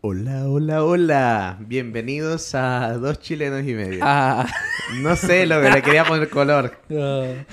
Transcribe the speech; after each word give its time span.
Hola, 0.00 0.48
hola, 0.48 0.82
hola. 0.82 1.58
Bienvenidos 1.60 2.56
a 2.56 2.94
Dos 2.94 3.20
Chilenos 3.20 3.62
y 3.68 3.74
Medio. 3.74 4.00
Ah. 4.02 4.48
No 4.96 5.14
sé 5.14 5.46
lo 5.46 5.62
que 5.62 5.70
le 5.70 5.82
quería 5.82 6.04
poner 6.04 6.28
color. 6.28 6.76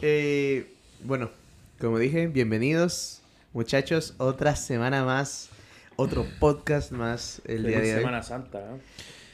Eh, 0.00 0.72
bueno, 1.04 1.28
como 1.78 1.98
dije, 1.98 2.28
bienvenidos, 2.28 3.20
muchachos. 3.52 4.14
Otra 4.16 4.56
semana 4.56 5.04
más, 5.04 5.50
otro 5.96 6.24
podcast 6.38 6.92
más 6.92 7.42
el 7.44 7.66
día 7.66 7.80
de 7.80 7.92
hoy. 7.94 7.98
Semana 7.98 8.22
Santa, 8.22 8.58
¿eh? 8.60 8.80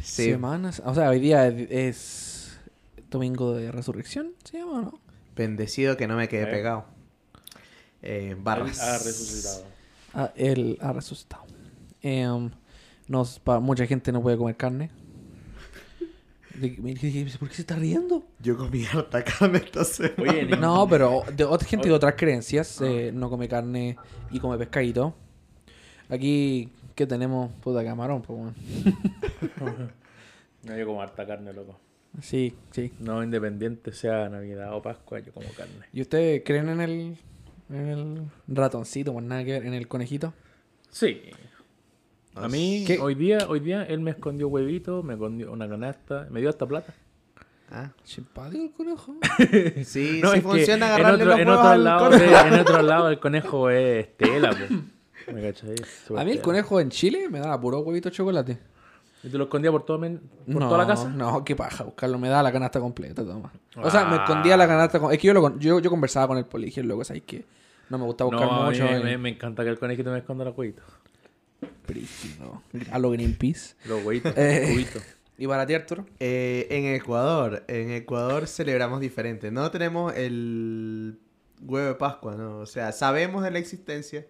Sí. 0.03 0.25
Semanas. 0.31 0.83
O 0.85 0.95
sea, 0.95 1.11
hoy 1.11 1.21
día 1.21 1.47
es, 1.47 1.71
es 1.71 2.59
domingo 3.09 3.53
de 3.55 3.71
resurrección, 3.71 4.33
¿se 4.43 4.59
llama 4.59 4.73
o 4.73 4.83
no? 4.83 5.04
Bendecido 5.37 5.97
que 5.97 6.07
no 6.07 6.17
me 6.17 6.29
quedé 6.29 6.45
Eh. 6.45 6.47
pegado. 6.53 6.85
Eh, 8.03 8.37
barras. 8.39 8.81
Ha 8.81 8.99
resucitado. 8.99 9.65
Ah, 10.15 10.33
él 10.37 10.79
ha 10.81 10.93
resucitado. 10.93 11.45
Em, 12.03 12.51
nos, 13.09 13.39
pa- 13.41 13.61
mucha 13.61 13.87
gente 13.87 14.13
no 14.13 14.23
puede 14.23 14.37
comer 14.37 14.57
carne. 14.57 14.91
¿Por 17.39 17.49
qué 17.49 17.55
se 17.55 17.63
está 17.63 17.75
riendo? 17.75 18.25
Yo 18.39 18.57
comí 18.57 18.85
harta 18.85 19.25
carne 19.25 19.59
esta 19.59 19.83
semana. 19.85 20.15
Oye, 20.31 20.45
ni- 20.47 20.57
No, 20.57 20.87
pero 20.89 21.23
de 21.35 21.43
otra 21.45 21.67
gente 21.67 21.89
de 21.89 21.95
otras 21.95 22.15
creencias 22.17 22.81
eh, 22.81 23.11
no 23.13 23.29
come 23.29 23.49
carne 23.49 23.97
y 24.31 24.39
come 24.39 24.57
pescadito. 24.57 25.15
Aquí, 26.09 26.69
¿qué 26.95 27.07
tenemos? 27.09 27.51
Puta 27.61 27.83
camarón, 27.83 28.23
pues 28.23 28.39
bueno. 29.59 29.91
no, 30.63 30.77
yo 30.79 30.87
como 30.87 31.03
harta 31.03 31.27
carne, 31.27 31.53
loco. 31.53 31.77
Sí, 32.23 32.55
sí. 32.71 32.93
No 33.01 33.23
independiente 33.25 33.93
sea 33.93 34.29
Navidad 34.29 34.75
o 34.75 34.83
Pascua, 34.83 35.19
yo 35.21 35.33
como 35.33 35.49
carne. 35.51 35.87
¿Y 35.93 36.01
ustedes 36.03 36.43
creen 36.45 36.69
en 36.69 36.81
el, 36.81 37.17
en 37.71 37.89
el 37.89 38.23
ratoncito? 38.49 39.13
Pues 39.13 39.25
nada 39.25 39.45
que 39.45 39.53
ver, 39.53 39.67
en 39.67 39.75
el 39.75 39.89
conejito. 39.89 40.33
Sí. 40.91 41.21
A 42.37 42.49
mí, 42.49 42.85
¿Qué? 42.87 42.99
hoy 43.01 43.15
día, 43.15 43.47
hoy 43.49 43.61
día, 43.61 43.85
él 43.85 44.01
me 44.01 44.11
escondió 44.13 44.49
huevito, 44.49 45.03
me 45.03 45.15
escondió 45.15 45.53
una 45.53 45.69
canasta, 45.69 46.27
me 46.31 46.41
dio 46.41 46.49
hasta 46.51 46.67
plata. 46.67 46.95
Ah, 47.71 47.91
Simpático 48.05 48.63
el 48.65 48.73
conejo. 48.73 49.17
sí, 49.85 50.21
No, 50.23 50.31
sí 50.31 50.39
es 50.39 50.43
que 50.45 50.49
funciona 50.49 50.87
en 50.87 50.93
agarrarle 50.93 51.23
otro, 51.25 51.27
los 51.33 51.41
en 51.41 51.49
otro 51.49 51.69
al 51.69 51.85
lado, 51.85 52.11
de- 52.11 52.27
en 52.49 52.55
otro 52.61 52.83
lado 52.83 53.09
el 53.09 53.19
conejo 53.19 53.71
es 53.71 54.07
Estela, 54.07 54.51
po. 54.51 55.33
¿Me 55.33 55.43
cachai? 55.43 55.77
Súper 56.07 56.21
A 56.21 56.25
mí 56.25 56.31
el 56.33 56.37
tela. 56.37 56.43
conejo 56.45 56.81
en 56.81 56.91
Chile 56.91 57.29
me 57.31 57.39
da 57.41 57.59
puro 57.61 57.81
huevito 57.81 58.11
de 58.11 58.15
chocolate. 58.17 58.59
¿Y 59.25 59.31
te 59.31 59.39
lo 59.39 59.45
escondía 59.45 59.71
por, 59.73 59.85
todo, 59.87 59.99
por 60.01 60.11
no, 60.47 60.59
toda 60.69 60.79
la 60.79 60.87
casa? 60.87 61.09
No, 61.09 61.43
qué 61.45 61.57
paja, 61.57 61.83
buscarlo. 61.85 62.19
Me 62.19 62.29
da 62.29 62.43
la 62.43 62.53
canasta 62.53 62.79
completa, 62.79 63.25
toma. 63.25 63.51
O 63.77 63.91
sea, 63.91 64.05
me 64.05 64.17
escondía 64.17 64.57
la 64.57 64.67
canasta. 64.69 65.01
Es 65.11 65.19
que 65.19 65.27
yo, 65.27 65.33
lo, 65.35 65.59
yo, 65.59 65.81
yo 65.81 65.91
conversaba 65.91 66.29
con 66.29 66.37
el 66.39 66.45
poli, 66.45 66.67
dije, 66.67 66.83
loco, 66.83 67.05
¿sabes 67.05 67.23
qué? 67.27 67.45
No 67.89 67.99
me 67.99 68.05
gusta 68.05 68.25
buscar 68.25 68.43
No, 68.47 68.53
a 68.65 68.71
mí 68.71 68.79
mucho. 68.79 68.85
me, 69.03 69.13
y- 69.13 69.17
me- 69.19 69.29
encanta 69.31 69.63
que 69.65 69.71
el 69.71 69.79
conejito 69.79 70.11
me 70.11 70.19
esconda 70.19 70.45
los 70.45 70.57
huevitos. 70.57 70.85
Prígido. 71.87 72.63
A 72.91 72.99
lo 72.99 73.11
Greenpeace. 73.11 73.75
Los 73.87 74.05
huevitos, 74.05 74.33
Eh. 74.37 74.87
¿Y 75.37 75.47
para 75.49 75.67
ti, 75.67 75.75
Arturo? 75.75 76.07
Eh, 76.21 76.67
en 76.71 76.95
Ecuador, 76.95 77.65
en 77.67 77.91
Ecuador 77.91 78.47
celebramos 78.47 79.01
diferente. 79.01 79.51
No 79.51 79.71
tenemos 79.71 80.15
el 80.15 81.19
huevo 81.63 81.89
de 81.89 81.95
Pascua, 81.95 82.37
¿no? 82.37 82.59
O 82.59 82.67
sea, 82.67 82.93
sabemos 82.93 83.43
de 83.43 83.51
la 83.51 83.59
existencia 83.59 84.27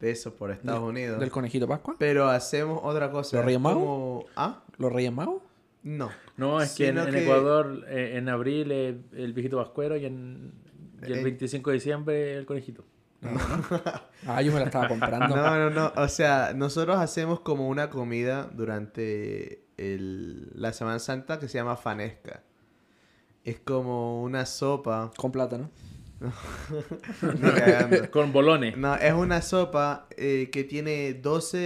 de 0.00 0.10
eso 0.10 0.34
por 0.34 0.50
Estados 0.50 0.82
Unidos. 0.82 1.18
¿Del 1.20 1.30
conejito 1.30 1.66
Pascua? 1.66 1.96
Pero 1.98 2.28
hacemos 2.28 2.80
otra 2.82 3.10
cosa. 3.10 3.36
¿Los 3.36 3.44
Reyes 3.46 3.60
como- 3.62 4.24
¿Ah? 4.36 4.62
¿Los 4.78 4.92
Reyes 4.92 5.12
Magos? 5.12 5.42
No. 5.82 6.10
No, 6.36 6.60
es 6.60 6.74
que 6.74 6.88
en, 6.88 6.98
en 6.98 7.10
que- 7.10 7.22
Ecuador, 7.22 7.84
eh, 7.88 8.14
en 8.16 8.28
abril, 8.28 8.70
eh, 8.72 8.98
el 9.14 9.32
viejito 9.32 9.56
vascuero 9.58 9.96
y, 9.96 10.04
en, 10.04 10.52
y 11.02 11.12
el 11.12 11.18
Eh. 11.20 11.24
25 11.24 11.70
de 11.70 11.74
diciembre, 11.74 12.34
el 12.36 12.44
conejito. 12.46 12.84
Ah, 14.26 14.42
yo 14.42 14.52
me 14.52 14.58
la 14.60 14.66
estaba 14.66 14.88
comprando. 14.88 15.34
No, 15.36 15.56
no, 15.58 15.70
no. 15.70 15.92
O 15.96 16.08
sea, 16.08 16.52
nosotros 16.54 16.96
hacemos 16.98 17.40
como 17.40 17.68
una 17.68 17.88
comida 17.90 18.50
durante 18.52 19.62
el- 19.78 20.50
la 20.54 20.72
Semana 20.72 20.98
Santa 20.98 21.38
que 21.38 21.48
se 21.48 21.58
llama 21.58 21.76
fanesca. 21.76 22.42
Es 23.44 23.60
como 23.60 24.22
una 24.22 24.44
sopa. 24.46 25.10
Con 25.16 25.30
plátano. 25.32 25.70
Con 28.10 28.32
bolones. 28.32 28.76
No, 28.76 28.94
es 28.96 29.12
una 29.12 29.42
sopa 29.42 30.06
eh, 30.16 30.48
que 30.52 30.64
tiene 30.64 31.14
12 31.14 31.58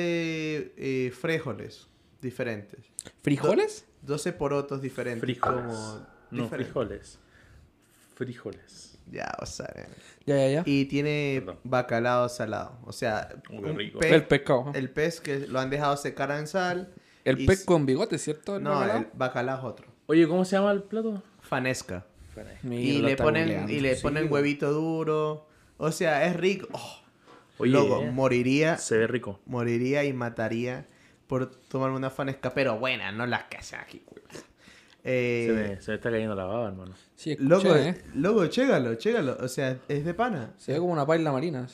eh, 0.77 1.13
frijoles 1.19 1.87
diferentes. 2.21 2.81
¿Frijoles? 3.23 3.87
12 4.03 4.33
porotos 4.33 4.83
diferentes. 4.83 5.21
Frijoles. 5.21 5.63
Como 5.63 6.07
No, 6.31 6.43
diferentes. 6.45 6.49
frijoles. 6.51 7.19
Frijoles. 8.15 8.99
Ya, 9.11 9.33
o 9.41 9.47
sea. 9.47 9.67
eh. 9.75 9.87
Ya, 10.27 10.37
ya, 10.37 10.49
ya. 10.49 10.63
Y 10.67 10.85
tiene 10.85 11.43
Perdón. 11.45 11.61
bacalao 11.65 12.29
salado. 12.29 12.79
O 12.85 12.93
sea, 12.93 13.29
un 13.51 13.77
rico. 13.77 14.01
El 14.03 14.27
pescado. 14.27 14.71
El, 14.75 14.77
el 14.85 14.91
pez 14.91 15.21
que 15.21 15.47
lo 15.49 15.59
han 15.59 15.71
dejado 15.71 15.97
secar 15.97 16.31
en 16.33 16.47
sal. 16.47 16.93
y 17.25 17.47
pez 17.47 17.65
con 17.65 17.87
bigote, 17.87 18.19
¿cierto? 18.19 18.57
¿El 18.57 18.63
No, 18.63 18.71
bacalao? 18.71 18.99
el 18.99 19.07
bacalao 19.15 19.59
es 19.59 19.65
otro. 19.65 19.87
Oye, 20.07 20.29
¿cómo 20.29 20.45
se 20.45 20.57
llama 20.57 20.73
el 20.73 20.83
plato? 20.83 21.23
Fanesca. 21.41 22.07
Mira, 22.63 22.83
y 22.83 23.03
le 23.03 23.17
ponen, 23.17 23.69
y 23.69 23.81
le 23.81 23.97
Sí, 23.97 24.03
ponen 24.03 24.31
huevito 24.33 24.73
duro. 24.73 25.47
O 25.79 25.93
sea, 25.93 26.27
es 26.27 26.37
rico. 26.37 26.69
Oh, 26.73 27.01
Oye, 27.59 27.73
loco, 27.73 28.03
eh, 28.03 28.11
moriría, 28.11 28.77
se 28.79 28.97
ve 28.99 29.07
rico. 29.07 29.41
moriría 29.47 30.05
y 30.05 30.13
mataría 30.13 30.87
por 31.27 31.47
tomarme 31.51 31.97
una 31.97 32.11
fanesca, 32.11 32.53
pero 32.55 32.79
buena, 32.79 33.13
no 33.13 33.27
las 33.27 33.45
que 33.45 33.57
hacen 33.59 33.81
aquí. 33.81 34.03
Eh, 35.05 35.45
Se 35.47 35.53
me, 35.55 35.81
se 35.81 35.91
me 35.93 35.95
está 35.97 36.11
cayendo 36.11 36.35
la 36.35 36.45
baba, 36.45 36.69
hermano. 36.69 36.93
Sí, 37.17 37.33
escuché, 37.33 37.49
loco, 37.49 37.75
¿eh? 37.77 38.03
loco, 38.15 38.47
chégalo, 38.49 38.95
chégalo. 38.97 39.37
O 39.41 39.49
sea, 39.49 39.79
es 39.89 40.05
de 40.05 40.13
pana. 40.15 40.53
Se 40.59 40.73
ve 40.73 40.79
como 40.79 40.93
una 40.93 41.07
paila 41.07 41.33
marina. 41.33 41.67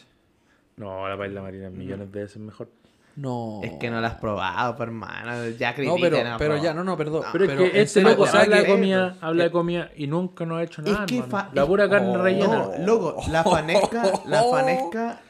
No, 0.77 1.09
la 1.09 1.17
paella 1.17 1.41
marina 1.43 1.71
millones 1.71 2.13
de 2.13 2.21
veces 2.23 2.37
mejor. 2.39 2.69
No. 3.17 3.61
Es 3.65 3.73
que 3.79 3.89
no 3.91 4.01
la 4.01 4.09
has 4.09 4.15
probado, 4.17 4.77
pues, 4.77 4.87
hermano. 4.89 5.49
Ya 5.59 5.75
No, 5.79 5.97
pero, 6.01 6.23
no, 6.23 6.37
pero 6.37 6.63
ya, 6.63 6.75
no, 6.75 6.85
no, 6.85 6.97
perdón. 6.99 7.23
No, 7.25 7.33
Pero, 7.33 7.45
es 7.65 7.71
que 7.73 7.81
este 7.81 8.03
loco 8.03 8.23
o 8.25 8.27
sea 8.27 8.43
habla 8.43 8.59
de 8.61 8.67
comida, 8.67 9.17
habla 9.23 9.45
de 9.45 9.51
comida 9.51 9.91
y 9.97 10.07
nunca 10.07 10.45
nos 10.45 10.59
ha 10.59 10.63
hecho 10.65 10.83
nada, 10.83 11.01
Es 11.05 11.07
que 11.11 11.23
fa- 11.23 11.49
La 11.55 11.63
es- 11.63 11.69
pura 11.69 11.89
carne 11.89 12.09
Oh, 12.11 12.23
rellena. 12.23 12.69
No, 12.79 12.87
loco, 12.87 13.17
la 13.31 13.43
fanesca, 13.45 14.13
la 14.27 14.43
fanesca 14.51 15.21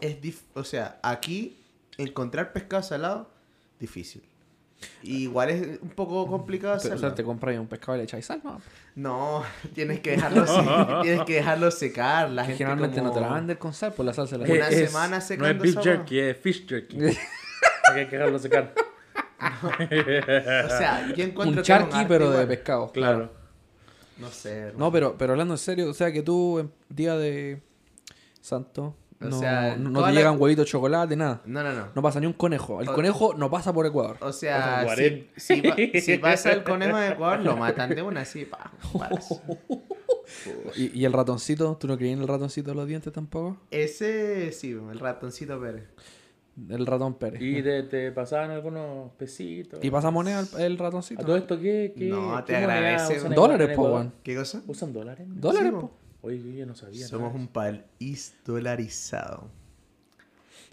es 0.00 0.20
dif- 0.20 0.42
o 0.54 0.62
sea, 0.62 0.98
aquí 1.02 1.56
encontrar 1.96 2.52
pescado 2.52 2.82
salado 2.82 3.30
difícil. 3.80 4.22
Y 5.02 5.22
igual 5.24 5.50
es 5.50 5.80
un 5.80 5.88
poco 5.90 6.26
complicado 6.26 6.74
Pero, 6.76 6.90
o 6.90 6.94
hacerlo. 6.94 7.08
sea, 7.08 7.14
te 7.14 7.24
compras 7.24 7.58
un 7.58 7.66
pescado 7.66 7.94
y 7.96 7.98
le 7.98 8.04
echáis 8.04 8.26
sal, 8.26 8.40
¿no? 8.44 8.60
No, 8.94 9.42
tienes 9.74 10.00
que 10.00 10.12
dejarlo 10.12 10.46
se- 10.46 11.02
tienes 11.02 11.24
que 11.24 11.34
dejarlo 11.36 11.70
secar, 11.70 12.30
la 12.30 12.42
Que 12.42 12.48
gente 12.48 12.58
generalmente 12.58 12.98
como- 12.98 13.08
no 13.08 13.14
te 13.14 13.20
la 13.20 13.32
venden 13.32 13.56
con 13.56 13.72
sal, 13.72 13.92
por 13.94 14.04
la 14.04 14.12
salsa 14.12 14.36
la 14.38 14.44
Una 14.44 14.68
Es- 14.68 14.90
semana 14.90 15.16
No 15.16 15.22
secando 15.22 15.64
es 15.64 15.74
beef 15.74 15.84
jerky, 15.84 16.18
es 16.18 16.36
fish 16.36 16.66
jerky. 16.68 16.98
Hay 17.94 18.06
que 18.06 18.16
dejarlo 18.16 18.38
secar. 18.38 18.74
O 19.40 20.68
sea, 20.68 21.12
yo 21.14 21.24
encuentro 21.24 21.50
Un 21.50 21.56
que 21.56 21.62
charqui, 21.62 21.94
arte 21.96 22.08
pero 22.08 22.26
de 22.30 22.32
igual. 22.34 22.48
pescado. 22.48 22.92
Claro. 22.92 23.30
No 24.18 24.28
sé. 24.30 24.50
hermano. 24.58 24.78
No, 24.86 24.92
pero, 24.92 25.16
pero 25.18 25.32
hablando 25.32 25.54
en 25.54 25.58
serio, 25.58 25.90
o 25.90 25.94
sea 25.94 26.10
que 26.12 26.22
tú, 26.22 26.58
en 26.58 26.72
día 26.88 27.16
de 27.16 27.62
santo, 28.40 28.94
O 29.20 29.24
no, 29.26 29.38
sea, 29.38 29.76
no, 29.76 30.00
te 30.04 30.12
la- 30.12 30.12
llegan 30.12 30.40
huevitos 30.40 30.66
de 30.66 30.70
chocolate, 30.70 31.16
nada. 31.16 31.40
No, 31.46 31.62
no, 31.62 31.72
no. 31.72 31.88
No 31.94 32.02
pasa 32.02 32.20
ni 32.20 32.26
un 32.26 32.34
conejo. 32.34 32.80
El 32.82 32.88
O- 32.90 32.94
conejo 32.94 33.34
no 33.34 33.50
pasa 33.50 33.72
por 33.72 33.86
Ecuador. 33.86 34.18
O 34.20 34.32
sea, 34.32 34.80
si, 34.80 34.84
Guarén. 34.84 35.28
si, 35.36 35.62
pa- 35.62 35.76
si 36.00 36.18
pasa 36.18 36.52
el 36.52 36.62
conejo 36.64 36.96
de 36.98 37.08
Ecuador, 37.08 37.40
lo 37.40 37.56
matan 37.56 37.94
de 37.94 38.02
una 38.02 38.20
así, 38.22 38.44
pa. 38.44 38.72
paras. 38.98 39.40
¿Y, 40.76 40.98
y 41.00 41.04
el 41.04 41.12
ratoncito? 41.12 41.76
¿Tú 41.80 41.86
no 41.86 41.96
creías 41.96 42.16
en 42.16 42.22
el 42.22 42.28
ratoncito 42.28 42.70
de 42.70 42.76
los 42.76 42.86
dientes 42.86 43.12
tampoco? 43.12 43.56
Ese, 43.70 44.52
sí, 44.52 44.70
el 44.72 44.98
ratoncito 44.98 45.60
Pérez. 45.60 45.84
El 46.70 46.86
ratón 46.86 47.14
Pérez. 47.14 47.40
Y 47.42 47.62
te, 47.62 47.82
te 47.82 48.12
pasaban 48.12 48.50
algunos 48.50 49.12
pesitos. 49.12 49.78
¿Y 49.84 49.90
pasa 49.90 50.10
moneda 50.10 50.40
el, 50.40 50.60
el 50.62 50.80
¿A 50.80 50.84
ratoncito? 50.84 51.22
todo 51.24 51.36
esto 51.36 51.58
qué? 51.60 51.92
qué 51.96 52.06
No, 52.06 52.42
te 52.44 52.52
qué 52.52 52.56
agradece. 52.58 53.18
Dólares, 53.28 53.76
po? 53.76 54.06
¿Qué 54.22 54.34
cosa? 54.34 54.62
¿Usan 54.66 54.92
dólares? 54.92 55.26
¿Dólares, 55.30 55.70
Sí, 55.74 55.78
po? 55.80 55.90
Oye, 56.26 56.56
yo 56.56 56.66
no 56.66 56.74
sabía. 56.74 57.06
Somos 57.06 57.28
nada. 57.28 57.40
un 57.40 57.46
país 57.46 58.34
dolarizado. 58.44 59.48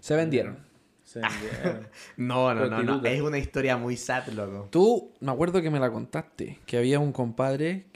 Se 0.00 0.16
vendieron. 0.16 0.58
Se 1.04 1.20
vendieron. 1.20 1.86
No, 2.16 2.52
no, 2.52 2.66
no, 2.66 2.82
no. 2.82 3.04
Es 3.04 3.20
una 3.20 3.38
historia 3.38 3.76
muy 3.76 3.96
sad, 3.96 4.26
loco. 4.28 4.66
Tú, 4.70 5.12
me 5.20 5.30
acuerdo 5.30 5.62
que 5.62 5.70
me 5.70 5.78
la 5.78 5.92
contaste, 5.92 6.58
que 6.66 6.76
había 6.76 6.98
un 6.98 7.12
compadre... 7.12 7.86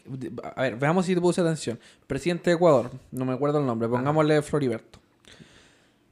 A 0.55 0.63
ver, 0.63 0.77
veamos 0.77 1.05
si 1.07 1.17
te 1.17 1.21
puse 1.21 1.41
atención. 1.41 1.81
Presidente 2.07 2.51
de 2.51 2.57
Ecuador, 2.57 2.93
no 3.11 3.25
me 3.25 3.33
acuerdo 3.33 3.59
el 3.59 3.67
nombre, 3.67 3.89
pongámosle 3.89 4.41
Floriberto. 4.43 5.01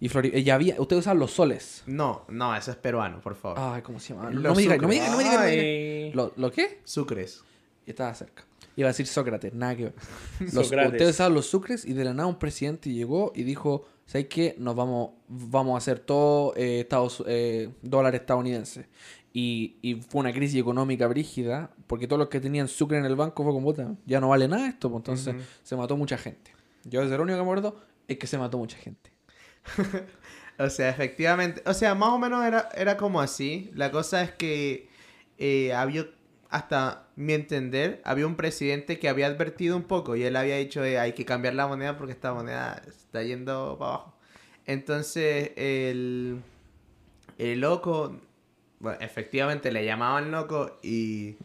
Y 0.00 0.08
Flori... 0.08 0.32
eh, 0.34 0.42
ya 0.42 0.56
había... 0.56 0.80
Ustedes 0.80 1.00
usan 1.00 1.18
los 1.20 1.30
soles. 1.30 1.84
No, 1.86 2.24
no, 2.28 2.56
eso 2.56 2.72
es 2.72 2.76
peruano, 2.76 3.20
por 3.20 3.36
favor. 3.36 3.56
Ay, 3.60 3.82
¿cómo 3.82 4.00
se 4.00 4.14
llama? 4.14 4.30
No, 4.30 4.52
me 4.52 4.62
digas, 4.62 4.80
no 4.80 4.88
me 4.88 4.94
digas, 4.94 5.10
no 5.12 5.16
me 5.16 5.22
digas. 5.22 5.38
no 5.38 5.44
me 5.44 5.50
digas. 5.52 5.64
Ay. 5.64 6.12
¿Lo, 6.12 6.32
¿Lo 6.36 6.50
qué? 6.50 6.80
Sucres. 6.82 7.44
Y 7.86 7.90
estaba 7.90 8.12
cerca. 8.14 8.44
Iba 8.76 8.88
a 8.88 8.90
decir 8.90 9.06
Sócrates, 9.06 9.54
nada 9.54 9.74
que 9.74 9.84
ver. 9.84 9.94
Los, 10.52 10.68
Sócrates. 10.68 10.92
ustedes 10.92 11.10
usaban 11.12 11.34
los 11.34 11.46
sucres 11.46 11.84
y 11.84 11.94
de 11.94 12.04
la 12.04 12.12
nada 12.12 12.28
un 12.28 12.38
presidente 12.38 12.92
llegó 12.92 13.32
y 13.34 13.42
dijo, 13.42 13.86
¿sabes 14.04 14.26
qué? 14.28 14.54
Nos 14.58 14.76
vamos, 14.76 15.10
vamos 15.28 15.74
a 15.74 15.78
hacer 15.78 15.98
todo 15.98 16.54
eh, 16.56 16.80
Estados, 16.80 17.24
eh, 17.26 17.70
dólar 17.82 18.14
estadounidense. 18.14 18.86
Y, 19.32 19.76
y 19.82 19.96
fue 19.96 20.20
una 20.20 20.32
crisis 20.32 20.60
económica 20.60 21.06
brígida, 21.06 21.70
porque 21.86 22.06
todos 22.06 22.18
los 22.18 22.28
que 22.28 22.40
tenían 22.40 22.68
sucre 22.68 22.98
en 22.98 23.04
el 23.04 23.16
banco 23.16 23.42
fue 23.42 23.52
como, 23.52 23.66
puta, 23.66 23.94
ya 24.06 24.20
no 24.20 24.28
vale 24.28 24.48
nada 24.48 24.68
esto, 24.68 24.90
pues 24.90 25.00
entonces 25.00 25.34
se 25.62 25.76
mató 25.76 25.96
mucha 25.96 26.16
gente. 26.16 26.52
Yo 26.84 27.02
desde 27.02 27.16
lo 27.16 27.22
único 27.22 27.36
que 27.36 27.42
me 27.42 27.50
acuerdo 27.50 27.80
es 28.08 28.18
que 28.18 28.26
se 28.26 28.38
mató 28.38 28.58
mucha 28.58 28.78
gente. 28.78 29.10
O 30.58 30.70
sea, 30.70 30.88
efectivamente. 30.88 31.62
O 31.66 31.74
sea, 31.74 31.94
más 31.94 32.10
o 32.10 32.18
menos 32.18 32.44
era, 32.44 32.68
era 32.74 32.96
como 32.96 33.20
así. 33.20 33.70
La 33.74 33.90
cosa 33.90 34.22
es 34.22 34.30
que 34.32 34.88
eh, 35.38 35.72
había, 35.74 36.06
hasta 36.50 37.08
mi 37.16 37.32
entender, 37.32 38.00
había 38.04 38.26
un 38.26 38.36
presidente 38.36 38.98
que 38.98 39.08
había 39.08 39.26
advertido 39.26 39.76
un 39.76 39.84
poco 39.84 40.16
y 40.16 40.24
él 40.24 40.36
había 40.36 40.56
dicho 40.56 40.84
eh, 40.84 40.98
hay 40.98 41.12
que 41.12 41.24
cambiar 41.24 41.54
la 41.54 41.66
moneda 41.66 41.96
porque 41.96 42.12
esta 42.12 42.32
moneda 42.32 42.82
está 42.86 43.22
yendo 43.22 43.76
para 43.78 43.90
abajo. 43.90 44.16
Entonces, 44.66 45.52
el, 45.56 46.40
el 47.38 47.60
loco, 47.60 48.20
efectivamente 49.00 49.70
le 49.72 49.84
llamaban 49.84 50.30
loco 50.30 50.78
y, 50.82 51.36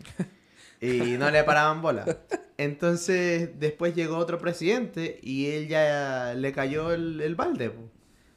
y 0.82 1.18
no 1.18 1.30
le 1.30 1.44
paraban 1.44 1.82
bola. 1.82 2.18
Entonces, 2.58 3.60
después 3.60 3.96
llegó 3.96 4.18
otro 4.18 4.38
presidente 4.38 5.20
y 5.22 5.48
él 5.52 5.68
ya 5.68 6.34
le 6.36 6.52
cayó 6.52 6.92
el, 6.92 7.22
el 7.22 7.36
balde. 7.36 7.70
O 7.70 7.90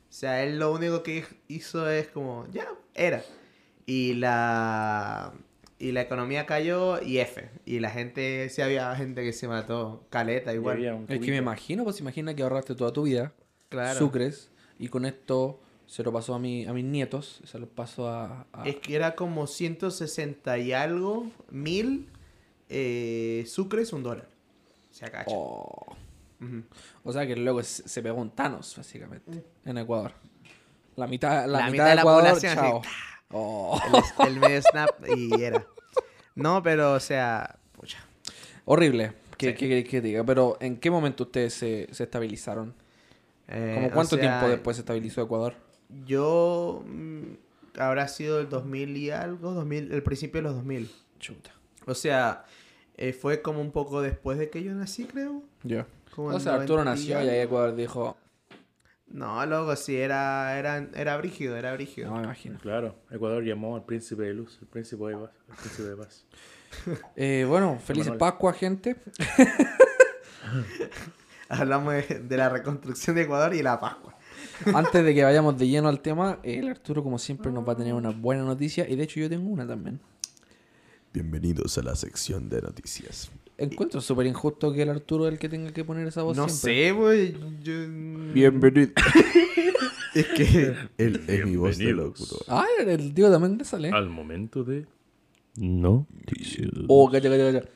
sea, 0.08 0.42
él 0.44 0.58
lo 0.58 0.72
único 0.72 1.02
que 1.02 1.24
hizo 1.48 1.90
es 1.90 2.08
como, 2.08 2.46
ya, 2.52 2.68
era. 2.94 3.22
Y 3.86 4.14
la, 4.14 5.32
y 5.78 5.92
la 5.92 6.02
economía 6.02 6.46
cayó 6.46 7.00
y 7.02 7.18
F. 7.18 7.48
Y 7.66 7.80
la 7.80 7.90
gente, 7.90 8.48
sí 8.48 8.62
había 8.62 8.94
gente 8.96 9.22
que 9.22 9.32
se 9.32 9.48
mató, 9.48 10.04
caleta 10.10 10.52
igual. 10.54 11.06
Es 11.08 11.20
que 11.20 11.30
me 11.30 11.36
imagino, 11.38 11.84
pues 11.84 12.00
imagina 12.00 12.34
que 12.34 12.42
ahorraste 12.42 12.74
toda 12.74 12.92
tu 12.92 13.02
vida, 13.04 13.32
Claro. 13.68 13.98
sucres, 13.98 14.50
y 14.78 14.88
con 14.88 15.04
esto 15.04 15.60
se 15.86 16.02
lo 16.02 16.12
pasó 16.12 16.34
a, 16.34 16.38
mi, 16.38 16.64
a 16.66 16.72
mis 16.72 16.84
nietos, 16.84 17.40
se 17.44 17.58
lo 17.58 17.68
pasó 17.68 18.08
a... 18.08 18.46
a- 18.52 18.66
Es 18.66 18.76
que 18.76 18.94
era 18.96 19.14
como 19.14 19.46
160 19.46 20.58
y 20.58 20.72
algo 20.72 21.26
mil 21.50 22.08
eh, 22.68 23.44
sucres, 23.46 23.92
un 23.92 24.02
dólar. 24.02 24.28
Se 24.90 25.04
acacha. 25.04 25.26
Oh. 25.30 25.96
O 27.04 27.12
sea 27.12 27.26
que 27.26 27.36
luego 27.36 27.62
se 27.62 28.02
pegó 28.02 28.20
un 28.20 28.30
Thanos, 28.30 28.74
básicamente, 28.76 29.42
en 29.64 29.78
Ecuador. 29.78 30.12
La 30.96 31.06
mitad, 31.06 31.46
la 31.46 31.58
La 31.58 31.70
mitad, 31.70 31.72
mitad 31.72 31.84
de 31.84 31.90
de 31.90 31.94
la 31.96 32.00
Ecuador, 32.02 32.22
población, 32.24 32.58
así, 32.58 32.88
Oh. 33.36 33.80
Medio 34.40 34.62
snap 34.62 34.90
y 35.16 35.42
era. 35.42 35.66
No, 36.36 36.62
pero 36.62 36.92
o 36.92 37.00
sea, 37.00 37.56
pucha. 37.72 37.98
Horrible, 38.64 39.12
que, 39.36 39.50
Sí. 39.50 39.54
que, 39.56 39.68
que- 39.68 39.84
que 39.84 40.00
diga. 40.00 40.24
Pero 40.24 40.56
¿en 40.60 40.76
qué 40.78 40.90
momento 40.90 41.24
ustedes 41.24 41.52
se, 41.54 41.88
se 41.92 42.04
estabilizaron? 42.04 42.74
Eh, 43.48 43.72
¿Cómo 43.74 43.86
o 43.88 43.90
cuánto 43.90 44.16
sea, 44.16 44.20
tiempo 44.20 44.48
después 44.48 44.76
se 44.76 44.82
estabilizó 44.82 45.22
Ecuador? 45.22 45.54
Yo 46.06 46.82
mm, 46.86 47.22
habrá 47.78 48.08
sido 48.08 48.40
el 48.40 48.48
2000 48.48 48.96
y 48.96 49.10
algo, 49.10 49.52
2000, 49.52 49.92
el 49.92 50.02
principio 50.02 50.38
de 50.40 50.42
los 50.44 50.54
2000. 50.54 50.90
Chuta. 51.18 51.50
O 51.86 51.94
sea, 51.94 52.44
eh, 52.96 53.12
fue 53.12 53.42
como 53.42 53.60
un 53.60 53.70
poco 53.72 54.00
después 54.00 54.38
de 54.38 54.48
que 54.48 54.62
yo 54.62 54.72
nací, 54.72 55.04
creo. 55.04 55.42
Yo. 55.62 55.84
Como 56.14 56.28
O 56.28 56.40
sea, 56.40 56.54
Arturo 56.54 56.84
90 56.84 56.90
nació 57.00 57.22
y 57.24 57.28
ahí 57.28 57.40
Ecuador 57.40 57.74
dijo, 57.74 58.16
No, 59.14 59.46
luego 59.46 59.76
sí, 59.76 59.96
era, 59.96 60.58
era, 60.58 60.88
era 60.92 61.16
brígido, 61.16 61.56
era 61.56 61.72
brígido. 61.72 62.10
no 62.10 62.16
me 62.16 62.24
imagino. 62.24 62.58
Claro, 62.58 62.96
Ecuador 63.12 63.44
llamó 63.44 63.76
al 63.76 63.84
príncipe 63.84 64.24
de 64.24 64.34
luz, 64.34 64.58
el 64.60 64.66
príncipe 64.66 65.04
de 65.04 65.16
paz. 65.16 65.30
El 65.48 65.54
príncipe 65.54 65.88
de 65.88 65.96
paz. 65.96 66.26
Eh, 67.14 67.46
bueno, 67.48 67.78
felices 67.78 68.08
Manuel. 68.08 68.18
Pascua, 68.18 68.52
gente. 68.52 68.96
Hablamos 71.48 71.94
de, 71.94 72.02
de 72.24 72.36
la 72.36 72.48
reconstrucción 72.48 73.14
de 73.14 73.22
Ecuador 73.22 73.54
y 73.54 73.62
la 73.62 73.78
Pascua. 73.78 74.16
Antes 74.74 75.04
de 75.04 75.14
que 75.14 75.22
vayamos 75.22 75.56
de 75.56 75.68
lleno 75.68 75.88
al 75.88 76.00
tema, 76.00 76.40
el 76.42 76.68
Arturo, 76.68 77.04
como 77.04 77.20
siempre, 77.20 77.52
nos 77.52 77.66
va 77.66 77.74
a 77.74 77.76
tener 77.76 77.94
una 77.94 78.10
buena 78.10 78.42
noticia. 78.42 78.88
Y 78.88 78.96
de 78.96 79.04
hecho, 79.04 79.20
yo 79.20 79.28
tengo 79.28 79.48
una 79.48 79.64
también. 79.64 80.00
Bienvenidos 81.14 81.78
a 81.78 81.82
la 81.84 81.94
sección 81.94 82.48
de 82.48 82.60
noticias. 82.60 83.30
Encuentro 83.56 84.00
súper 84.00 84.26
injusto 84.26 84.72
que 84.72 84.82
el 84.82 84.90
Arturo 84.90 85.28
es 85.28 85.34
el 85.34 85.38
que 85.38 85.48
tenga 85.48 85.72
que 85.72 85.84
poner 85.84 86.08
esa 86.08 86.24
voz 86.24 86.36
No 86.36 86.48
siempre. 86.48 87.28
sé. 87.28 87.38
Yo... 87.62 87.72
Bienvenido. 88.34 88.90
Es 90.12 90.26
que. 90.26 90.74
Él 90.98 91.22
es 91.28 91.46
mi 91.46 91.54
voz 91.54 91.78
de 91.78 91.92
locutor. 91.92 92.40
Ah, 92.48 92.66
el 92.84 93.14
tío 93.14 93.30
también 93.30 93.58
le 93.58 93.64
sale. 93.64 93.90
Al 93.90 94.08
momento 94.08 94.64
de 94.64 94.86
noticias. 95.56 96.70
Oh, 96.88 97.08
calla, 97.08 97.30
calla, 97.30 97.52
calla. 97.52 97.68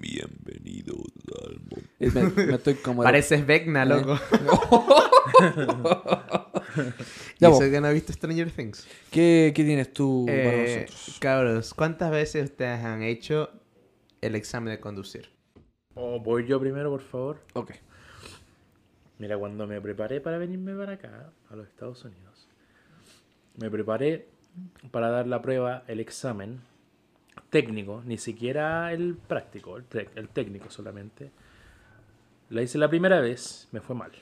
Bienvenidos 0.00 0.96
al 1.44 1.58
mundo. 1.60 1.76
Eh, 1.98 2.10
Me, 2.14 2.46
me 2.46 2.54
estoy 2.54 2.74
como... 2.74 3.02
Pareces 3.02 3.44
Vecna, 3.46 3.84
loco. 3.84 4.18
Ya, 7.40 7.50
que 7.58 7.80
no 7.80 7.88
ha 7.88 7.90
visto 7.90 8.12
Stranger 8.12 8.50
Things. 8.50 8.86
¿Qué, 9.10 9.52
qué 9.54 9.64
tienes 9.64 9.92
tú 9.92 10.24
para 10.26 10.38
Eh, 10.40 10.86
nosotros? 10.86 11.18
cabros, 11.20 11.74
¿cuántas 11.74 12.10
veces 12.10 12.50
ustedes 12.50 12.84
han 12.84 13.02
hecho 13.02 13.50
el 14.20 14.34
examen 14.34 14.72
de 14.74 14.80
conducir? 14.80 15.28
Oh, 15.94 16.20
voy 16.20 16.46
yo 16.46 16.60
primero, 16.60 16.90
por 16.90 17.02
favor. 17.02 17.40
Ok. 17.54 17.72
Mira, 19.18 19.36
cuando 19.38 19.66
me 19.66 19.80
preparé 19.80 20.20
para 20.20 20.38
venirme 20.38 20.74
para 20.74 20.92
acá, 20.92 21.32
a 21.50 21.56
los 21.56 21.66
Estados 21.66 22.04
Unidos, 22.04 22.48
me 23.56 23.70
preparé 23.70 24.28
para 24.90 25.10
dar 25.10 25.26
la 25.26 25.42
prueba, 25.42 25.84
el 25.88 26.00
examen 26.00 26.60
técnico, 27.50 28.02
ni 28.04 28.18
siquiera 28.18 28.92
el 28.92 29.16
práctico, 29.16 29.76
el, 29.76 29.84
el 30.14 30.28
técnico 30.28 30.70
solamente. 30.70 31.30
La 32.50 32.62
hice 32.62 32.78
la 32.78 32.88
primera 32.88 33.20
vez, 33.20 33.68
me 33.72 33.80
fue 33.80 33.94
mal. 33.94 34.12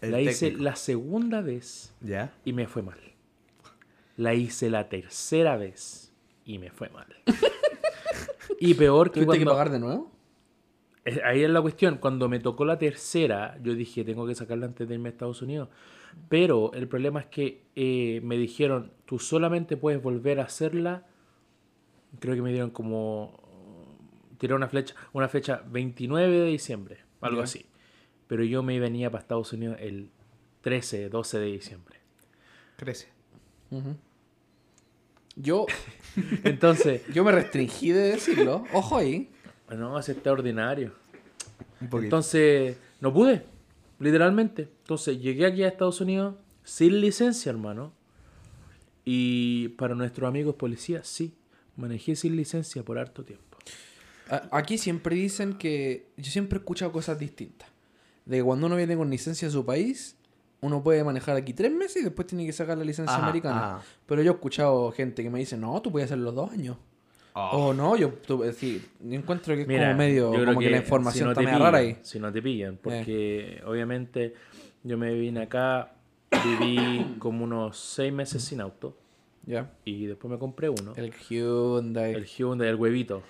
El 0.00 0.12
la 0.12 0.20
hice 0.20 0.52
la 0.52 0.76
segunda 0.76 1.40
vez 1.40 1.94
¿Ya? 2.00 2.32
y 2.44 2.52
me 2.52 2.66
fue 2.66 2.82
mal. 2.82 2.98
La 4.16 4.34
hice 4.34 4.70
la 4.70 4.88
tercera 4.88 5.56
vez 5.56 6.12
y 6.44 6.58
me 6.58 6.70
fue 6.70 6.88
mal. 6.90 7.06
y 8.60 8.74
peor 8.74 9.10
que 9.10 9.20
¿Tuviste 9.20 9.38
que 9.38 9.44
cuando... 9.44 9.52
pagar 9.52 9.70
de 9.70 9.78
nuevo? 9.78 10.10
Eh, 11.04 11.20
Ahí 11.24 11.42
es 11.42 11.50
la 11.50 11.60
cuestión. 11.60 11.98
Cuando 11.98 12.28
me 12.28 12.40
tocó 12.40 12.64
la 12.64 12.78
tercera, 12.78 13.58
yo 13.62 13.74
dije, 13.74 14.04
tengo 14.04 14.26
que 14.26 14.34
sacarla 14.34 14.66
antes 14.66 14.88
de 14.88 14.94
irme 14.94 15.08
a 15.08 15.12
Estados 15.12 15.42
Unidos. 15.42 15.68
Pero 16.28 16.72
el 16.72 16.88
problema 16.88 17.20
es 17.20 17.26
que 17.26 17.64
eh, 17.76 18.20
me 18.24 18.36
dijeron, 18.36 18.92
tú 19.04 19.18
solamente 19.18 19.76
puedes 19.76 20.02
volver 20.02 20.40
a 20.40 20.44
hacerla. 20.44 21.06
Creo 22.20 22.34
que 22.34 22.42
me 22.42 22.50
dieron 22.50 22.70
como. 22.70 23.46
Tiré 24.38 24.54
una 24.54 24.68
flecha, 24.68 24.94
una 25.12 25.28
fecha 25.28 25.62
29 25.66 26.40
de 26.40 26.46
diciembre, 26.46 26.98
algo 27.20 27.42
así. 27.42 27.66
Pero 28.28 28.44
yo 28.44 28.62
me 28.62 28.78
venía 28.78 29.10
para 29.10 29.22
Estados 29.22 29.52
Unidos 29.52 29.78
el 29.80 30.10
13, 30.60 31.08
12 31.08 31.38
de 31.38 31.46
diciembre. 31.46 31.98
Crece. 32.76 33.08
Ujú. 33.70 33.96
Yo, 35.34 35.66
Entonces, 36.44 37.02
yo 37.14 37.24
me 37.24 37.32
restringí 37.32 37.92
de 37.92 38.12
decirlo. 38.12 38.64
Ojo 38.72 38.96
ahí. 38.96 39.30
no, 39.70 39.98
es 39.98 40.08
extraordinario. 40.08 40.92
Entonces, 41.80 42.76
no 43.00 43.12
pude, 43.12 43.44
literalmente. 44.00 44.68
Entonces, 44.82 45.20
llegué 45.20 45.46
aquí 45.46 45.62
a 45.62 45.68
Estados 45.68 46.00
Unidos 46.00 46.34
sin 46.64 47.00
licencia, 47.00 47.50
hermano. 47.50 47.92
Y 49.04 49.68
para 49.70 49.94
nuestros 49.94 50.28
amigos 50.28 50.56
policías, 50.56 51.06
sí, 51.06 51.34
manejé 51.78 52.16
sin 52.16 52.36
licencia 52.36 52.82
por 52.82 52.98
harto 52.98 53.24
tiempo. 53.24 53.56
Aquí 54.50 54.76
siempre 54.76 55.16
dicen 55.16 55.54
que. 55.54 56.08
Yo 56.16 56.30
siempre 56.30 56.58
he 56.58 56.60
escuchado 56.60 56.92
cosas 56.92 57.18
distintas. 57.18 57.68
De 58.26 58.38
que 58.38 58.42
cuando 58.42 58.66
uno 58.66 58.76
viene 58.76 58.94
con 58.94 59.08
licencia 59.08 59.48
a 59.48 59.50
su 59.50 59.64
país, 59.64 60.16
uno 60.60 60.82
puede 60.82 61.02
manejar 61.02 61.36
aquí 61.36 61.54
tres 61.54 61.72
meses 61.72 62.02
y 62.02 62.04
después 62.04 62.26
tiene 62.26 62.44
que 62.44 62.52
sacar 62.52 62.76
la 62.76 62.84
licencia 62.84 63.16
Ajá, 63.16 63.26
americana. 63.26 63.76
ajá. 63.76 63.82
Pero 64.04 64.22
yo 64.22 64.32
he 64.32 64.34
escuchado 64.34 64.92
gente 64.92 65.22
que 65.22 65.30
me 65.30 65.38
dice, 65.38 65.56
no, 65.56 65.80
tú 65.80 65.90
puedes 65.90 66.10
hacer 66.10 66.18
los 66.18 66.34
dos 66.34 66.50
años. 66.50 66.76
Oh. 67.32 67.68
O 67.68 67.74
no, 67.74 67.96
yo, 67.96 68.10
tú, 68.10 68.42
es 68.42 68.54
decir, 68.54 68.86
yo 69.00 69.14
encuentro 69.14 69.54
que 69.54 69.62
es 69.62 69.68
Mira, 69.68 69.86
como 69.86 69.98
medio, 69.98 70.32
como 70.32 70.60
que, 70.60 70.70
la 70.70 70.78
información 70.78 71.34
si 71.34 71.42
no 71.42 71.48
está 71.48 71.58
rara 71.58 71.78
ahí. 71.78 71.96
Si 72.02 72.18
no 72.18 72.30
te 72.32 72.42
pillan, 72.42 72.76
porque 72.82 73.62
obviamente 73.64 74.34
yo 74.82 74.98
me 74.98 75.14
vine 75.14 75.42
acá, 75.42 75.94
viví 76.44 77.16
como 77.18 77.44
unos 77.44 77.78
seis 77.78 78.12
meses 78.12 78.42
sin 78.42 78.60
auto 78.60 78.96
Y 79.84 80.06
después 80.06 80.30
me 80.30 80.38
compré 80.38 80.68
uno. 80.68 80.92
El 80.96 81.12
Hyundai. 81.12 82.14
El 82.14 82.26
Hyundai, 82.26 82.68
el 82.68 82.74
huevito. 82.76 83.22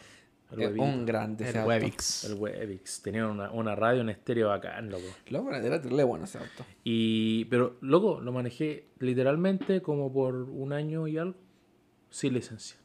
El 0.51 0.61
huevito. 0.61 0.83
un 0.83 1.05
grande 1.05 1.49
El 1.49 1.57
auto. 1.59 1.69
Webix. 1.69 2.25
El 2.25 2.35
Webix. 2.35 3.03
Tenía 3.03 3.27
una, 3.27 3.51
una 3.51 3.75
radio 3.75 4.01
en 4.01 4.09
estéreo 4.09 4.49
bacán, 4.49 4.91
loco. 4.91 5.05
Loco, 5.29 5.53
era 5.53 5.81
terrible 5.81 6.05
bueno 6.05 6.25
ese 6.25 6.39
auto. 6.39 6.65
Y, 6.85 7.45
pero, 7.47 7.77
loco, 7.83 8.21
lo 8.21 8.33
manejé 8.33 8.87
literalmente 8.99 9.83
como 9.83 10.13
por 10.13 10.35
un 10.35 10.73
año 10.73 11.07
y 11.07 11.19
algo, 11.19 11.37
sin 12.11 12.33
licencia. 12.35 12.79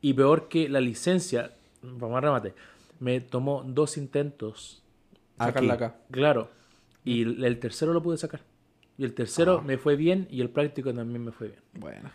Y 0.00 0.14
peor 0.14 0.48
que 0.48 0.68
la 0.68 0.80
licencia, 0.80 1.52
vamos 1.82 2.16
a 2.18 2.20
remate, 2.20 2.54
me 2.98 3.20
tomó 3.20 3.62
dos 3.64 3.96
intentos, 3.96 4.82
Sacarla 5.38 5.74
acá. 5.74 5.96
claro, 6.10 6.50
y 7.04 7.22
el, 7.22 7.44
el 7.44 7.58
tercero 7.60 7.92
lo 7.92 8.02
pude 8.02 8.18
sacar. 8.18 8.42
Y 9.00 9.04
el 9.04 9.14
tercero 9.14 9.62
me 9.62 9.78
fue 9.78 9.96
bien 9.96 10.28
y 10.30 10.42
el 10.42 10.50
práctico 10.50 10.92
también 10.92 11.24
me 11.24 11.32
fue 11.32 11.48
bien. 11.48 11.60
Bueno. 11.72 12.10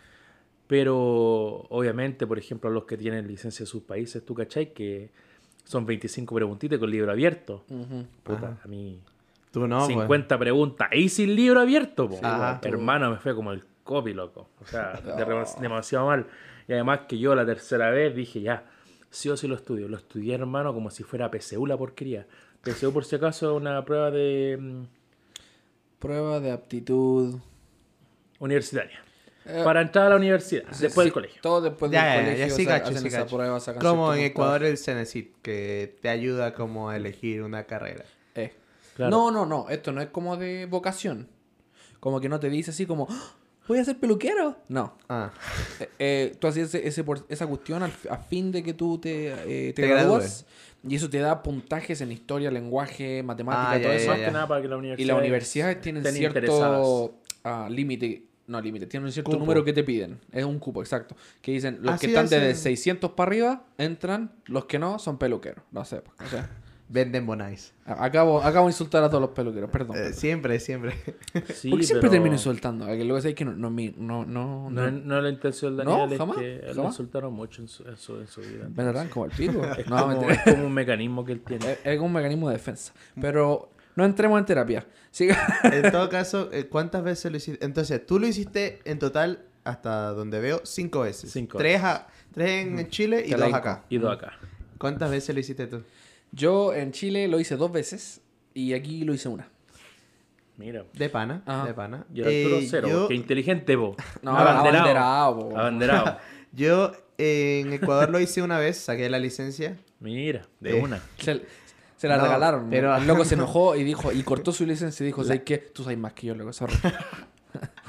Pero 0.68 0.96
obviamente, 1.68 2.28
por 2.28 2.38
ejemplo, 2.38 2.70
los 2.70 2.84
que 2.84 2.96
tienen 2.96 3.26
licencia 3.26 3.64
de 3.64 3.66
sus 3.66 3.82
países, 3.82 4.24
tú 4.24 4.36
cachai 4.36 4.72
que 4.72 5.10
son 5.64 5.84
25 5.84 6.32
preguntitas 6.32 6.78
con 6.78 6.88
libro 6.88 7.10
abierto. 7.10 7.64
Puta, 8.22 8.60
a 8.62 8.68
mí 8.68 9.00
Tú 9.50 9.66
no, 9.66 9.78
pues. 9.78 9.88
50 9.88 10.38
preguntas 10.38 10.88
y 10.92 11.08
sin 11.08 11.34
libro 11.34 11.58
abierto, 11.58 12.08
po. 12.08 12.20
Ajá. 12.22 12.60
Hermano, 12.62 13.10
me 13.10 13.16
fue 13.16 13.34
como 13.34 13.50
el 13.50 13.64
copy, 13.82 14.14
loco. 14.14 14.50
O 14.62 14.66
sea, 14.66 15.00
demasiado 15.60 16.06
mal. 16.06 16.28
Y 16.68 16.72
además 16.72 17.00
que 17.08 17.18
yo 17.18 17.34
la 17.34 17.44
tercera 17.44 17.90
vez 17.90 18.14
dije, 18.14 18.42
ya, 18.42 18.64
sí 19.10 19.28
o 19.28 19.36
sí 19.36 19.48
lo 19.48 19.56
estudio. 19.56 19.88
Lo 19.88 19.96
estudié, 19.96 20.36
hermano, 20.36 20.72
como 20.72 20.90
si 20.90 21.02
fuera 21.02 21.32
PSU 21.32 21.66
la 21.66 21.76
porquería. 21.76 22.28
PSU, 22.62 22.92
por 22.92 23.04
si 23.04 23.16
acaso, 23.16 23.50
es 23.50 23.60
una 23.60 23.84
prueba 23.84 24.12
de 24.12 24.56
mm, 24.60 24.82
Prueba 25.98 26.40
de 26.40 26.50
aptitud. 26.52 27.38
universitaria. 28.38 29.00
Eh, 29.46 29.62
Para 29.64 29.80
entrar 29.80 30.06
a 30.06 30.10
la 30.10 30.16
universidad, 30.16 30.64
después 30.64 30.92
Sí, 30.92 31.00
del 31.02 31.12
colegio. 31.12 31.40
Todo 31.40 31.60
después 31.62 31.90
Ya, 31.90 32.04
del 32.04 32.10
ya, 32.12 32.20
colegio. 32.24 32.46
ya, 32.48 32.54
sí 32.54 32.62
o 32.62 32.64
sea, 32.66 32.78
cacho, 32.80 32.90
hacen 32.90 33.02
sí 33.02 33.08
esa 33.08 33.26
prueba, 33.26 33.60
sacan 33.60 33.80
Como 33.82 34.12
en 34.12 34.20
Ecuador 34.24 34.64
el 34.64 34.76
Cenecit, 34.76 35.36
que 35.40 35.96
te 36.02 36.08
ayuda 36.08 36.52
como 36.52 36.90
a 36.90 36.96
elegir 36.96 37.42
una 37.42 37.64
carrera. 37.64 38.04
Eh. 38.34 38.52
Claro. 38.96 39.10
No, 39.10 39.30
no, 39.30 39.46
no. 39.46 39.68
Esto 39.70 39.92
no 39.92 40.00
es 40.02 40.08
como 40.08 40.36
de 40.36 40.66
vocación. 40.66 41.28
Como 42.00 42.20
que 42.20 42.28
no 42.28 42.40
te 42.40 42.50
dice 42.50 42.72
así 42.72 42.86
como, 42.86 43.06
"Ah, 43.08 43.34
voy 43.68 43.78
a 43.78 43.84
ser 43.84 43.98
peluquero. 43.98 44.56
No. 44.68 44.98
Ah, 45.08 45.30
Eh, 45.80 45.88
eh, 45.98 46.36
tú 46.40 46.48
hacías 46.48 46.68
ese, 46.74 46.86
ese 46.88 47.04
por- 47.04 47.24
esa 47.28 47.46
cuestión 47.46 47.82
al, 47.84 47.92
a 48.10 48.16
fin 48.18 48.50
de 48.52 48.62
que 48.62 48.74
tú 48.74 48.98
te, 48.98 49.28
eh, 49.32 49.72
te, 49.72 49.82
Te 49.82 49.88
gradúas. 49.88 50.44
Y 50.88 50.94
eso 50.96 51.10
te 51.10 51.18
da 51.18 51.42
puntajes 51.42 52.00
en 52.00 52.12
historia, 52.12 52.50
lenguaje, 52.50 53.22
matemática, 53.22 53.72
Ah, 53.72 53.78
todo 53.80 53.92
ya, 53.92 53.94
eso. 53.96 54.10
Más 54.10 54.20
que 54.20 54.30
nada 54.30 54.46
para 54.46 54.62
que 54.62 54.68
la 54.68 54.76
universidad 54.76 55.04
Y 55.04 55.08
las 55.08 55.18
universidades 55.18 55.80
tienen 55.80 56.04
cierto 56.04 57.18
ah, 57.44 57.68
límite. 57.70 58.24
No, 58.46 58.60
límite. 58.60 58.86
Tienen 58.86 59.06
un 59.06 59.12
cierto 59.12 59.30
Cupo. 59.32 59.40
número 59.40 59.64
que 59.64 59.72
te 59.72 59.82
piden. 59.82 60.20
Es 60.30 60.44
un 60.44 60.60
cupo, 60.60 60.80
exacto. 60.80 61.16
Que 61.42 61.50
dicen, 61.52 61.78
los 61.82 61.98
que 61.98 62.06
están 62.06 62.28
desde 62.28 62.50
hacen- 62.52 62.62
600 62.62 63.10
para 63.12 63.28
arriba 63.28 63.64
entran, 63.76 64.30
los 64.46 64.66
que 64.66 64.78
no 64.78 65.00
son 65.00 65.18
peluqueros. 65.18 65.64
No 65.72 65.84
sé. 65.84 66.02
pues, 66.02 66.28
O 66.28 66.30
sea, 66.30 66.48
venden 66.88 67.26
bonais. 67.26 67.74
acabo, 67.84 68.40
acabo 68.42 68.66
de 68.66 68.70
insultar 68.72 69.02
a 69.02 69.08
todos 69.08 69.20
los 69.20 69.30
peluqueros, 69.30 69.68
perdón. 69.70 69.96
Eh, 69.96 70.12
siempre, 70.12 70.60
siempre. 70.60 70.92
Sí, 71.54 71.68
Porque 71.70 71.84
siempre 71.84 72.02
pero 72.02 72.10
termino 72.12 72.34
insultando. 72.34 72.86
Que 72.86 73.04
luego 73.04 73.20
sé 73.20 73.34
que 73.34 73.44
no, 73.44 73.52
no, 73.54 73.70
mi- 73.70 73.94
no, 73.98 74.24
no, 74.24 74.70
No, 74.70 74.90
no, 74.90 74.90
no 74.90 75.16
es 75.18 75.22
la 75.24 75.28
intención 75.30 75.76
de 75.76 75.84
No, 75.84 75.98
Daniel, 75.98 76.18
jamás, 76.18 76.36
es 76.38 76.42
que 76.60 76.66
lo 76.68 76.74
jamás. 76.74 76.92
insultaron 76.92 77.32
mucho 77.34 77.62
en 77.62 77.68
su, 77.68 77.82
en 77.88 77.96
su, 77.96 78.20
en 78.20 78.28
su 78.28 78.40
vida. 78.40 78.68
me 78.74 78.84
darán 78.84 79.08
como 79.08 79.24
el 79.26 79.32
pico. 79.32 79.60
Es, 79.78 79.86
No, 79.88 80.00
como, 80.14 80.30
es 80.30 80.38
como 80.42 80.64
un 80.66 80.72
mecanismo 80.74 81.24
que 81.24 81.32
él 81.32 81.40
tiene. 81.46 81.72
es, 81.72 81.78
es 81.84 82.00
un 82.00 82.12
mecanismo 82.12 82.48
de 82.48 82.54
defensa. 82.54 82.92
Pero 83.20 83.70
no 83.96 84.04
entremos 84.04 84.38
en 84.38 84.44
terapia. 84.46 84.86
Siga. 85.10 85.36
En 85.64 85.90
todo 85.90 86.08
caso, 86.08 86.50
eh, 86.52 86.66
¿cuántas 86.68 87.02
veces 87.02 87.30
lo 87.32 87.38
hiciste? 87.38 87.64
Entonces, 87.64 88.04
tú 88.06 88.18
lo 88.20 88.26
hiciste 88.26 88.80
en 88.84 88.98
total, 88.98 89.40
hasta 89.64 90.10
donde 90.12 90.38
veo, 90.40 90.60
cinco 90.64 91.00
veces. 91.00 91.32
Cinco. 91.32 91.58
Tres, 91.58 91.82
a- 91.82 92.06
tres 92.32 92.66
en 92.66 92.88
Chile 92.90 93.24
y 93.26 93.30
dos 93.32 93.52
acá. 93.52 93.84
Y 93.88 93.98
dos 93.98 94.12
acá. 94.14 94.34
¿Cuántas 94.78 95.10
veces 95.10 95.34
lo 95.34 95.40
hiciste 95.40 95.66
tú? 95.66 95.82
Yo 96.36 96.74
en 96.74 96.92
Chile 96.92 97.28
lo 97.28 97.40
hice 97.40 97.56
dos 97.56 97.72
veces 97.72 98.20
y 98.52 98.74
aquí 98.74 99.04
lo 99.04 99.14
hice 99.14 99.28
una. 99.28 99.48
Mira. 100.58 100.84
De 100.92 101.08
pana, 101.08 101.42
Ajá. 101.46 101.66
de 101.66 101.72
pana. 101.74 102.04
Y 102.14 102.20
el 102.20 102.26
Arturo 102.26 102.56
Eh, 102.62 102.66
cero. 102.70 102.88
yo, 102.88 103.08
Qué 103.08 103.14
inteligente, 103.14 103.74
vos. 103.76 103.96
No, 104.22 104.36
abanderado, 104.36 105.38
po. 105.50 105.58
Abanderado. 105.58 106.18
yo 106.52 106.92
en 107.18 107.72
Ecuador 107.72 108.10
lo 108.10 108.20
hice 108.20 108.42
una 108.42 108.58
vez, 108.58 108.76
saqué 108.78 109.08
la 109.08 109.18
licencia. 109.18 109.76
Mira, 110.00 110.46
de 110.60 110.78
Eh. 110.78 110.82
una. 110.82 111.00
Se, 111.18 111.40
se 111.96 112.06
la 112.08 112.18
No, 112.18 112.24
regalaron. 112.24 112.68
pero- 112.68 112.94
el 112.96 113.06
loco 113.06 113.24
se 113.24 113.34
enojó 113.34 113.74
y 113.76 113.82
dijo, 113.84 114.12
y 114.12 114.22
cortó 114.22 114.52
su 114.52 114.66
licencia 114.66 115.04
y 115.04 115.06
dijo, 115.06 115.24
¿sabes 115.24 115.42
qué? 115.42 115.56
Tú 115.58 115.82
sabes 115.84 115.98
más 115.98 116.12
que 116.12 116.26
yo, 116.26 116.34
loco, 116.34 116.52
sorry. 116.52 116.74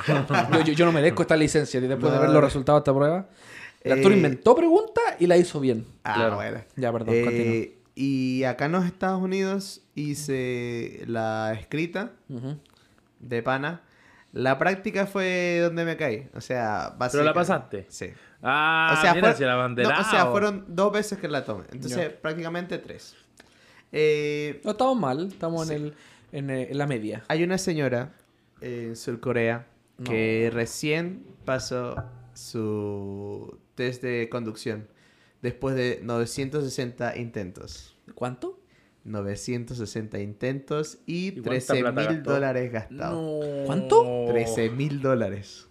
yo, 0.07 0.61
yo, 0.63 0.73
yo 0.73 0.85
no 0.85 0.91
merezco 0.93 1.21
esta 1.21 1.35
licencia. 1.35 1.79
Y 1.79 1.87
después 1.87 2.13
de 2.13 2.19
ver 2.19 2.29
los 2.29 2.41
resultados 2.43 2.79
de 2.79 2.81
esta 2.83 2.93
prueba, 2.97 3.27
el 3.81 3.91
Arturo 3.93 4.13
Eh, 4.13 4.17
inventó 4.17 4.55
preguntas 4.55 5.03
y 5.19 5.27
la 5.27 5.37
hizo 5.37 5.59
bien. 5.59 5.85
Ah, 6.03 6.13
Claro. 6.15 6.35
bueno. 6.35 6.61
Ya, 6.75 6.91
perdón, 6.91 7.15
Eh, 7.15 7.23
continúa. 7.23 7.76
Y 7.99 8.43
acá 8.43 8.65
en 8.67 8.73
los 8.73 8.85
Estados 8.85 9.19
Unidos 9.21 9.81
hice 9.95 11.03
la 11.07 11.53
escrita 11.59 12.11
de 13.19 13.41
pana. 13.41 13.81
La 14.33 14.59
práctica 14.59 15.07
fue 15.07 15.59
donde 15.63 15.83
me 15.83 15.97
caí. 15.97 16.29
O 16.35 16.41
sea, 16.41 16.89
¿Pero 16.89 16.97
básicamente. 16.99 17.25
la 17.25 17.33
pasaste? 17.33 17.85
Sí. 17.89 18.09
Ah, 18.43 18.93
o 18.95 19.01
sea, 19.01 19.15
mira, 19.15 19.29
fue- 19.29 19.37
si 19.37 19.43
el 19.43 19.49
abanderado. 19.49 19.95
no, 19.95 20.07
o 20.07 20.11
sea, 20.11 20.25
fueron 20.27 20.65
dos 20.67 20.93
veces 20.93 21.17
que 21.17 21.27
la 21.27 21.43
tomé. 21.43 21.63
Entonces, 21.71 22.09
prácticamente 22.13 22.77
tres. 22.77 23.15
Eh, 23.91 24.61
No 24.63 24.71
estamos 24.71 24.99
mal, 24.99 25.27
estamos 25.27 25.67
Sí. 25.67 25.73
en, 25.73 25.81
el, 25.85 25.93
en, 26.33 26.49
eh, 26.51 26.67
en 26.69 26.77
la 26.77 26.85
media. 26.85 27.23
hay 27.29 27.43
una 27.43 27.57
señora 27.57 28.11
en 28.61 28.95
Surcorea 28.95 29.65
que 30.03 30.51
recién 30.53 31.25
pasó 31.45 31.95
su 32.35 33.57
test 33.75 34.03
de 34.03 34.27
conducción 34.29 34.87
después 35.41 35.75
de 35.75 35.99
960 36.03 37.17
intentos. 37.17 37.95
¿Cuánto? 38.15 38.59
960 39.03 40.19
intentos 40.19 40.97
y 41.05 41.27
¿Y 41.27 41.31
cuánta 41.33 41.49
13 41.73 41.79
plata 41.79 42.09
mil 42.09 42.23
dólares 42.23 42.71
gastados. 42.71 43.13
No. 43.15 43.65
¿Cuánto? 43.65 44.25
13 44.29 44.69
mil 44.71 45.01
dólares. 45.01 45.67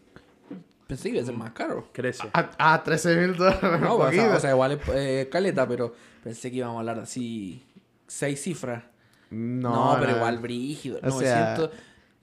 Pensé 0.86 1.10
que 1.10 1.16
iba 1.16 1.22
a 1.22 1.26
ser 1.26 1.36
más 1.36 1.50
caro. 1.50 1.88
Crece. 1.92 2.28
Ah, 2.32 2.50
ah, 2.58 2.82
13 2.84 3.16
mil 3.16 3.36
dólares. 3.36 3.80
No, 3.80 3.96
o 3.96 4.10
sea, 4.10 4.36
o 4.36 4.40
sea, 4.40 4.50
igual 4.52 4.72
es 4.72 4.80
eh, 4.94 5.28
caleta, 5.30 5.66
pero 5.68 5.92
pensé 6.22 6.50
que 6.50 6.58
íbamos 6.58 6.76
a 6.76 6.78
hablar 6.80 7.00
así, 7.00 7.62
seis 8.06 8.40
cifras. 8.40 8.84
no, 9.30 9.94
No, 9.94 10.00
pero 10.00 10.12
no. 10.12 10.16
igual 10.18 10.38
brígido. 10.38 10.98
O 11.02 11.10
sea, 11.20 11.56
900. 11.56 11.70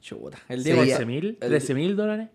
Chuta. 0.01 0.37
El 0.49 0.63
Diego. 0.63 0.83
ya. 0.83 0.97
¿13 0.99 1.05
mil? 1.05 1.37
el- 1.41 1.51
¿13 1.51 1.75
mil 1.75 1.95
dólares? 1.95 2.29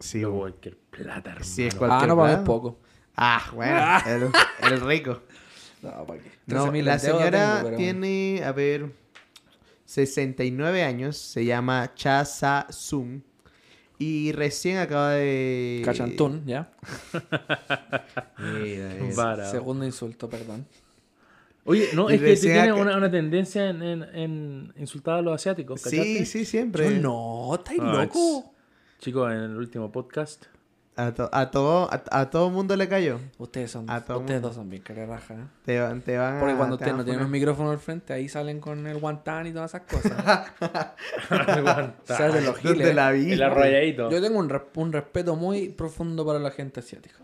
Sí, 0.00 0.22
cualquier 0.22 0.76
plata, 0.76 1.30
hermano. 1.30 1.44
Sí, 1.44 1.64
es 1.66 1.74
Ah, 1.74 1.78
cualquier 1.78 2.08
no 2.08 2.16
pagues 2.16 2.34
plata. 2.36 2.44
poco. 2.44 2.80
Ah, 3.16 3.42
bueno, 3.54 3.98
el, 4.06 4.72
el 4.72 4.80
rico. 4.80 5.20
No, 5.82 6.04
¿para 6.06 6.20
qué? 6.20 6.30
No, 6.46 6.66
13.000 6.72 6.82
la 6.84 6.98
señora 6.98 7.30
tengo, 7.56 7.64
pero- 7.64 7.76
tiene, 7.76 8.42
a 8.44 8.52
ver, 8.52 8.90
69 9.84 10.82
años, 10.84 11.16
se 11.16 11.44
llama 11.44 11.92
Cha 11.94 12.24
Sa 12.24 12.66
Sum 12.70 13.20
y 13.98 14.32
recién 14.32 14.78
acaba 14.78 15.10
de... 15.12 15.82
Cachantún, 15.84 16.44
ya. 16.46 16.72
Mira, 18.38 18.94
es- 19.08 19.16
Vara. 19.16 19.50
Segundo 19.50 19.84
insulto, 19.84 20.28
perdón. 20.28 20.66
Oye, 21.64 21.90
no, 21.94 22.10
Y 22.10 22.14
es 22.14 22.20
que 22.20 22.26
tú 22.26 22.30
recién 22.32 22.52
tienes 22.54 22.72
acá- 22.72 22.80
una, 22.82 22.96
una 22.96 23.10
tendencia 23.10 23.68
en, 23.70 23.82
en, 23.82 24.02
en 24.14 24.72
insultar 24.76 25.18
a 25.18 25.22
los 25.22 25.34
asiáticos, 25.34 25.80
Sí, 25.82 25.90
¿cachaste? 25.90 26.26
sí, 26.26 26.44
siempre. 26.44 26.94
Yo 26.96 27.00
no, 27.00 27.54
estáis 27.54 27.78
Ah, 27.80 28.02
loco. 28.02 28.52
Chicos, 28.98 29.30
en 29.32 29.38
el 29.38 29.56
último 29.56 29.90
podcast. 29.92 30.46
A, 30.94 31.12
to- 31.14 31.30
a 31.32 31.50
todo, 31.50 31.90
a, 31.90 32.02
a 32.10 32.28
todo 32.28 32.50
mundo 32.50 32.76
le 32.76 32.86
cayó. 32.86 33.18
Ustedes 33.38 33.70
son, 33.70 33.88
A 33.88 34.04
todo 34.04 34.18
ustedes 34.18 34.40
mundo. 34.42 34.48
dos 34.48 34.56
son 34.56 34.68
bien 34.68 34.82
careraja, 34.82 35.34
¿eh? 35.34 35.38
Te, 35.64 35.80
van- 35.80 36.02
te 36.02 36.18
van. 36.18 36.38
Porque 36.38 36.54
cuando 36.54 36.76
te 36.76 36.82
ustedes 36.84 36.96
no 36.96 37.00
a 37.00 37.04
tienen 37.04 37.22
un 37.22 37.28
poner- 37.28 37.40
micrófono 37.40 37.70
al 37.70 37.78
frente, 37.78 38.12
ahí 38.12 38.28
salen 38.28 38.60
con 38.60 38.86
el 38.86 38.98
guantán 38.98 39.46
y 39.46 39.52
todas 39.52 39.70
esas 39.74 39.82
cosas. 39.90 40.50
Aguanta. 41.30 42.16
Salen 42.16 42.44
los 42.44 42.62
¿Dónde 42.62 42.78
giles. 42.80 42.94
la 42.94 43.10
vi? 43.10 43.32
el 43.32 43.42
arrolladito. 43.42 44.10
Yo 44.10 44.20
tengo 44.20 44.38
un, 44.38 44.52
un 44.74 44.92
respeto 44.92 45.36
muy 45.36 45.68
profundo 45.70 46.26
para 46.26 46.38
la 46.38 46.50
gente 46.50 46.80
asiática. 46.80 47.16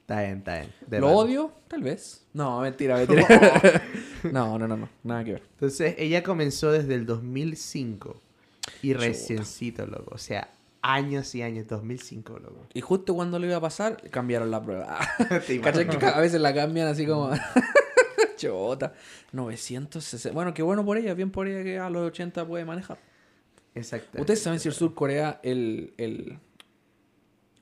Está 0.00 0.20
bien, 0.22 0.38
está 0.38 0.54
bien. 0.60 0.72
de 0.86 1.00
¿Lo 1.00 1.10
odio? 1.12 1.52
Tal 1.68 1.82
vez. 1.82 2.24
No, 2.32 2.60
mentira, 2.60 2.96
mentira. 3.06 3.26
no, 4.32 4.58
no, 4.58 4.66
no, 4.66 4.76
no. 4.76 4.88
Nada 5.04 5.22
que 5.24 5.32
ver. 5.34 5.42
Entonces, 5.54 5.94
ella 5.98 6.22
comenzó 6.22 6.72
desde 6.72 6.94
el 6.94 7.06
2005 7.06 8.20
y 8.82 8.94
reciencito, 8.94 9.86
loco. 9.86 10.14
O 10.14 10.18
sea, 10.18 10.48
años 10.82 11.34
y 11.34 11.42
años, 11.42 11.66
2005, 11.68 12.38
loco. 12.40 12.66
Y 12.74 12.80
justo 12.80 13.14
cuando 13.14 13.38
le 13.38 13.46
iba 13.46 13.56
a 13.56 13.60
pasar, 13.60 13.96
cambiaron 14.10 14.50
la 14.50 14.62
prueba. 14.62 14.98
Te 15.46 15.60
¿Cachai 15.60 15.82
imaginas. 15.84 15.96
que 15.96 16.06
a 16.06 16.20
veces 16.20 16.40
la 16.40 16.52
cambian 16.54 16.88
así 16.88 17.06
como... 17.06 17.30
Chota. 18.36 18.92
960. 19.32 20.34
Bueno, 20.34 20.52
qué 20.52 20.62
bueno 20.62 20.84
por 20.84 20.96
ella. 20.96 21.14
Bien 21.14 21.30
por 21.30 21.46
ella 21.46 21.62
que 21.62 21.78
a 21.78 21.88
los 21.90 22.02
80 22.08 22.44
puede 22.46 22.64
manejar. 22.64 22.98
Exacto. 23.74 24.20
¿Ustedes 24.20 24.42
saben 24.42 24.58
si 24.58 24.68
el 24.68 24.74
Sur 24.74 24.94
Corea, 24.94 25.38
el, 25.42 25.94
el... 25.96 26.38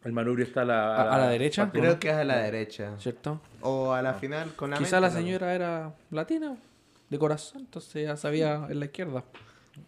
El 0.03 0.13
manubrio 0.13 0.47
está 0.47 0.63
a 0.63 0.65
la, 0.65 0.97
¿A- 0.97 1.15
a 1.15 1.19
la 1.19 1.29
derecha? 1.29 1.65
parte- 1.67 1.81
Creo 1.81 2.01
que 2.01 2.09
es 2.09 2.15
a 2.15 2.25
la 2.25 2.39
derecha. 2.39 2.99
¿Cierto? 2.99 3.41
O 3.61 3.93
a 3.93 4.01
la 4.01 4.15
final 4.15 4.55
con 4.55 4.71
la 4.71 4.79
Quizá 4.79 4.99
mente, 4.99 5.15
la 5.15 5.21
señora 5.23 5.55
era 5.55 5.95
latina, 6.11 6.57
de 7.11 7.19
corazón, 7.19 7.61
entonces 7.61 8.07
ya 8.07 8.17
sabía 8.17 8.67
en 8.71 8.79
la 8.81 8.87
izquierda. 8.87 9.25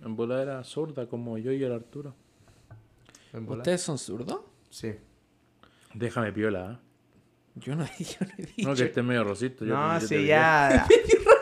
En 0.04 0.14
bola 0.14 0.42
era 0.42 0.62
sorda 0.64 1.06
como 1.06 1.38
yo 1.38 1.50
y 1.52 1.64
el 1.64 1.72
Arturo. 1.72 2.14
¿Ustedes 3.32 3.80
son 3.80 3.98
zurdos? 3.98 4.40
Sí. 4.70 4.94
Déjame 5.94 6.32
piola, 6.32 6.72
¿eh? 6.72 6.88
Yo 7.56 7.76
no, 7.76 7.84
yo 7.98 8.26
no 8.26 8.32
he 8.38 8.46
dicho. 8.46 8.68
No, 8.68 8.74
que 8.74 8.84
esté 8.84 9.02
medio 9.02 9.24
rosito. 9.24 9.64
yo- 9.64 9.74
No, 9.74 10.00
sí, 10.00 10.26
ya. 10.26 10.86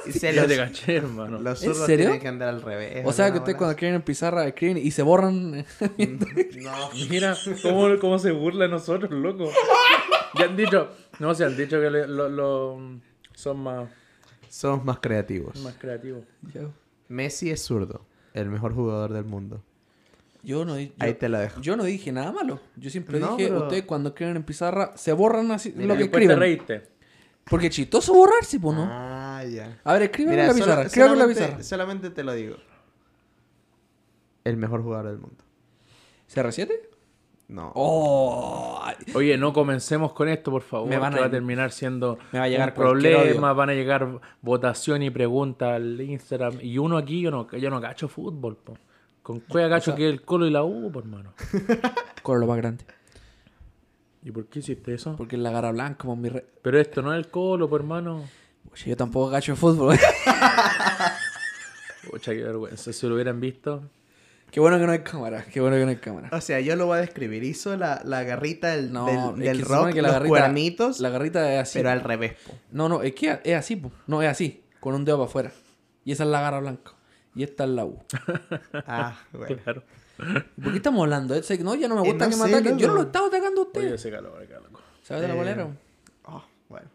Y 0.06 0.12
se 0.12 0.32
los, 0.32 0.46
te 0.48 0.56
caché, 0.56 0.96
hermano. 0.96 1.38
los 1.38 1.62
¿En 1.62 1.68
zurdos 1.68 1.86
serio? 1.86 2.06
tienen 2.06 2.20
que 2.22 2.28
andar 2.28 2.48
al 2.48 2.62
revés. 2.62 3.04
O 3.06 3.12
sea 3.12 3.30
que 3.30 3.38
ustedes 3.38 3.56
cuando 3.58 3.72
escriben 3.72 3.96
en 3.96 4.02
pizarra 4.02 4.46
escriben 4.46 4.78
y 4.78 4.90
se 4.90 5.02
borran. 5.02 5.50
No. 5.52 6.90
Mira 7.10 7.36
cómo, 7.62 7.86
cómo 8.00 8.18
se 8.18 8.32
burla 8.32 8.64
de 8.64 8.70
nosotros, 8.70 9.10
loco. 9.12 9.50
Ya 10.38 10.46
han 10.46 10.56
dicho, 10.56 10.88
no, 11.18 11.34
se 11.34 11.44
han 11.44 11.54
dicho 11.56 11.78
que 11.80 11.90
le- 11.90 12.08
lo, 12.08 12.28
lo- 12.30 13.00
son 13.34 13.60
más, 13.62 13.90
Somos 14.48 14.84
más 14.84 14.98
creativos. 15.00 15.60
más 15.62 15.74
creativos. 15.74 16.24
yo, 16.54 16.72
Messi 17.08 17.50
es 17.50 17.62
zurdo. 17.62 18.06
El 18.32 18.48
mejor 18.48 18.74
jugador 18.74 19.12
del 19.12 19.24
mundo. 19.24 19.62
Yo 20.42 20.64
no, 20.64 20.78
yo, 20.78 20.90
Ahí 20.98 21.14
te 21.14 21.28
la 21.28 21.40
dejo. 21.40 21.60
yo 21.60 21.76
no 21.76 21.84
dije 21.84 22.12
nada 22.12 22.32
malo. 22.32 22.60
Yo 22.76 22.90
siempre 22.90 23.18
No, 23.20 23.36
dije, 23.36 23.48
pero- 23.48 23.62
ustedes 23.64 23.82
cuando 23.84 24.10
escriben 24.10 24.36
en 24.36 24.42
pizarra 24.42 24.92
se 24.96 25.12
borran 25.12 25.50
así 25.52 25.72
Mira, 25.74 25.88
lo 25.88 25.94
que 25.94 26.00
Después 26.04 26.20
te 26.26 26.32
escriben. 26.32 26.38
reíste. 26.38 26.90
Porque 27.44 27.66
es 27.66 27.74
chistoso 27.74 28.14
borrarse, 28.14 28.60
pues 28.60 28.76
no. 28.76 28.86
Ah, 28.88 29.42
ya. 29.44 29.80
A 29.84 29.92
ver, 29.94 30.02
escriban 30.02 30.30
Mira, 30.32 30.42
en 30.44 30.48
la 30.48 30.54
pizarra. 30.54 30.82
Escriban 30.82 31.12
en 31.12 31.18
la 31.18 31.24
solamente- 31.24 31.44
pizarra. 31.46 31.62
Solamente 31.64 32.10
te 32.10 32.24
lo 32.24 32.32
digo. 32.32 32.56
el 34.44 34.56
mejor 34.56 34.82
jugador 34.82 35.06
del 35.10 35.18
mundo. 35.18 35.44
¿CR7? 36.32 36.70
No. 37.48 37.72
¡Oh! 37.74 38.80
Oye, 39.14 39.36
no 39.36 39.52
comencemos 39.52 40.12
con 40.12 40.28
esto, 40.28 40.50
por 40.52 40.62
favor. 40.62 40.88
Me 40.88 40.96
van 40.98 41.12
que 41.12 41.18
a- 41.18 41.22
va 41.22 41.26
a 41.26 41.30
terminar 41.30 41.72
siendo 41.72 42.18
me 42.32 42.38
va 42.38 42.44
a 42.44 42.48
llegar 42.48 42.68
un 42.70 42.74
cualquier 42.76 43.12
problema. 43.16 43.48
odio. 43.50 43.56
Van 43.56 43.70
a 43.70 43.74
llegar 43.74 44.20
votación 44.40 45.02
y 45.02 45.10
preguntas 45.10 45.72
al 45.74 46.00
Instagram. 46.00 46.58
Y 46.62 46.78
uno 46.78 46.96
aquí, 46.96 47.20
yo 47.20 47.30
no, 47.30 47.50
yo 47.50 47.70
no 47.70 47.80
cacho 47.80 48.08
fútbol. 48.08 48.56
Po. 48.56 48.78
Con 49.32 49.40
cueva 49.40 49.68
cacho 49.68 49.92
sea- 49.92 49.96
que 49.96 50.08
el 50.08 50.22
Colo 50.22 50.46
y 50.46 50.50
la 50.50 50.64
U, 50.64 50.90
por 50.92 51.04
hermano. 51.04 51.34
Con 52.22 52.40
lo 52.40 52.46
más 52.46 52.56
grande. 52.56 52.84
¿Y 54.22 54.30
por 54.30 54.46
qué 54.46 54.58
hiciste 54.58 54.92
eso? 54.94 55.16
Porque 55.16 55.36
es 55.36 55.42
la 55.42 55.50
gara 55.50 55.70
blanca, 55.72 55.96
como 55.98 56.16
mi 56.16 56.28
re... 56.28 56.44
Pero 56.62 56.78
esto 56.78 57.00
no 57.02 57.12
es 57.14 57.18
el 57.18 57.30
Colo, 57.30 57.68
por 57.70 57.80
hermano. 57.80 58.24
Oye, 58.72 58.90
yo 58.90 58.96
tampoco 58.96 59.30
gacho 59.30 59.52
de 59.52 59.56
fútbol. 59.56 59.96
Pucha, 62.10 62.32
qué 62.32 62.42
vergüenza. 62.42 62.92
Si 62.92 63.06
lo 63.06 63.14
hubieran 63.14 63.40
visto. 63.40 63.82
Qué 64.50 64.58
bueno 64.60 64.78
que 64.78 64.86
no 64.86 64.92
hay 64.92 65.00
cámara. 65.00 65.44
Qué 65.44 65.60
bueno 65.60 65.76
que 65.76 65.84
no 65.84 65.90
hay 65.90 65.96
cámara. 65.96 66.28
O 66.32 66.40
sea, 66.40 66.60
yo 66.60 66.74
lo 66.76 66.86
voy 66.86 66.98
a 66.98 67.00
describir. 67.02 67.44
Hizo 67.44 67.76
la, 67.76 68.00
la 68.04 68.22
garrita 68.24 68.68
del, 68.74 68.92
No, 68.92 69.32
del, 69.32 69.42
es 69.46 69.58
del 69.58 69.66
rock, 69.66 69.92
que 69.92 70.02
la 70.02 70.08
los 70.08 70.12
garrita, 70.14 70.28
cuernitos, 70.28 71.00
la 71.00 71.10
garrita 71.10 71.54
es 71.54 71.60
así. 71.60 71.78
pero 71.78 71.90
al 71.90 72.00
revés. 72.00 72.34
po. 72.46 72.54
No, 72.72 72.88
no, 72.88 73.02
es 73.02 73.14
que 73.14 73.38
es 73.44 73.54
así, 73.56 73.76
po. 73.76 73.92
No, 74.06 74.22
es 74.22 74.28
así. 74.28 74.64
Con 74.80 74.94
un 74.94 75.04
dedo 75.04 75.18
para 75.18 75.28
afuera. 75.28 75.52
Y 76.04 76.12
esa 76.12 76.24
es 76.24 76.30
la 76.30 76.40
garra 76.40 76.60
blanca. 76.60 76.92
Y 77.34 77.42
esta 77.44 77.64
es 77.64 77.70
la 77.70 77.84
U. 77.84 77.98
Ah, 78.86 79.18
bueno. 79.32 79.56
Claro. 79.62 79.82
¿Y 80.56 80.60
¿Por 80.60 80.70
qué 80.72 80.76
estamos 80.76 81.02
hablando? 81.02 81.34
No, 81.34 81.74
ya 81.74 81.88
no 81.88 81.94
me 81.96 82.02
Eh, 82.08 82.10
gusta 82.12 82.26
no 82.26 82.30
que 82.30 82.36
me 82.36 82.48
ataquen. 82.56 82.78
Yo 82.78 82.88
no 82.88 82.94
lo 82.94 83.02
estaba 83.02 83.28
atacando 83.28 83.62
a 83.62 83.64
Oye, 83.64 83.68
usted. 83.80 83.94
ese 83.94 84.10
calor 84.10 84.42
acá, 84.42 84.60
loco. 84.60 84.80
¿Sabes 85.02 85.22
de 85.22 85.28
la 85.28 85.34
Eh, 85.34 85.36
bolera? 85.36 85.68
Oh, 86.24 86.44
bueno. 86.68 86.88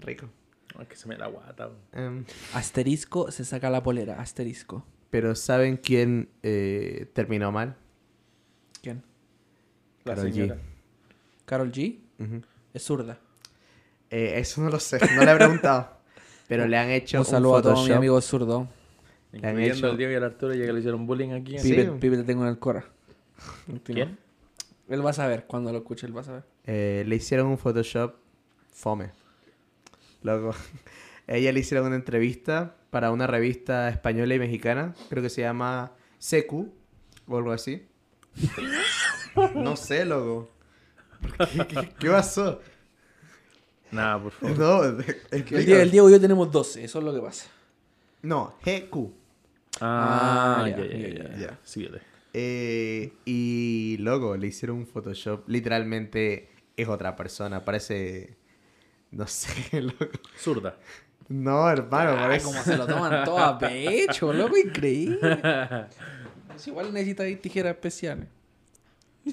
Rico. 0.00 0.28
No, 0.74 0.82
es 0.82 0.88
que 0.88 0.96
se 0.96 1.06
me 1.08 1.16
la 1.16 1.26
guata. 1.26 1.70
Em, 1.92 2.24
Asterisco 2.54 3.30
se 3.30 3.44
saca 3.44 3.68
la 3.70 3.82
polera. 3.82 4.20
Asterisco. 4.20 4.84
pero 5.10 5.34
¿saben 5.36 5.76
quién 5.76 6.28
eh, 6.42 7.08
terminó 7.12 7.52
mal? 7.52 7.76
¿Quién? 8.82 9.02
La 10.04 10.14
Karol 10.16 10.30
G. 10.30 10.32
señora. 10.34 10.58
¿Carol 11.46 11.70
G? 11.72 11.98
Es 12.72 12.82
zurda. 12.84 13.18
Eh, 14.10 14.34
eso 14.38 14.60
no 14.62 14.70
lo 14.70 14.80
sé, 14.80 14.98
no 15.14 15.24
le 15.24 15.30
he 15.32 15.36
preguntado. 15.36 15.98
Pero 16.48 16.66
le 16.66 16.76
han 16.76 16.90
hecho 16.90 17.18
Un 17.18 17.20
un, 17.20 17.24
saludo 17.26 17.56
a 17.56 17.62
todos 17.62 17.82
mis 17.86 17.90
amigos 17.96 18.24
zurdos. 18.24 18.66
Incluyendo 19.34 19.90
al 19.90 19.96
Diego 19.96 20.12
y 20.12 20.16
al 20.16 20.24
Arturo, 20.24 20.54
ya 20.54 20.66
que 20.66 20.72
le 20.72 20.78
hicieron 20.78 21.06
bullying 21.06 21.30
aquí. 21.30 21.58
Sí. 21.58 21.70
Pipe, 21.70 21.92
Pipe 21.92 22.16
te 22.18 22.24
tengo 22.24 22.42
en 22.42 22.48
el 22.48 22.58
cora. 22.58 22.84
¿Quién? 23.84 24.18
Él 24.88 25.04
va 25.04 25.10
a 25.10 25.14
saber. 25.14 25.44
Cuando 25.46 25.72
lo 25.72 25.78
escuche, 25.78 26.06
él 26.06 26.16
va 26.16 26.20
a 26.20 26.24
saber. 26.24 26.44
Eh, 26.64 27.04
le 27.06 27.16
hicieron 27.16 27.46
un 27.46 27.58
Photoshop 27.58 28.14
fome. 28.72 29.10
Loco. 30.22 30.54
Ella 31.26 31.52
le 31.52 31.60
hicieron 31.60 31.86
una 31.86 31.96
entrevista 31.96 32.76
para 32.90 33.10
una 33.10 33.26
revista 33.26 33.88
española 33.88 34.34
y 34.34 34.38
mexicana. 34.38 34.94
Creo 35.08 35.22
que 35.22 35.30
se 35.30 35.40
llama 35.40 35.92
CQ 36.18 36.52
o 37.26 37.36
algo 37.36 37.52
así. 37.52 37.86
No 39.54 39.76
sé, 39.76 40.04
loco. 40.04 40.50
¿Por 41.20 41.48
¿Qué, 41.48 41.66
qué, 41.66 41.92
qué 41.98 42.10
pasó? 42.10 42.60
Nada, 43.90 44.22
por 44.22 44.32
favor. 44.32 44.58
No, 44.58 44.84
El, 44.84 45.00
explica. 45.00 45.58
Diego, 45.60 45.80
el 45.82 45.90
Diego 45.90 46.08
y 46.10 46.12
yo 46.12 46.20
tenemos 46.20 46.50
12. 46.50 46.84
Eso 46.84 46.98
es 46.98 47.04
lo 47.04 47.14
que 47.14 47.20
pasa. 47.20 47.46
No, 48.22 48.54
GQ. 48.64 49.23
Ah, 49.80 50.62
Ah, 50.64 50.68
ya, 50.68 50.76
ya, 50.86 51.36
ya. 51.36 51.58
Síguele. 51.62 52.00
Eh, 52.32 53.12
y 53.24 53.96
luego 54.00 54.36
le 54.36 54.48
hicieron 54.48 54.78
un 54.78 54.86
Photoshop. 54.86 55.48
Literalmente 55.48 56.48
es 56.76 56.88
otra 56.88 57.14
persona. 57.16 57.64
Parece. 57.64 58.36
No 59.10 59.26
sé, 59.26 59.80
loco. 59.80 60.06
Zurda. 60.38 60.76
No, 61.28 61.70
hermano, 61.70 62.10
Ay, 62.12 62.16
parece. 62.18 62.44
como 62.46 62.62
se 62.62 62.76
lo 62.76 62.86
toman 62.86 63.24
todo 63.24 63.38
a 63.38 63.58
pecho, 63.58 64.32
loco, 64.32 64.56
increíble. 64.56 65.40
Es 66.54 66.68
igual 66.68 66.92
necesitáis 66.92 67.40
tijeras 67.42 67.72
especiales. 67.74 68.28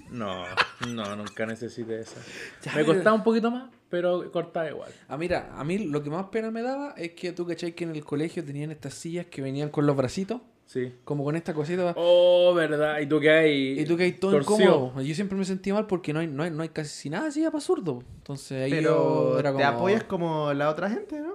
No, 0.09 0.43
no, 0.87 1.15
nunca 1.15 1.45
necesité 1.45 1.99
esa. 1.99 2.15
Ya, 2.63 2.73
Me 2.73 2.83
costaba 2.83 3.13
un 3.15 3.23
poquito 3.23 3.51
más, 3.51 3.69
pero 3.91 4.31
cortaba 4.31 4.67
igual. 4.69 4.91
Ah, 5.07 5.17
mira, 5.17 5.51
a 5.55 5.63
mí 5.63 5.77
lo 5.77 6.01
que 6.01 6.09
más 6.09 6.25
pena 6.29 6.49
me 6.49 6.63
daba 6.63 6.95
es 6.97 7.11
que 7.11 7.31
tú 7.33 7.45
cachai 7.45 7.73
que 7.73 7.83
en 7.83 7.91
el 7.95 8.03
colegio 8.03 8.43
tenían 8.43 8.71
estas 8.71 8.95
sillas 8.95 9.27
que 9.27 9.41
venían 9.43 9.69
con 9.69 9.85
los 9.85 9.95
bracitos, 9.95 10.41
Sí. 10.65 10.93
como 11.03 11.23
con 11.25 11.35
esta 11.35 11.53
cosita. 11.53 11.93
Oh, 11.97 12.53
verdad. 12.55 12.99
¿Y 13.01 13.05
tú 13.05 13.19
qué 13.19 13.29
hay? 13.29 13.79
Y 13.81 13.85
tú 13.85 13.97
que 13.97 14.03
hay 14.03 14.13
todo 14.13 14.37
incómodo. 14.39 15.01
Yo 15.01 15.13
siempre 15.13 15.37
me 15.37 15.43
sentí 15.45 15.71
mal 15.73 15.85
porque 15.85 16.13
no 16.13 16.21
hay, 16.21 16.27
no 16.27 16.43
hay, 16.43 16.49
no 16.51 16.63
hay 16.63 16.69
casi 16.69 17.09
nada 17.09 17.27
así 17.27 17.43
para 17.43 17.59
zurdo. 17.59 18.01
Entonces 18.17 18.63
ahí 18.63 18.71
Pero 18.71 19.33
yo 19.33 19.39
era 19.39 19.51
como... 19.51 19.59
te 19.59 19.65
apoyas 19.65 20.03
como 20.05 20.53
la 20.53 20.69
otra 20.69 20.89
gente, 20.89 21.19
¿no? 21.19 21.33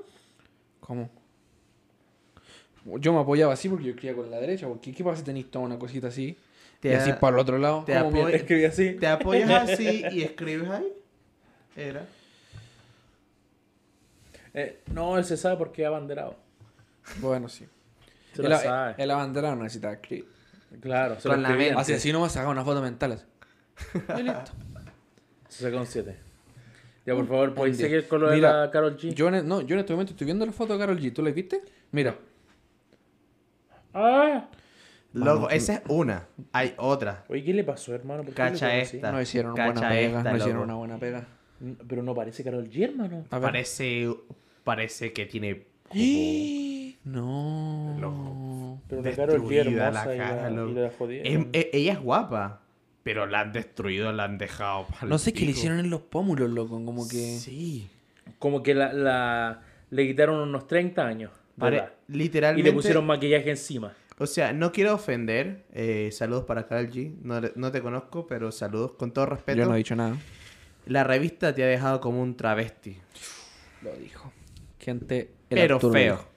¿Cómo? 0.81 1.11
Yo 2.99 3.13
me 3.13 3.21
apoyaba 3.21 3.53
así 3.53 3.69
porque 3.69 3.85
yo 3.85 3.91
escribía 3.91 4.17
con 4.17 4.31
la 4.31 4.39
derecha. 4.41 4.69
Porque 4.69 4.93
¿qué 4.95 5.03
pasa 5.05 5.19
si 5.19 5.25
tenéis 5.25 5.51
toda 5.51 5.65
una 5.65 5.79
cosita 5.79 6.07
así? 6.09 6.37
Te 6.81 6.91
y 6.91 6.93
así 6.95 7.11
a- 7.11 7.19
para 7.21 7.37
el 7.37 7.41
otro 7.41 7.59
lado. 7.59 7.83
te 7.85 7.93
¿Cómo 7.95 8.07
apoy- 8.11 8.13
mierda? 8.15 8.31
Escribí 8.37 8.65
así. 8.65 8.93
Te 8.95 9.07
apoyas 9.07 9.51
así 9.71 10.05
y 10.13 10.23
escribes 10.23 10.69
ahí. 10.71 10.87
Era. 11.77 12.07
Eh, 14.57 14.83
no, 14.93 15.19
él 15.19 15.25
se 15.25 15.37
sabe 15.37 15.59
porque 15.59 15.83
es 15.83 15.89
abanderado. 15.89 16.35
Bueno, 17.21 17.47
sí. 17.49 17.69
Se 18.33 18.43
el, 18.43 18.49
lo 18.49 18.59
sabe. 18.59 18.95
el 18.97 19.11
abanderado 19.11 19.55
no 19.55 19.65
necesita 19.65 19.93
escribir. 19.93 20.27
Claro, 20.81 21.21
se 21.21 21.29
Con 21.29 21.37
lo 21.37 21.43
la 21.43 21.49
escribí 21.49 21.65
mente. 21.67 21.81
Así, 21.81 21.93
así 21.93 22.13
nomás 22.13 22.33
sacaba 22.33 22.53
una 22.53 22.65
foto 22.65 22.81
mental. 22.81 23.13
Así. 23.13 23.25
Y 24.19 24.23
listo. 24.23 24.53
Se 25.49 25.65
sacó 25.65 25.79
un 25.79 25.87
7. 25.87 26.17
Ya, 27.05 27.15
por 27.15 27.27
favor, 27.29 27.55
¿podéis 27.55 27.77
seguir 27.77 28.09
con 28.09 28.21
lo 28.21 28.31
de 28.31 28.37
Mira, 28.37 28.65
la 28.65 28.71
Carol 28.71 28.97
G? 28.97 29.15
Yo 29.15 29.29
en, 29.29 29.47
no, 29.47 29.61
yo 29.61 29.75
en 29.75 29.81
este 29.81 29.93
momento 29.93 30.13
estoy 30.13 30.25
viendo 30.25 30.45
la 30.45 30.53
foto 30.53 30.73
de 30.73 30.79
Carol 30.79 30.99
G. 30.99 31.13
¿Tú 31.13 31.23
la 31.23 31.31
viste? 31.31 31.63
Mira. 31.93 32.17
Ah. 33.95 34.49
Loco, 35.13 35.49
esa 35.51 35.75
es 35.75 35.83
una. 35.89 36.27
Hay 36.53 36.75
otra. 36.79 37.25
Oye, 37.29 37.45
¿qué 37.45 37.55
le 37.55 37.63
pasó, 37.63 37.95
hermano? 37.95 38.25
¿Por 38.25 38.35
qué 38.35 38.43
le 38.43 38.51
Cacha 38.51 38.77
esta. 38.77 39.13
No 39.13 39.21
hicieron 39.21 39.53
una 39.53 39.67
Cacha 39.67 39.81
buena 39.81 39.89
pega. 39.89 40.23
no 40.25 40.37
hicieron 40.37 40.63
una 40.63 40.75
buena 40.75 40.99
pega. 40.99 41.27
Pero 41.89 42.03
no 42.03 42.15
parece 42.15 42.43
Carol 42.43 42.69
G, 42.69 42.85
hermano. 42.85 43.25
Parece. 43.29 44.09
Parece 44.67 45.13
que 45.13 45.27
tiene. 45.27 45.63
como 45.89 46.03
No. 47.05 47.97
Loco. 48.01 48.81
Pero 48.89 49.01
destruida 49.03 49.93
la 49.93 50.15
y, 50.15 50.19
cara, 50.19 50.51
la, 50.51 50.63
y 50.69 50.75
la. 50.75 51.29
Em- 51.29 51.49
e- 51.53 51.71
ella 51.73 51.93
es 51.93 52.01
guapa. 52.01 52.63
Pero 53.05 53.27
la 53.27 53.43
han 53.43 53.53
destruido, 53.53 54.11
la 54.11 54.25
han 54.25 54.39
dejado. 54.39 54.87
pa'l 54.89 55.09
No 55.09 55.19
sé 55.19 55.33
qué 55.33 55.45
le 55.45 55.53
hicieron 55.53 55.79
en 55.79 55.89
los 55.89 56.01
pómulos, 56.01 56.51
loco. 56.51 56.85
Como 56.85 57.07
que. 57.09 57.39
Sí. 57.39 57.89
Como 58.41 58.65
que 58.65 58.75
la, 58.75 58.93
la- 58.93 59.63
le 59.91 60.05
quitaron 60.09 60.41
unos 60.41 60.67
30 60.67 61.07
años. 61.07 61.31
Y 62.09 62.63
le 62.65 62.73
pusieron 62.73 63.07
maquillaje 63.07 63.51
encima. 63.51 63.93
O 64.19 64.27
sea, 64.27 64.53
no 64.53 64.73
quiero 64.73 64.95
ofender. 64.95 65.65
eh, 65.75 66.09
saludos 66.11 66.45
para 66.45 66.67
Carl 66.67 66.91
G. 66.91 67.15
No, 67.23 67.41
no 67.55 67.71
te 67.71 67.81
conozco, 67.83 68.27
pero 68.27 68.51
saludos 68.51 68.95
con 68.95 69.13
todo 69.13 69.27
respeto. 69.27 69.59
Yo 69.59 69.67
no 69.67 69.75
he 69.75 69.79
dicho 69.79 69.95
nada. 69.95 70.17
La 70.87 71.05
revista 71.05 71.55
te 71.55 71.63
ha 71.63 71.69
dejado 71.69 72.01
como 72.01 72.21
un 72.21 72.37
travesti. 72.37 72.97
Lo 73.83 73.95
dijo. 73.97 74.33
Gente. 74.87 75.35
el 75.51 75.59
pero 75.59 75.75
Arturo 75.77 75.93
feo. 75.93 76.17
dijo. 76.17 76.29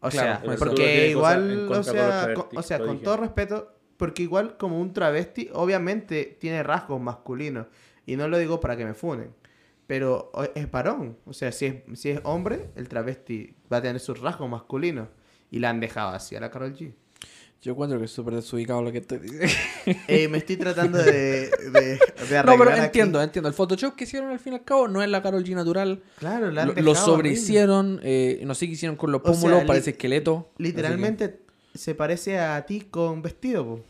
O 0.00 0.10
Claro, 0.10 0.40
sea, 0.44 0.56
porque 0.58 1.08
igual, 1.10 1.68
o 1.72 1.82
sea, 1.82 2.34
con, 2.34 2.58
o 2.58 2.62
sea, 2.62 2.78
con 2.80 3.02
todo 3.02 3.16
respeto, 3.18 3.72
porque 3.96 4.22
igual 4.24 4.56
como 4.58 4.80
un 4.80 4.92
travesti, 4.92 5.48
obviamente 5.52 6.36
tiene 6.40 6.62
rasgos 6.62 7.00
masculinos. 7.00 7.66
Y 8.04 8.16
no 8.16 8.28
lo 8.28 8.36
digo 8.38 8.60
para 8.60 8.76
que 8.76 8.84
me 8.84 8.94
funen. 8.94 9.34
Pero 9.86 10.32
es 10.54 10.70
varón. 10.70 11.18
O 11.24 11.32
sea, 11.32 11.52
si 11.52 11.66
es, 11.66 11.76
si 11.98 12.10
es 12.10 12.20
hombre, 12.24 12.70
el 12.76 12.88
travesti 12.88 13.54
va 13.72 13.78
a 13.78 13.82
tener 13.82 14.00
sus 14.00 14.20
rasgos 14.20 14.48
masculinos. 14.50 15.08
Y 15.50 15.60
la 15.60 15.70
han 15.70 15.80
dejado 15.80 16.10
así 16.10 16.34
a 16.36 16.40
la 16.40 16.50
Carol 16.50 16.74
G. 16.74 16.94
Yo 17.62 17.72
encuentro 17.72 17.96
que 18.00 18.06
es 18.06 18.10
súper 18.10 18.34
desubicado 18.34 18.82
lo 18.82 18.90
que 18.90 18.98
estoy 18.98 19.18
diciendo. 19.18 19.46
Eh, 20.08 20.26
me 20.26 20.38
estoy 20.38 20.56
tratando 20.56 20.98
de, 20.98 21.48
de, 21.48 21.70
de 21.70 21.98
No, 22.18 22.28
pero 22.28 22.40
arreglar 22.50 22.72
aquí. 22.72 22.84
entiendo, 22.86 23.22
entiendo. 23.22 23.48
El 23.48 23.54
Photoshop 23.54 23.94
que 23.94 24.02
hicieron 24.04 24.30
al 24.30 24.40
fin 24.40 24.54
y 24.54 24.56
al 24.56 24.64
cabo 24.64 24.88
no 24.88 25.00
es 25.00 25.08
la 25.08 25.22
Carol 25.22 25.44
G 25.44 25.54
natural. 25.54 26.02
Claro, 26.18 26.50
la 26.50 26.62
han 26.62 26.74
Lo, 26.74 26.82
lo 26.82 26.94
sobrehicieron. 26.96 28.00
eh, 28.02 28.42
no 28.44 28.54
sé 28.54 28.66
qué 28.66 28.72
hicieron 28.72 28.96
con 28.96 29.12
los 29.12 29.20
O 29.22 29.32
sea, 29.32 29.40
pómulos. 29.40 29.62
parece 29.64 29.90
esqueleto. 29.90 30.50
Literalmente 30.58 31.38
se 31.72 31.94
parece 31.94 32.40
a 32.40 32.66
ti 32.66 32.80
con 32.90 33.22
vestido, 33.22 33.64
po. 33.64 33.80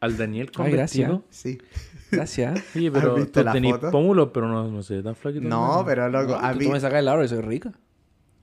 Al 0.00 0.16
Daniel 0.16 0.50
con 0.50 0.64
Ay, 0.66 0.72
gracias. 0.72 1.08
vestido. 1.10 1.24
Sí. 1.28 1.58
Así 1.60 2.08
que, 2.10 2.16
Gracias. 2.16 2.64
Oye, 2.76 2.90
pero 2.90 3.10
¿Has 3.12 3.16
visto 3.16 3.40
tú 3.40 3.44
la 3.44 3.52
tenés 3.52 3.72
foto? 3.72 3.90
pómulos, 3.90 4.30
pero 4.32 4.48
no, 4.48 4.68
no 4.70 4.82
sé, 4.82 5.02
tan 5.02 5.14
flaquito. 5.14 5.46
No, 5.46 5.82
pero 5.84 6.08
loco, 6.08 6.32
No, 6.32 6.38
¿has 6.38 6.54
tú 6.54 6.58
vi- 6.60 6.68
me 6.68 6.80
sacas 6.80 7.00
el 7.00 7.08
hora 7.08 7.24
y 7.24 7.28
soy 7.28 7.40
rica. 7.40 7.72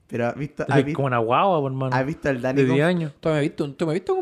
pero 0.07 0.27
has 0.27 0.35
visto, 0.35 0.65
has 0.67 0.83
como 0.93 1.07
una 1.07 1.19
guagua, 1.19 1.59
por 1.61 1.71
hermano. 1.71 1.95
has 1.95 2.05
visto 2.05 2.29
al 2.29 2.41
Dani 2.41 2.61
De 2.61 2.67
con- 2.67 2.75
10 2.75 2.85
años. 2.87 3.13
¿Tú 3.19 3.29
me 3.29 3.35
has 3.35 3.41
visto, 3.41 3.71
tú 3.73 3.85
me 3.85 3.91
has 3.91 3.95
visto 3.95 4.15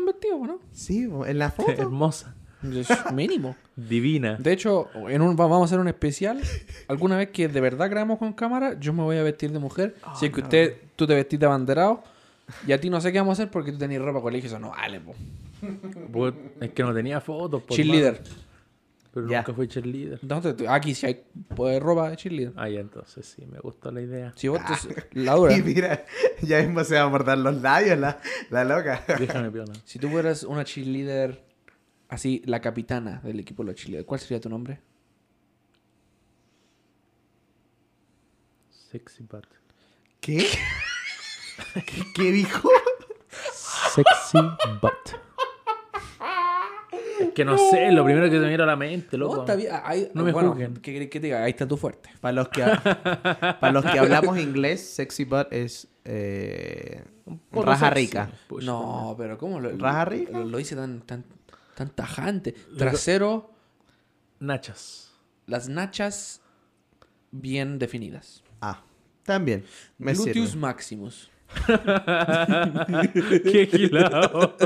no? 0.46 0.58
Sí, 0.72 1.08
en 1.26 1.38
la 1.38 1.50
foto. 1.52 1.70
Hermosa. 1.72 2.34
Es 2.62 2.88
mínimo. 3.12 3.56
Divina. 3.74 4.36
De 4.38 4.52
hecho, 4.52 4.88
en 5.08 5.20
un, 5.22 5.32
va- 5.34 5.46
vamos 5.48 5.62
a 5.62 5.64
hacer 5.66 5.80
un 5.80 5.88
especial. 5.88 6.40
Alguna 6.86 7.16
vez 7.16 7.30
que 7.30 7.48
de 7.48 7.60
verdad 7.60 7.90
grabamos 7.90 8.18
con 8.20 8.32
cámara, 8.34 8.78
yo 8.78 8.92
me 8.92 9.02
voy 9.02 9.16
a 9.16 9.22
vestir 9.24 9.50
de 9.50 9.58
mujer. 9.58 9.96
si 10.18 10.26
es 10.26 10.32
que 10.32 10.40
no. 10.42 10.46
usted, 10.46 10.76
tú 10.94 11.06
te 11.06 11.14
vestís 11.14 11.40
de 11.40 11.46
abanderado. 11.46 12.04
Y 12.66 12.72
a 12.72 12.80
ti 12.80 12.88
no 12.90 13.00
sé 13.00 13.10
qué 13.12 13.18
vamos 13.18 13.38
a 13.38 13.42
hacer 13.42 13.50
porque 13.50 13.72
tú 13.72 13.78
tenés 13.78 14.00
ropa 14.00 14.20
colegio. 14.20 14.46
Eso 14.48 14.58
no 14.60 14.70
vale, 14.70 15.00
po. 15.00 15.14
Es 16.60 16.70
que 16.70 16.82
no 16.82 16.92
tenía 16.94 17.20
fotos. 17.20 17.62
Cheerleader. 17.68 18.14
hermano. 18.16 18.36
Pero 19.12 19.28
Ya. 19.28 19.38
nunca 19.38 19.52
fui 19.52 19.68
cheerleader. 19.68 20.18
¿Dónde 20.22 20.54
te- 20.54 20.66
Aquí 20.68 20.94
sí 20.94 21.04
hay 21.06 21.22
pues, 21.54 21.80
ropa 21.82 22.08
de 22.10 22.16
cheerleader. 22.16 22.54
Ah, 22.56 22.68
ya, 22.68 22.80
entonces 22.80 23.26
sí, 23.26 23.44
me 23.46 23.58
gustó 23.58 23.90
la 23.92 24.00
idea. 24.00 24.32
Si 24.36 24.48
vos 24.48 24.58
te- 24.64 25.06
la 25.20 25.34
dura. 25.34 25.52
Y 25.56 25.62
mira, 25.62 26.06
ya 26.40 26.60
mismo 26.62 26.82
se 26.82 26.94
va 26.94 27.02
a 27.02 27.08
morder 27.08 27.36
los 27.38 27.60
labios 27.60 27.98
la, 27.98 28.18
la 28.50 28.64
loca. 28.64 29.04
Déjame 29.18 29.50
piola. 29.50 29.72
Si 29.84 29.98
tú 29.98 30.08
fueras 30.08 30.44
una 30.44 30.64
cheerleader 30.64 31.44
así 32.08 32.42
la 32.46 32.60
capitana 32.62 33.20
del 33.22 33.38
equipo 33.40 33.62
de 33.62 33.72
los 33.72 33.80
Chile, 33.80 34.04
¿cuál 34.04 34.18
sería 34.20 34.40
tu 34.40 34.48
nombre? 34.48 34.80
Sexy 38.90 39.22
butt. 39.24 39.46
¿Qué? 40.20 40.46
¿Qué, 41.74 42.02
qué 42.14 42.32
dijo? 42.32 42.68
Sexy 43.52 44.38
butt. 44.80 45.20
Es 47.22 47.32
que 47.32 47.44
no 47.44 47.56
sé, 47.58 47.90
lo 47.92 48.04
primero 48.04 48.26
que 48.26 48.32
se 48.32 48.40
me 48.40 48.48
viene 48.48 48.62
a 48.62 48.66
la 48.66 48.76
mente, 48.76 49.16
loco. 49.16 49.36
No, 49.36 49.40
está 49.42 49.54
bien. 49.56 49.70
Ahí, 49.84 50.10
No 50.14 50.24
me 50.24 50.32
bueno, 50.32 50.50
juzguen. 50.50 50.74
¿qué 50.78 51.08
que 51.08 51.20
te 51.20 51.26
diga? 51.26 51.42
Ahí 51.44 51.50
está 51.50 51.66
tu 51.66 51.76
fuerte. 51.76 52.10
Para 52.20 52.32
los 52.32 52.48
que, 52.48 52.62
para 53.60 53.72
los 53.72 53.84
que 53.84 53.98
hablamos 53.98 54.38
inglés, 54.38 54.80
sexy 54.86 55.24
butt 55.24 55.52
es 55.52 55.88
eh, 56.04 57.02
raja 57.52 57.88
sexy. 57.88 58.00
rica. 58.06 58.30
Push, 58.48 58.64
no, 58.64 59.14
pero 59.18 59.38
¿cómo 59.38 59.60
lo, 59.60 59.70
¿Raja 59.76 60.04
rica? 60.04 60.32
lo, 60.32 60.44
lo 60.44 60.60
hice 60.60 60.74
tan, 60.76 61.00
tan, 61.02 61.24
tan 61.74 61.90
tajante? 61.90 62.52
Trasero, 62.76 63.50
Nachas. 64.40 65.12
las 65.46 65.68
nachas 65.68 66.40
bien 67.30 67.78
definidas. 67.78 68.42
Ah, 68.60 68.82
también. 69.24 69.64
Me 69.98 70.12
Gluteus 70.14 70.50
sirve. 70.50 70.60
maximus. 70.60 71.30
Qué 73.44 73.68
gilado. 73.70 74.56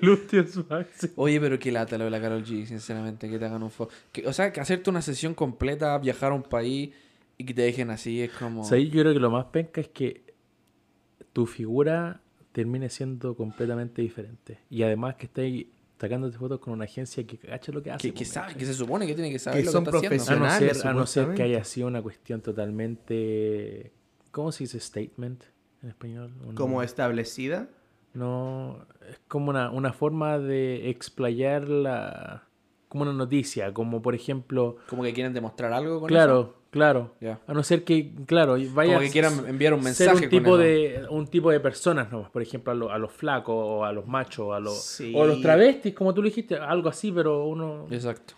Gluteus 0.00 0.68
máximo. 0.68 1.12
Oye, 1.16 1.40
pero 1.40 1.58
qué 1.58 1.72
lata 1.72 1.98
lo 1.98 2.04
de 2.04 2.10
la 2.10 2.20
Carol 2.20 2.44
G, 2.44 2.66
sinceramente, 2.66 3.28
que 3.28 3.38
te 3.38 3.44
hagan 3.44 3.62
un 3.62 3.70
que- 4.12 4.26
o 4.26 4.32
sea, 4.32 4.52
que 4.52 4.60
hacerte 4.60 4.90
una 4.90 5.02
sesión 5.02 5.34
completa, 5.34 5.96
viajar 5.98 6.32
a 6.32 6.34
un 6.34 6.42
país 6.42 6.94
y 7.36 7.44
que 7.44 7.54
te 7.54 7.62
dejen 7.62 7.90
así 7.90 8.22
es 8.22 8.30
como... 8.32 8.62
O 8.62 8.64
sea, 8.64 8.78
yo 8.78 9.00
creo 9.02 9.12
que 9.12 9.20
lo 9.20 9.30
más 9.30 9.46
penca 9.46 9.80
es 9.80 9.88
que 9.88 10.24
tu 11.32 11.46
figura 11.46 12.20
termine 12.52 12.88
siendo 12.88 13.36
completamente 13.36 14.02
diferente. 14.02 14.58
Y 14.70 14.82
además 14.82 15.14
que 15.16 15.26
estés 15.26 15.66
sacándote 16.00 16.38
fotos 16.38 16.60
con 16.60 16.72
una 16.72 16.84
agencia 16.84 17.24
que 17.26 17.38
cacha 17.38 17.72
lo 17.72 17.82
que 17.82 17.90
hace. 17.90 18.08
que, 18.08 18.14
que 18.14 18.24
sabe, 18.24 18.54
que 18.54 18.64
se 18.64 18.74
supone 18.74 19.06
que 19.06 19.14
tiene 19.14 19.30
que 19.30 19.38
saber 19.38 19.60
Que 19.60 19.66
lo 19.66 19.72
son 19.72 19.84
que 19.84 19.90
está 19.90 19.98
haciendo. 19.98 20.44
A 20.44 20.48
no, 20.50 20.58
ser, 20.58 20.86
a 20.86 20.92
no 20.92 21.06
ser 21.06 21.34
que 21.34 21.42
haya 21.42 21.62
sido 21.64 21.86
una 21.88 22.02
cuestión 22.02 22.40
totalmente... 22.40 23.92
¿Cómo 24.30 24.52
se 24.52 24.64
dice 24.64 24.78
statement 24.78 25.42
en 25.82 25.88
español? 25.90 26.32
Un- 26.46 26.54
Como 26.54 26.82
establecida. 26.82 27.68
No, 28.14 28.84
es 29.08 29.20
como 29.28 29.50
una, 29.50 29.70
una 29.70 29.92
forma 29.92 30.38
de 30.38 30.88
explayar 30.90 31.68
la... 31.68 32.44
Como 32.88 33.02
una 33.02 33.12
noticia, 33.12 33.72
como 33.74 34.00
por 34.00 34.14
ejemplo... 34.14 34.78
Como 34.88 35.02
que 35.02 35.12
quieren 35.12 35.34
demostrar 35.34 35.72
algo 35.74 36.00
con 36.00 36.08
Claro, 36.08 36.40
eso. 36.40 36.54
claro. 36.70 37.14
A 37.46 37.52
no 37.52 37.62
ser 37.62 37.84
que, 37.84 38.14
claro, 38.24 38.56
vaya 38.72 38.94
Como 38.94 39.04
que 39.06 39.10
quieran 39.12 39.46
enviar 39.46 39.74
un 39.74 39.82
ser 39.82 40.08
mensaje 40.08 40.24
un 40.24 40.30
tipo 40.30 40.50
con 40.52 40.60
de 40.60 41.04
un 41.10 41.26
tipo 41.26 41.50
de 41.50 41.60
personas 41.60 42.10
nomás, 42.10 42.30
por 42.30 42.40
ejemplo, 42.40 42.72
a, 42.72 42.74
lo- 42.74 42.90
a 42.90 42.96
los 42.98 43.12
flacos 43.12 43.54
o 43.54 43.84
a 43.84 43.92
los 43.92 44.06
machos, 44.06 44.54
a 44.54 44.58
los 44.58 44.82
Sí. 44.82 45.12
o 45.14 45.22
a 45.22 45.26
los 45.26 45.42
travestis, 45.42 45.94
como 45.94 46.14
tú 46.14 46.22
lo 46.22 46.28
dijiste, 46.28 46.56
algo 46.56 46.88
así, 46.88 47.12
pero 47.12 47.44
uno 47.44 47.86
Exacto. 47.90 48.34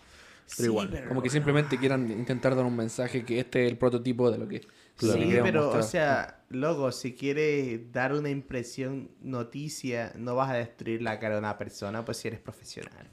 Pero 0.57 0.67
igual. 0.67 1.05
Como 1.07 1.21
que 1.21 1.29
simplemente 1.29 1.77
quieran 1.77 2.11
intentar 2.11 2.53
dar 2.53 2.65
un 2.65 2.75
mensaje 2.75 3.23
que 3.23 3.39
este 3.39 3.65
es 3.65 3.71
el 3.71 3.77
prototipo 3.77 4.29
de 4.29 4.37
lo 4.37 4.49
que... 4.49 4.61
Claro. 5.01 5.19
Sí, 5.21 5.29
pero, 5.43 5.61
mostrar. 5.63 5.83
o 5.83 5.85
sea, 5.85 6.43
luego, 6.49 6.91
si 6.91 7.13
quieres 7.15 7.91
dar 7.91 8.13
una 8.13 8.29
impresión 8.29 9.09
noticia, 9.21 10.13
no 10.15 10.35
vas 10.35 10.49
a 10.51 10.53
destruir 10.53 11.01
la 11.01 11.19
cara 11.19 11.35
de 11.35 11.39
una 11.39 11.57
persona, 11.57 12.05
pues 12.05 12.17
si 12.17 12.27
eres 12.27 12.39
profesional. 12.39 13.07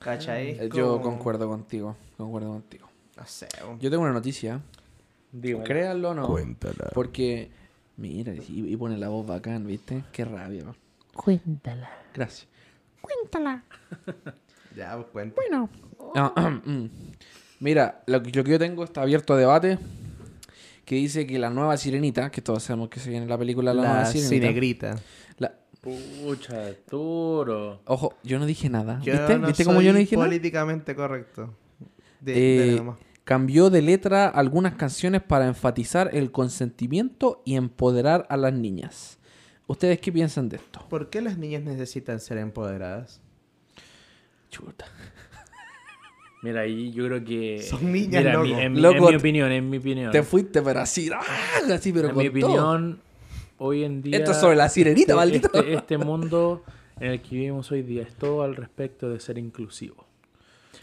¿Cachai? 0.00 0.50
Eh, 0.50 0.70
Yo 0.72 1.00
concuerdo 1.00 1.48
contigo, 1.48 1.96
concuerdo 2.16 2.48
contigo. 2.50 2.88
No 3.16 3.26
sé. 3.26 3.48
un- 3.68 3.78
Yo 3.78 3.90
tengo 3.90 4.02
una 4.02 4.12
noticia, 4.12 4.60
dígame. 5.32 5.64
créanlo 5.64 6.10
o 6.10 6.14
no, 6.14 6.26
Cuéntala. 6.26 6.90
porque, 6.94 7.50
mira, 7.96 8.34
y, 8.34 8.72
y 8.72 8.76
pone 8.76 8.98
la 8.98 9.08
voz 9.08 9.26
bacán, 9.26 9.66
¿viste? 9.66 10.02
Qué 10.12 10.24
rabia. 10.24 10.64
man. 10.64 10.76
Cuéntala. 11.14 11.90
Gracias. 12.14 12.48
Cuéntala. 13.00 13.62
Ya, 14.76 14.96
pues 14.96 15.06
cuenta. 15.12 15.36
Bueno, 15.36 15.70
Ah, 16.16 16.32
mm. 16.66 16.86
Mira, 17.60 18.02
lo 18.06 18.20
que, 18.24 18.32
lo 18.32 18.42
que 18.42 18.50
yo 18.50 18.58
tengo 18.58 18.82
está 18.82 19.02
abierto 19.02 19.34
a 19.34 19.36
debate, 19.36 19.78
que 20.84 20.94
dice 20.96 21.26
que 21.26 21.38
la 21.38 21.50
nueva 21.50 21.76
sirenita, 21.76 22.30
que 22.30 22.42
todos 22.42 22.62
sabemos 22.62 22.88
que 22.88 23.00
se 23.00 23.10
viene 23.10 23.24
en 23.24 23.30
la 23.30 23.38
película 23.38 23.72
La, 23.74 23.82
nueva 23.82 23.98
La 24.00 24.06
sirenita. 24.06 24.30
cinegrita. 24.46 24.96
la- 25.38 25.54
Pucha, 25.80 26.72
duro. 26.90 27.80
ojo, 27.86 28.14
yo 28.22 28.38
no 28.38 28.46
dije 28.46 28.68
nada. 28.70 29.00
Yo 29.02 29.12
¿Viste? 29.12 29.38
no 29.38 29.46
¿Viste 29.48 29.64
cómo 29.64 29.80
yo 29.82 29.92
no 29.92 29.98
dije 29.98 30.16
nada? 30.16 30.26
políticamente 30.28 30.94
correcto. 30.94 31.54
De, 32.20 32.76
Eh, 32.76 32.82
cambió 33.24 33.68
de 33.70 33.82
letra 33.82 34.28
algunas 34.28 34.74
canciones 34.74 35.22
para 35.22 35.46
enfatizar 35.46 36.10
el 36.14 36.30
consentimiento 36.30 37.42
y 37.44 37.56
empoderar 37.56 38.26
a 38.30 38.36
las 38.38 38.52
niñas. 38.54 39.18
¿Ustedes 39.66 39.98
qué 40.00 40.10
piensan 40.12 40.48
de 40.48 40.56
esto? 40.56 40.86
¿Por 40.90 41.08
qué 41.10 41.20
las 41.22 41.36
niñas 41.38 41.62
necesitan 41.62 42.20
ser 42.20 42.38
empoderadas? 42.38 43.20
Chuta. 44.50 44.86
Mira, 46.44 46.60
ahí 46.60 46.92
yo 46.92 47.06
creo 47.06 47.24
que 47.24 47.62
Son 47.62 47.90
niñas, 47.90 48.22
Mira, 48.22 48.34
en 48.34 48.42
mi- 48.42 48.48
loco. 48.50 48.60
en, 48.60 48.72
mi, 48.74 48.80
Loco, 48.80 48.96
en 48.96 49.02
mi 49.04 49.10
te- 49.10 49.16
opinión, 49.16 49.52
en 49.52 49.70
mi 49.70 49.76
opinión. 49.78 50.12
Te 50.12 50.22
fuiste, 50.22 50.60
pero 50.62 50.80
así, 50.80 51.10
¡ah! 51.12 51.20
así, 51.72 51.90
pero 51.92 52.08
en 52.08 52.14
con 52.14 52.22
mi 52.22 52.40
todo. 52.40 52.50
opinión, 52.52 52.98
hoy 53.58 53.82
en 53.84 54.02
día 54.02 54.18
Esto 54.18 54.32
es 54.32 54.36
sobre 54.38 54.56
la 54.56 54.68
sirenita, 54.68 55.00
este, 55.12 55.14
maldito. 55.14 55.48
Este, 55.54 55.74
este 55.74 55.98
mundo 55.98 56.62
en 57.00 57.12
el 57.12 57.20
que 57.22 57.34
vivimos 57.34 57.72
hoy 57.72 57.82
día 57.82 58.02
es 58.02 58.14
todo 58.14 58.42
al 58.42 58.56
respecto 58.56 59.08
de 59.08 59.18
ser 59.20 59.38
inclusivo. 59.38 60.04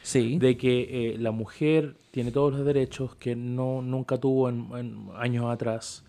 Sí. 0.03 0.39
de 0.39 0.57
que 0.57 1.11
eh, 1.13 1.17
la 1.19 1.29
mujer 1.29 1.93
tiene 2.09 2.31
todos 2.31 2.53
los 2.53 2.65
derechos 2.65 3.15
que 3.17 3.35
no 3.35 3.83
nunca 3.83 4.17
tuvo 4.17 4.49
en, 4.49 4.65
en 4.75 5.07
años 5.15 5.45
atrás. 5.51 6.03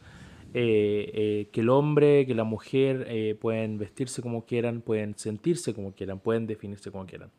Eh, 0.54 1.10
eh, 1.14 1.48
que 1.52 1.60
el 1.60 1.68
hombre, 1.68 2.24
que 2.26 2.34
la 2.34 2.44
mujer 2.44 3.06
eh, 3.08 3.36
pueden 3.38 3.76
vestirse 3.78 4.22
como 4.22 4.46
quieran, 4.46 4.80
pueden 4.80 5.14
sentirse 5.18 5.74
como 5.74 5.92
quieran, 5.92 6.20
pueden 6.20 6.46
definirse 6.46 6.90
como 6.90 7.04
quieran. 7.06 7.30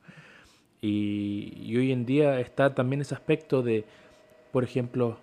Y, 0.83 1.77
hoy 1.77 1.93
en 1.93 2.05
día 2.05 2.41
está 2.41 2.75
también 2.75 3.01
ese 3.01 3.15
aspecto 3.15 3.63
de, 3.63 3.85
por 4.51 4.65
ejemplo, 4.65 5.17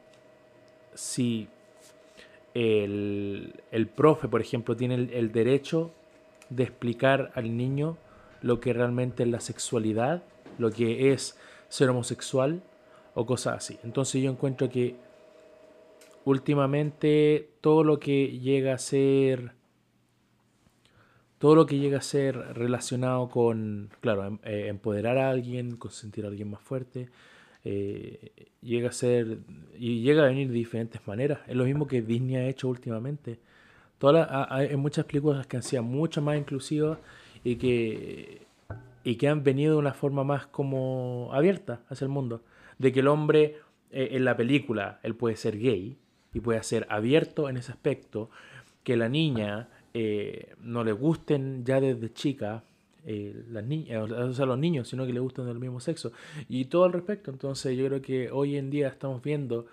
si 0.95 1.49
el, 2.55 3.61
el 3.71 3.87
profe, 3.87 4.27
por 4.27 4.41
ejemplo, 4.41 4.75
tiene 4.75 4.95
el, 4.95 5.13
el 5.13 5.33
derecho 5.33 5.93
de 6.49 6.63
explicar 6.63 7.31
al 7.35 7.55
niño 7.59 7.99
lo 8.41 8.59
que 8.59 8.73
realmente 8.73 9.25
es 9.25 9.29
la 9.29 9.41
sexualidad, 9.41 10.23
lo 10.57 10.71
que 10.71 11.13
es 11.13 11.39
ser 11.69 11.91
homosexual 11.91 12.63
o 13.15 13.27
cosas 13.27 13.59
así. 13.59 13.79
Entonces 13.85 14.23
yo 14.23 14.31
encuentro 14.31 14.71
que 14.71 14.97
últimamente 16.25 17.51
todo 17.61 17.85
lo 17.85 18.01
que 18.01 18.39
llega 18.39 18.73
a 18.73 18.79
ser 18.79 19.60
todo 21.41 21.55
lo 21.55 21.65
que 21.65 21.79
llega 21.79 21.97
a 21.99 22.03
ser 22.03 22.37
relacionado 22.37 23.31
con, 23.31 23.89
claro, 24.01 24.27
em- 24.27 24.39
eh, 24.45 24.67
empoderar 24.69 25.17
a 25.17 25.31
alguien, 25.31 25.77
consentir 25.77 26.27
a 26.27 26.29
alguien 26.29 26.51
más 26.51 26.61
fuerte, 26.61 27.09
eh, 27.65 28.31
llega 28.61 28.91
a 28.91 28.93
ser 28.93 29.39
y 29.79 30.03
llega 30.03 30.23
a 30.23 30.27
venir 30.27 30.49
de 30.49 30.55
diferentes 30.55 31.01
maneras. 31.07 31.41
Es 31.49 31.57
lo 31.57 31.65
mismo 31.65 31.87
que 31.87 32.03
Disney 32.03 32.37
ha 32.37 32.47
hecho 32.47 32.69
últimamente. 32.69 33.39
Todas 33.99 34.29
hay 34.51 34.77
muchas 34.77 35.07
películas 35.07 35.47
que 35.47 35.57
han 35.57 35.63
sido 35.63 35.83
mucho 35.83 36.21
más 36.21 36.37
inclusivas 36.37 36.99
y 37.43 37.57
que, 37.57 38.43
y 39.03 39.17
que 39.17 39.29
han 39.29 39.43
venido 39.43 39.73
de 39.73 39.79
una 39.79 39.95
forma 39.95 40.25
más 40.25 40.47
como 40.47 41.31
abierta 41.33 41.81
hacia 41.89 42.05
el 42.05 42.11
mundo. 42.11 42.43
De 42.79 42.93
que 42.93 43.01
el 43.01 43.09
hombre 43.09 43.57
eh, 43.91 44.11
en 44.13 44.27
la 44.27 44.37
película, 44.37 45.01
él 45.03 45.15
puede 45.15 45.37
ser 45.37 45.59
gay 45.59 45.97
y 46.35 46.41
puede 46.41 46.63
ser 46.63 46.87
abierto 46.91 47.49
en 47.49 47.57
ese 47.57 47.73
aspecto, 47.73 48.29
que 48.85 48.97
la 48.97 49.09
niña 49.09 49.69
eh, 49.95 50.55
no 50.63 50.85
le 50.85 50.93
gusten 50.93 51.65
ya 51.65 51.81
desde 51.81 52.13
chica 52.13 52.63
eh, 53.07 53.35
las 53.51 53.65
niñas, 53.65 54.11
o 54.11 54.33
sea, 54.35 54.47
los 54.47 54.59
niños, 54.59 54.89
sino 54.89 55.07
que 55.07 55.13
le 55.13 55.21
gustan 55.21 55.47
del 55.47 55.59
mismo 55.59 55.81
sexo. 55.81 56.13
Y 56.49 56.67
todo 56.67 56.85
al 56.85 56.93
respecto. 56.93 57.31
Entonces 57.31 57.77
yo 57.77 57.87
creo 57.87 58.03
que 58.03 58.31
hoy 58.31 58.57
en 58.57 58.71
día 58.71 58.89
estamos 58.89 59.23
viendo 59.23 59.67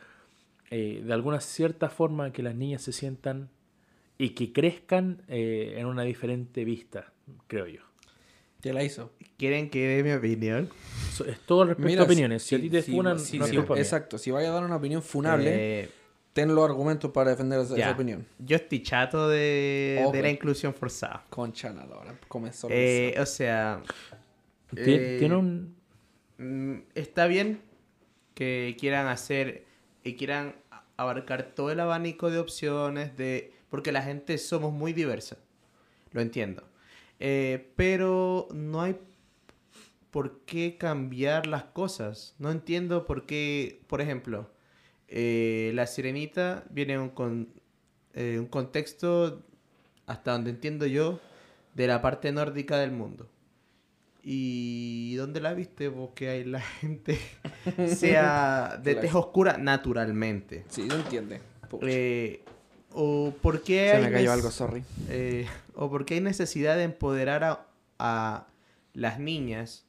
eh, 0.72 1.02
de 1.06 1.14
alguna 1.14 1.40
cierta 1.42 1.90
forma 1.90 2.32
que 2.32 2.42
las 2.44 2.56
niñas 2.56 2.82
se 2.82 2.92
sientan 2.94 3.50
y 4.18 4.30
que 4.30 4.52
crezcan 4.54 5.22
eh, 5.28 5.76
en 5.78 5.86
una 5.86 6.04
diferente 6.04 6.64
vista, 6.66 7.12
creo 7.48 7.68
yo. 7.68 7.82
Te 8.62 8.74
la 8.74 8.84
hizo. 8.84 9.12
¿Quieren 9.38 9.70
que 9.70 9.88
dé 9.88 10.04
mi 10.04 10.12
opinión? 10.14 10.70
So- 11.14 11.26
es 11.26 11.40
todo 11.42 11.62
al 11.62 11.68
respecto 11.70 12.02
a 12.02 12.06
opiniones. 12.06 12.42
Si, 12.44 12.56
a 12.56 12.60
ti 12.60 12.70
te 12.72 12.82
si- 12.82 12.92
funan, 12.92 13.20
si- 13.20 13.38
no 13.38 13.46
es 13.46 13.52
si- 13.52 13.58
culpa 13.58 13.76
mía. 13.76 13.84
Exacto. 13.84 14.18
Si 14.18 14.32
vaya 14.32 14.50
a 14.50 14.54
dar 14.54 14.64
una 14.66 14.78
opinión 14.78 15.04
funable, 15.04 15.52
Eh, 15.84 15.90
ten 16.38 16.54
los 16.54 16.70
argumentos 16.70 17.10
para 17.12 17.32
defender 17.32 17.60
esa, 17.62 17.92
opinión. 17.92 18.28
Yo 18.38 18.58
estoy 18.58 18.84
chato 18.84 19.28
de, 19.28 20.08
de 20.14 20.22
la 20.22 20.30
inclusión 20.30 20.72
forzada. 20.72 21.26
Concha 21.32 21.74
la 21.74 21.84
lora. 21.88 22.14
Comenzó. 22.28 22.68
Eh, 22.70 23.16
o 23.20 23.26
sea, 23.26 23.82
Tien- 24.72 25.00
eh, 25.00 25.16
Tiene 25.18 25.36
un... 25.36 25.76
mm, 26.38 26.76
está 26.94 27.26
bien 27.26 27.60
que 28.36 28.78
quieran 28.80 29.08
hacer 29.08 29.66
y 30.04 30.14
quieran 30.14 30.54
abarcar 30.96 31.42
todo 31.56 31.72
el 31.72 31.80
abanico 31.80 32.30
de 32.30 32.38
opciones 32.38 33.18
de 33.18 33.52
porque 33.70 33.92
la 33.92 34.04
gente 34.04 34.38
somos 34.38 34.72
muy 34.72 34.94
diversa 34.94 35.38
lo 36.12 36.22
entiendo 36.22 36.64
Eh, 37.20 37.72
pero 37.76 38.48
no 38.54 38.82
hay 38.84 38.96
por 40.12 40.42
qué 40.46 40.78
cambiar 40.78 41.48
las 41.48 41.64
cosas 41.64 42.36
no 42.38 42.52
entiendo 42.52 43.06
por 43.08 43.26
qué 43.26 43.82
por 43.88 44.02
ejemplo 44.02 44.50
eh, 45.08 45.72
la 45.74 45.88
sirenita 45.88 46.64
viene 46.70 46.94
en 46.94 47.00
un, 47.02 47.10
con- 47.10 47.50
eh, 48.14 48.38
un 48.40 48.48
contexto 48.48 49.44
hasta 50.06 50.32
donde 50.34 50.50
entiendo 50.52 50.86
yo 50.86 51.20
de 51.76 51.88
la 51.88 52.02
parte 52.02 52.32
nórdica 52.32 52.78
del 52.78 52.92
mundo 52.92 53.30
¿Y 54.30 55.16
dónde 55.16 55.40
la 55.40 55.54
viste 55.54 55.88
vos 55.88 56.10
que 56.14 56.28
hay 56.30 56.44
la 56.44 56.60
gente 56.60 57.18
sea 57.88 58.78
de 58.84 58.96
tez 58.96 59.16
oscura 59.16 59.58
naturalmente? 59.58 60.66
Sí, 60.70 60.84
no 60.86 60.96
entiende. 60.96 61.40
Eh, 61.82 62.44
¿O 62.92 63.34
por 63.42 63.62
qué 63.64 63.90
Se 63.92 63.96
hay 63.98 64.04
me 64.04 64.12
cayó 64.12 64.30
nes- 64.32 64.34
algo, 64.34 64.52
sorry. 64.52 64.84
eh, 65.08 65.48
o 65.76 65.90
por 65.90 66.04
qué 66.06 66.16
hay 66.16 66.22
necesidad 66.22 66.76
de 66.76 66.84
empoderar 66.84 67.44
a, 67.46 67.68
a 68.00 68.48
las 68.94 69.18
niñas 69.20 69.86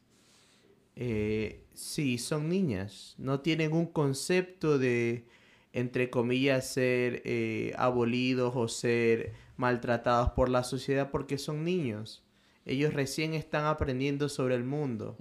eh, 1.01 1.65
si 1.75 2.19
son 2.19 2.49
niñas? 2.49 3.15
No 3.19 3.41
tienen 3.41 3.73
un 3.73 3.87
concepto 3.87 4.79
de, 4.79 5.27
entre 5.73 6.11
comillas, 6.11 6.69
ser 6.69 7.23
eh, 7.25 7.73
abolidos 7.79 8.55
o 8.57 8.67
ser 8.67 9.33
maltratados 9.57 10.31
por 10.31 10.49
la 10.49 10.65
sociedad 10.65 11.13
porque 11.13 11.39
son 11.39 11.63
niños. 11.65 12.25
Ellos 12.65 12.93
recién 12.93 13.33
están 13.33 13.65
aprendiendo 13.65 14.29
sobre 14.29 14.57
el 14.57 14.65
mundo. 14.65 15.17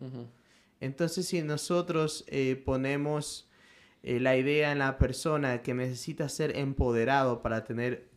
Entonces, 0.80 1.28
si 1.28 1.44
nosotros 1.44 2.26
eh, 2.28 2.62
ponemos 2.66 3.48
eh, 4.02 4.20
la 4.20 4.36
idea 4.36 4.72
en 4.72 4.80
la 4.80 4.98
persona 4.98 5.62
que 5.62 5.76
necesita 5.76 6.28
ser 6.28 6.58
empoderado 6.58 7.44
para 7.44 7.66
tener 7.66 8.10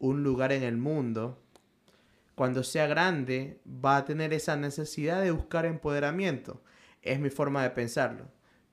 un 0.00 0.24
lugar 0.24 0.50
en 0.50 0.64
el 0.64 0.76
mundo, 0.76 1.40
cuando 2.34 2.64
sea 2.64 2.88
grande 2.88 3.60
va 3.66 3.98
a 3.98 4.04
tener 4.04 4.32
esa 4.32 4.56
necesidad 4.56 5.22
de 5.22 5.30
buscar 5.30 5.64
empoderamiento. 5.64 6.60
Es 7.04 7.20
mi 7.20 7.30
forma 7.30 7.62
de 7.62 7.70
pensarlo. 7.70 8.24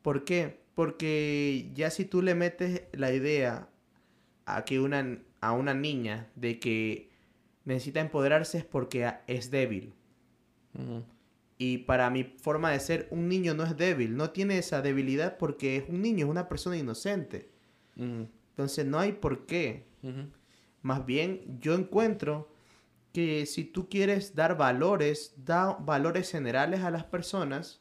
¿Por 0.02 0.26
qué? 0.26 0.62
Porque 0.74 1.70
ya 1.76 1.92
si 1.92 2.06
tú 2.06 2.22
le 2.22 2.34
metes 2.34 2.84
la 2.94 3.14
idea 3.14 3.70
a 4.46 4.66
que 4.66 4.80
una, 4.80 5.20
a 5.42 5.52
una 5.52 5.74
niña 5.74 6.32
de 6.36 6.60
que 6.60 7.12
necesita 7.66 8.00
empoderarse 8.00 8.60
es 8.60 8.66
porque 8.66 9.12
es 9.28 9.52
débil. 9.52 9.94
Y 11.58 11.80
para 11.80 12.10
mi 12.10 12.24
forma 12.24 12.72
de 12.72 12.80
ser, 12.80 13.08
un 13.12 13.28
niño 13.28 13.54
no 13.54 13.64
es 13.64 13.78
débil, 13.78 14.16
no 14.16 14.32
tiene 14.32 14.58
esa 14.58 14.82
debilidad 14.82 15.38
porque 15.38 15.78
es 15.78 15.84
un 15.90 16.02
niño, 16.02 16.26
es 16.26 16.32
una 16.32 16.48
persona 16.48 16.78
inocente. 16.78 17.52
Entonces 17.96 18.86
no 18.86 18.98
hay 18.98 19.12
por 19.12 19.46
qué. 19.46 19.86
Más 20.82 21.06
bien, 21.06 21.60
yo 21.60 21.76
encuentro 21.76 22.50
que 23.14 23.46
si 23.46 23.66
tú 23.66 23.90
quieres 23.90 24.36
dar 24.36 24.58
valores, 24.58 25.34
da 25.38 25.74
valores 25.74 26.32
generales 26.32 26.82
a 26.82 26.92
las 26.92 27.04
personas 27.04 27.81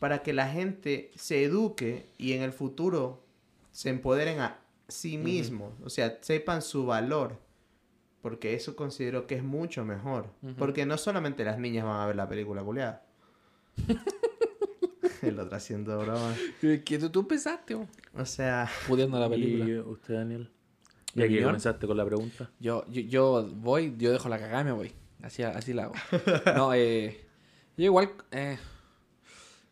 para 0.00 0.22
que 0.24 0.32
la 0.32 0.48
gente 0.48 1.12
se 1.14 1.44
eduque 1.44 2.08
y 2.18 2.32
en 2.32 2.42
el 2.42 2.52
futuro 2.52 3.22
se 3.70 3.90
empoderen 3.90 4.40
a 4.40 4.58
sí 4.88 5.16
mismos, 5.16 5.72
o 5.84 5.88
sea, 5.90 6.18
sepan 6.22 6.62
su 6.62 6.84
valor. 6.86 7.38
Porque 8.22 8.52
eso 8.54 8.76
considero 8.76 9.26
que 9.26 9.36
es 9.36 9.42
mucho 9.42 9.82
mejor. 9.84 10.26
Ujú. 10.42 10.54
Porque 10.56 10.84
no 10.84 10.98
solamente 10.98 11.42
las 11.44 11.58
niñas 11.58 11.86
van 11.86 12.00
a 12.00 12.06
ver 12.06 12.16
la 12.16 12.28
película 12.28 12.62
culiada. 12.62 13.06
El 15.22 15.38
otro 15.38 15.56
haciendo 15.56 15.98
bromas. 15.98 16.36
¿Qué 16.60 16.98
tú, 16.98 17.10
tú 17.10 17.26
pensaste? 17.28 17.74
bo? 17.74 17.86
O 18.14 18.24
sea, 18.24 18.68
Pudiendo 18.88 19.18
la 19.18 19.28
película. 19.28 19.64
¿Y 19.70 19.78
usted, 19.78 20.14
Daniel? 20.14 20.50
¿Mi 21.14 21.22
Ya 21.22 21.22
que 21.22 21.24
opinión? 21.26 21.44
comenzaste 21.44 21.86
con 21.86 21.96
la 21.96 22.04
pregunta. 22.06 22.50
Yo, 22.58 22.84
yo, 22.88 23.00
yo 23.02 23.48
voy, 23.54 23.94
yo 23.98 24.12
dejo 24.12 24.28
la 24.28 24.38
cagada 24.38 24.62
y 24.62 24.64
me 24.64 24.72
voy. 24.72 24.92
Así, 25.22 25.42
así 25.42 25.72
la 25.72 25.84
hago. 25.84 25.94
No, 26.56 26.72
eh, 26.74 27.20
yo 27.76 27.84
igual 27.84 28.10
eh, 28.30 28.58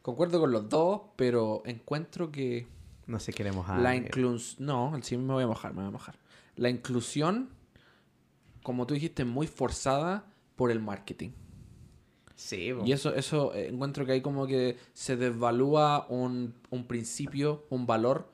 concuerdo 0.09 0.41
con 0.41 0.53
los 0.53 0.71
dos, 0.71 1.03
pero 1.17 1.61
encuentro 1.67 2.33
que 2.33 2.67
no 3.07 3.21
se 3.21 3.31
quiere 3.31 3.53
mojar. 3.53 3.79
la 3.81 3.95
inclusión... 3.95 4.67
No, 4.67 4.99
sí 5.03 5.19
me 5.19 5.35
voy 5.35 5.45
a 5.45 5.47
mojar, 5.47 5.73
me 5.75 5.81
voy 5.81 5.89
a 5.89 5.91
mojar. 5.91 6.19
La 6.57 6.71
inclusión, 6.71 7.51
como 8.63 8.87
tú 8.87 8.95
dijiste, 8.95 9.25
es 9.25 9.29
muy 9.29 9.47
forzada 9.47 10.25
por 10.57 10.71
el 10.71 10.81
marketing. 10.81 11.33
Sí, 12.37 12.73
bo. 12.73 12.87
Y 12.87 12.93
eso, 12.93 13.15
eso 13.15 13.53
eh, 13.53 13.69
encuentro 13.69 14.07
que 14.07 14.13
hay 14.13 14.23
como 14.23 14.47
que 14.47 14.79
se 14.95 15.19
desvalúa 15.19 16.07
un, 16.09 16.55
un 16.71 16.87
principio, 16.87 17.67
un 17.69 17.87
valor 17.87 18.33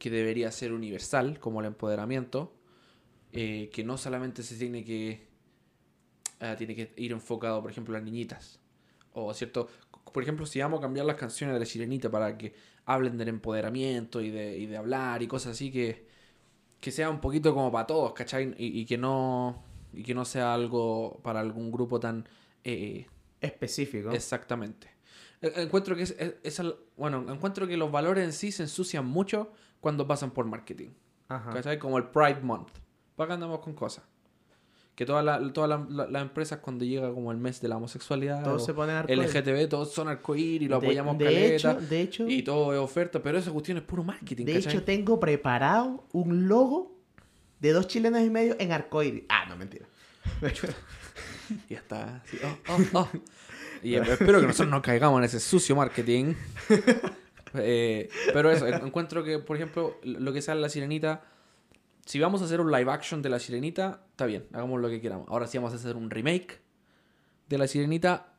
que 0.00 0.10
debería 0.10 0.50
ser 0.50 0.72
universal, 0.72 1.38
como 1.38 1.60
el 1.60 1.66
empoderamiento, 1.66 2.52
eh, 3.30 3.70
que 3.72 3.84
no 3.84 3.96
solamente 3.96 4.42
se 4.42 4.56
tiene 4.56 4.82
que, 4.82 5.28
ah, 6.40 6.56
tiene 6.58 6.74
que 6.74 6.92
ir 6.96 7.12
enfocado, 7.12 7.62
por 7.62 7.70
ejemplo, 7.70 7.94
a 7.94 8.00
las 8.00 8.04
niñitas. 8.04 8.58
O, 9.12 9.32
¿cierto? 9.34 9.68
Por 10.12 10.22
ejemplo, 10.22 10.46
si 10.46 10.60
vamos 10.60 10.78
a 10.78 10.82
cambiar 10.82 11.06
las 11.06 11.16
canciones 11.16 11.54
de 11.54 11.60
la 11.60 11.66
sirenita 11.66 12.10
para 12.10 12.36
que 12.38 12.54
hablen 12.84 13.16
del 13.18 13.28
empoderamiento 13.28 14.20
y 14.20 14.30
de, 14.30 14.58
y 14.58 14.66
de 14.66 14.76
hablar 14.76 15.22
y 15.22 15.26
cosas 15.28 15.52
así, 15.52 15.70
que, 15.72 16.06
que 16.80 16.90
sea 16.90 17.08
un 17.10 17.20
poquito 17.20 17.54
como 17.54 17.70
para 17.72 17.86
todos, 17.86 18.12
¿cachai? 18.12 18.54
Y, 18.58 18.80
y 18.80 18.86
que 18.86 18.98
no 18.98 19.64
y 19.94 20.02
que 20.02 20.14
no 20.14 20.24
sea 20.24 20.54
algo 20.54 21.20
para 21.22 21.40
algún 21.40 21.70
grupo 21.70 22.00
tan... 22.00 22.26
eh, 22.64 23.06
Específico. 23.40 24.10
Exactamente. 24.12 24.88
E- 25.42 25.52
Encuentro 25.62 25.94
que 25.96 26.02
es, 26.02 26.14
es- 26.18 26.36
es 26.42 26.58
el- 26.60 26.74
bueno, 26.96 27.24
encuentro 27.32 27.66
que 27.66 27.76
los 27.76 27.90
valores 27.92 28.24
en 28.24 28.32
sí 28.32 28.52
se 28.52 28.62
ensucian 28.62 29.04
mucho 29.06 29.52
cuando 29.80 30.06
pasan 30.06 30.30
por 30.30 30.46
marketing. 30.46 30.90
Ajá. 31.28 31.50
¿Cachai? 31.50 31.78
Como 31.78 31.98
el 31.98 32.04
Pride 32.08 32.40
Month. 32.40 32.70
¿Para 33.16 33.34
andamos 33.34 33.60
con 33.60 33.74
cosas? 33.74 34.04
Que 34.94 35.06
todas 35.06 35.24
las 35.24 35.40
las- 35.40 36.10
las 36.10 36.22
empresas 36.22 36.58
cuando 36.58 36.84
llega 36.84 37.10
como 37.12 37.32
el 37.32 37.38
mes 37.38 37.60
de 37.62 37.68
la 37.68 37.76
homosexualidad 37.78 38.44
Todos 38.44 38.64
se 38.66 38.74
ponen. 38.74 38.96
LGTB, 39.08 39.66
todos 39.68 39.92
son 39.92 40.08
arcoíris 40.08 40.66
y 40.66 40.68
lo 40.68 40.78
De- 40.80 40.86
apoyamos 40.86 41.16
de 41.18 41.24
caleta. 41.24 41.54
hecho- 41.72 41.80
de 41.80 42.00
hecho- 42.02 42.28
y 42.28 42.42
todo 42.42 42.72
es 42.74 42.78
oferta, 42.78 43.22
pero 43.22 43.38
esa 43.38 43.50
cuestión 43.52 43.78
es 43.78 43.84
puro 43.84 44.04
marketing, 44.04 44.44
De 44.44 44.52
¿cachai? 44.54 44.72
hecho, 44.74 44.82
tengo 44.84 45.18
preparado 45.18 46.04
un 46.12 46.46
logo 46.46 46.94
de 47.60 47.72
dos 47.72 47.86
chilenos 47.88 48.20
y 48.22 48.28
medio 48.28 48.54
en 48.58 48.70
arcoíris. 48.72 49.22
Ah, 49.30 49.46
no, 49.48 49.56
mentira. 49.56 49.86
Y 51.68 51.74
está 51.74 52.22
así, 52.24 52.38
oh, 52.44 52.72
oh, 52.72 52.98
oh. 53.00 53.08
Y 53.82 53.94
eh, 53.96 54.02
espero 54.06 54.40
que 54.40 54.46
nosotros 54.46 54.70
no 54.70 54.80
caigamos 54.80 55.18
en 55.18 55.24
ese 55.24 55.40
sucio 55.40 55.74
marketing. 55.76 56.34
Eh, 57.54 58.08
pero 58.32 58.50
eso, 58.50 58.66
en- 58.66 58.86
encuentro 58.86 59.22
que, 59.22 59.38
por 59.38 59.56
ejemplo, 59.56 59.98
lo 60.04 60.32
que 60.32 60.40
sea 60.40 60.54
la 60.54 60.70
sirenita, 60.70 61.22
si 62.04 62.18
vamos 62.20 62.42
a 62.42 62.46
hacer 62.46 62.60
un 62.60 62.70
live 62.70 62.90
action 62.90 63.22
de 63.22 63.28
la 63.28 63.38
sirenita, 63.38 64.04
está 64.10 64.26
bien, 64.26 64.46
hagamos 64.52 64.80
lo 64.80 64.88
que 64.88 65.00
queramos. 65.00 65.28
Ahora, 65.28 65.46
si 65.46 65.58
vamos 65.58 65.72
a 65.72 65.76
hacer 65.76 65.96
un 65.96 66.10
remake 66.10 66.60
de 67.48 67.58
la 67.58 67.66
sirenita, 67.66 68.34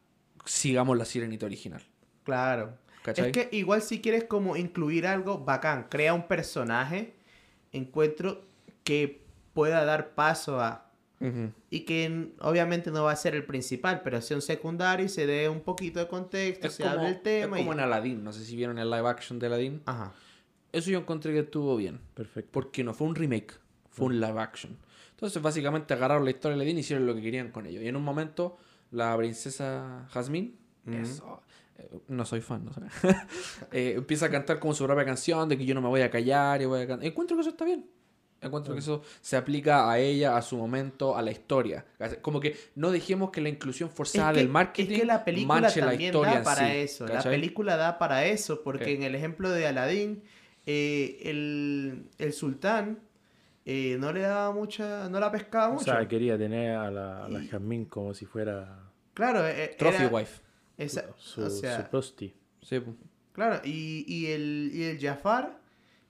sigamos 0.46 0.98
la 0.98 1.06
sirenita 1.06 1.46
original. 1.46 1.82
Claro. 2.24 2.78
¿Cachai? 3.04 3.28
Es 3.28 3.32
que 3.32 3.50
igual 3.56 3.82
si 3.82 4.02
quieres 4.02 4.24
como 4.26 4.56
incluir 4.56 5.08
algo 5.08 5.40
bacán, 5.40 5.88
crea 5.90 6.14
un 6.14 6.28
personaje, 6.28 7.16
encuentro 7.72 8.46
que 8.84 9.24
pueda 9.54 9.86
dar 9.86 10.14
paso 10.16 10.60
a... 10.60 10.90
Y 11.70 11.86
que 11.86 12.34
obviamente 12.42 12.92
no 12.92 13.06
va 13.06 13.14
a 13.14 13.16
ser 13.16 13.34
el 13.34 13.46
principal, 13.46 14.02
pero 14.04 14.20
sea 14.20 14.36
un 14.36 14.42
secundario 14.42 15.06
y 15.06 15.10
se 15.10 15.26
dé 15.26 15.48
un 15.48 15.62
poquito 15.62 16.02
de 16.02 16.08
contexto, 16.10 16.68
Es 16.68 16.74
se 16.74 16.84
como, 16.84 16.96
hable 16.96 17.08
el 17.12 17.22
tema. 17.22 17.58
es 17.58 17.62
como 17.64 17.72
y... 17.72 17.76
en 17.76 17.80
Aladdin, 17.80 18.22
no 18.26 18.34
sé 18.34 18.44
si 18.44 18.58
vieron 18.58 18.78
el 18.78 18.92
live 18.92 19.08
action 19.08 19.40
de 19.40 19.48
Aladdin. 19.48 19.82
Ajá. 19.86 20.12
Eso 20.74 20.90
yo 20.90 21.00
encontré 21.00 21.32
que 21.32 21.40
estuvo 21.40 21.78
bien. 21.78 22.02
Perfecto. 22.16 22.50
Porque 22.52 22.84
no 22.84 22.94
fue 22.94 23.08
un 23.08 23.16
remake, 23.16 23.54
fue 23.92 24.08
un 24.08 24.20
live 24.20 24.40
action. 24.40 24.76
Entonces, 25.12 25.42
básicamente 25.42 25.94
agarraron 25.94 26.26
la 26.26 26.32
historia 26.32 26.58
de 26.58 26.64
Aladdin 26.64 26.78
y 26.78 26.80
hicieron 26.82 27.06
lo 27.06 27.16
que 27.16 27.22
querían 27.22 27.52
con 27.52 27.66
ello. 27.68 27.82
Y 27.82 27.88
en 27.88 27.96
un 27.96 28.04
momento, 28.04 28.58
la 28.92 29.16
princesa 29.16 30.08
Jasmine, 30.12 30.56
Ujú. 30.88 30.98
eso, 30.98 31.42
eh, 31.78 31.90
no 32.08 32.26
soy 32.26 32.42
fan, 32.42 32.66
no 32.66 32.74
sé, 32.74 32.82
eh, 33.72 33.94
empieza 33.96 34.26
a 34.26 34.30
cantar 34.30 34.60
como 34.60 34.74
su 34.74 34.84
propia 34.84 35.06
canción 35.06 35.48
de 35.48 35.58
que 35.58 35.66
yo 35.66 35.76
no 35.76 35.82
me 35.82 35.88
voy 35.88 36.02
a 36.02 36.10
callar 36.10 36.62
y 36.62 36.66
voy 36.66 36.82
a 36.82 36.88
cantar. 36.88 37.06
Encuentro 37.06 37.38
que 37.38 37.42
eso 37.42 37.52
está 37.52 37.66
bien. 37.66 37.86
Encuentro 38.42 38.74
que 38.74 38.82
eso 38.82 39.02
se 39.22 39.38
aplica 39.38 39.90
a 39.90 40.00
ella, 40.00 40.36
a 40.36 40.42
su 40.42 40.58
momento, 40.58 41.16
a 41.16 41.22
la 41.22 41.32
historia. 41.32 41.86
Como 42.22 42.40
que 42.40 42.58
no 42.76 42.92
dejemos 42.92 43.32
que 43.32 43.40
la 43.40 43.48
inclusión 43.48 43.90
forzada 43.90 44.32
Es 44.32 44.34
que, 44.34 44.40
del 44.42 44.50
marketing 44.50 44.94
es 44.94 45.00
que 45.00 45.06
la 45.06 45.24
película 45.24 45.62
manche 45.62 45.82
la 45.82 45.94
historia 45.94 46.40
da 46.40 46.44
para 46.44 46.68
sí, 46.68 46.78
eso. 46.78 47.08
La 47.08 47.24
película 47.24 47.78
da 47.78 47.98
para 47.98 48.26
eso, 48.26 48.62
porque 48.62 48.96
en 48.96 49.04
el 49.04 49.16
ejemplo 49.16 49.50
de 49.50 49.68
Aladdin, 49.68 50.24
eh, 50.66 51.20
el, 51.24 52.10
el 52.18 52.34
sultán 52.34 53.00
eh, 53.66 53.98
no 54.00 54.12
le 54.14 54.22
daba 54.22 54.52
mucha, 54.54 55.10
no 55.10 55.20
la 55.20 55.32
pescaba 55.32 55.70
O 55.70 55.74
mucho. 55.74 55.86
sea, 55.86 56.08
quería 56.08 56.38
tener 56.38 56.72
a 56.76 56.92
la, 56.92 57.26
a 57.26 57.30
la 57.30 57.44
Jasmine 57.44 57.88
como 57.88 58.14
si 58.14 58.26
fuera 58.26 58.92
claro, 59.14 59.46
eh, 59.48 59.66
eh, 59.66 59.76
Trophy 59.78 60.04
era- 60.04 60.08
wife. 60.14 60.42
esa- 60.78 61.06
su, 61.18 61.42
o 61.44 61.50
su 61.50 61.58
sea, 61.62 61.90
prosti. 61.90 62.34
Sí, 62.62 62.80
pu. 62.80 62.96
claro, 63.34 63.62
y, 63.64 64.06
y 64.08 64.28
el, 64.28 64.72
y 64.74 64.84
el 64.84 65.00
Jafar 65.00 65.60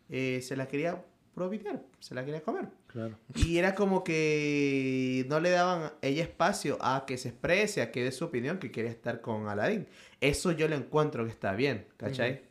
eh, 0.09 0.39
se 0.41 0.55
la 0.55 0.67
quería 0.67 1.03
propitar, 1.35 1.81
se 1.99 2.13
la 2.13 2.23
quería 2.23 2.41
comer. 2.41 2.67
Claro. 2.87 3.17
Y 3.35 3.57
era 3.57 3.73
como 3.73 4.03
que 4.03 5.25
no 5.29 5.39
le 5.39 5.49
daban 5.49 5.93
ella 6.03 6.21
espacio 6.23 6.77
a 6.79 7.05
que 7.07 7.17
se 7.17 7.29
exprese, 7.29 7.81
a 7.81 7.91
que 7.91 8.03
dé 8.03 8.11
su 8.11 8.25
opinión, 8.25 8.59
que 8.59 8.69
quiere 8.69 8.89
estar 8.89 9.19
con 9.21 9.47
Aladdin. 9.47 9.87
Eso 10.21 10.51
yo 10.51 10.67
lo 10.67 10.75
encuentro 10.75 11.25
que 11.25 11.31
está 11.31 11.53
bien, 11.53 11.87
¿cachai? 11.97 12.43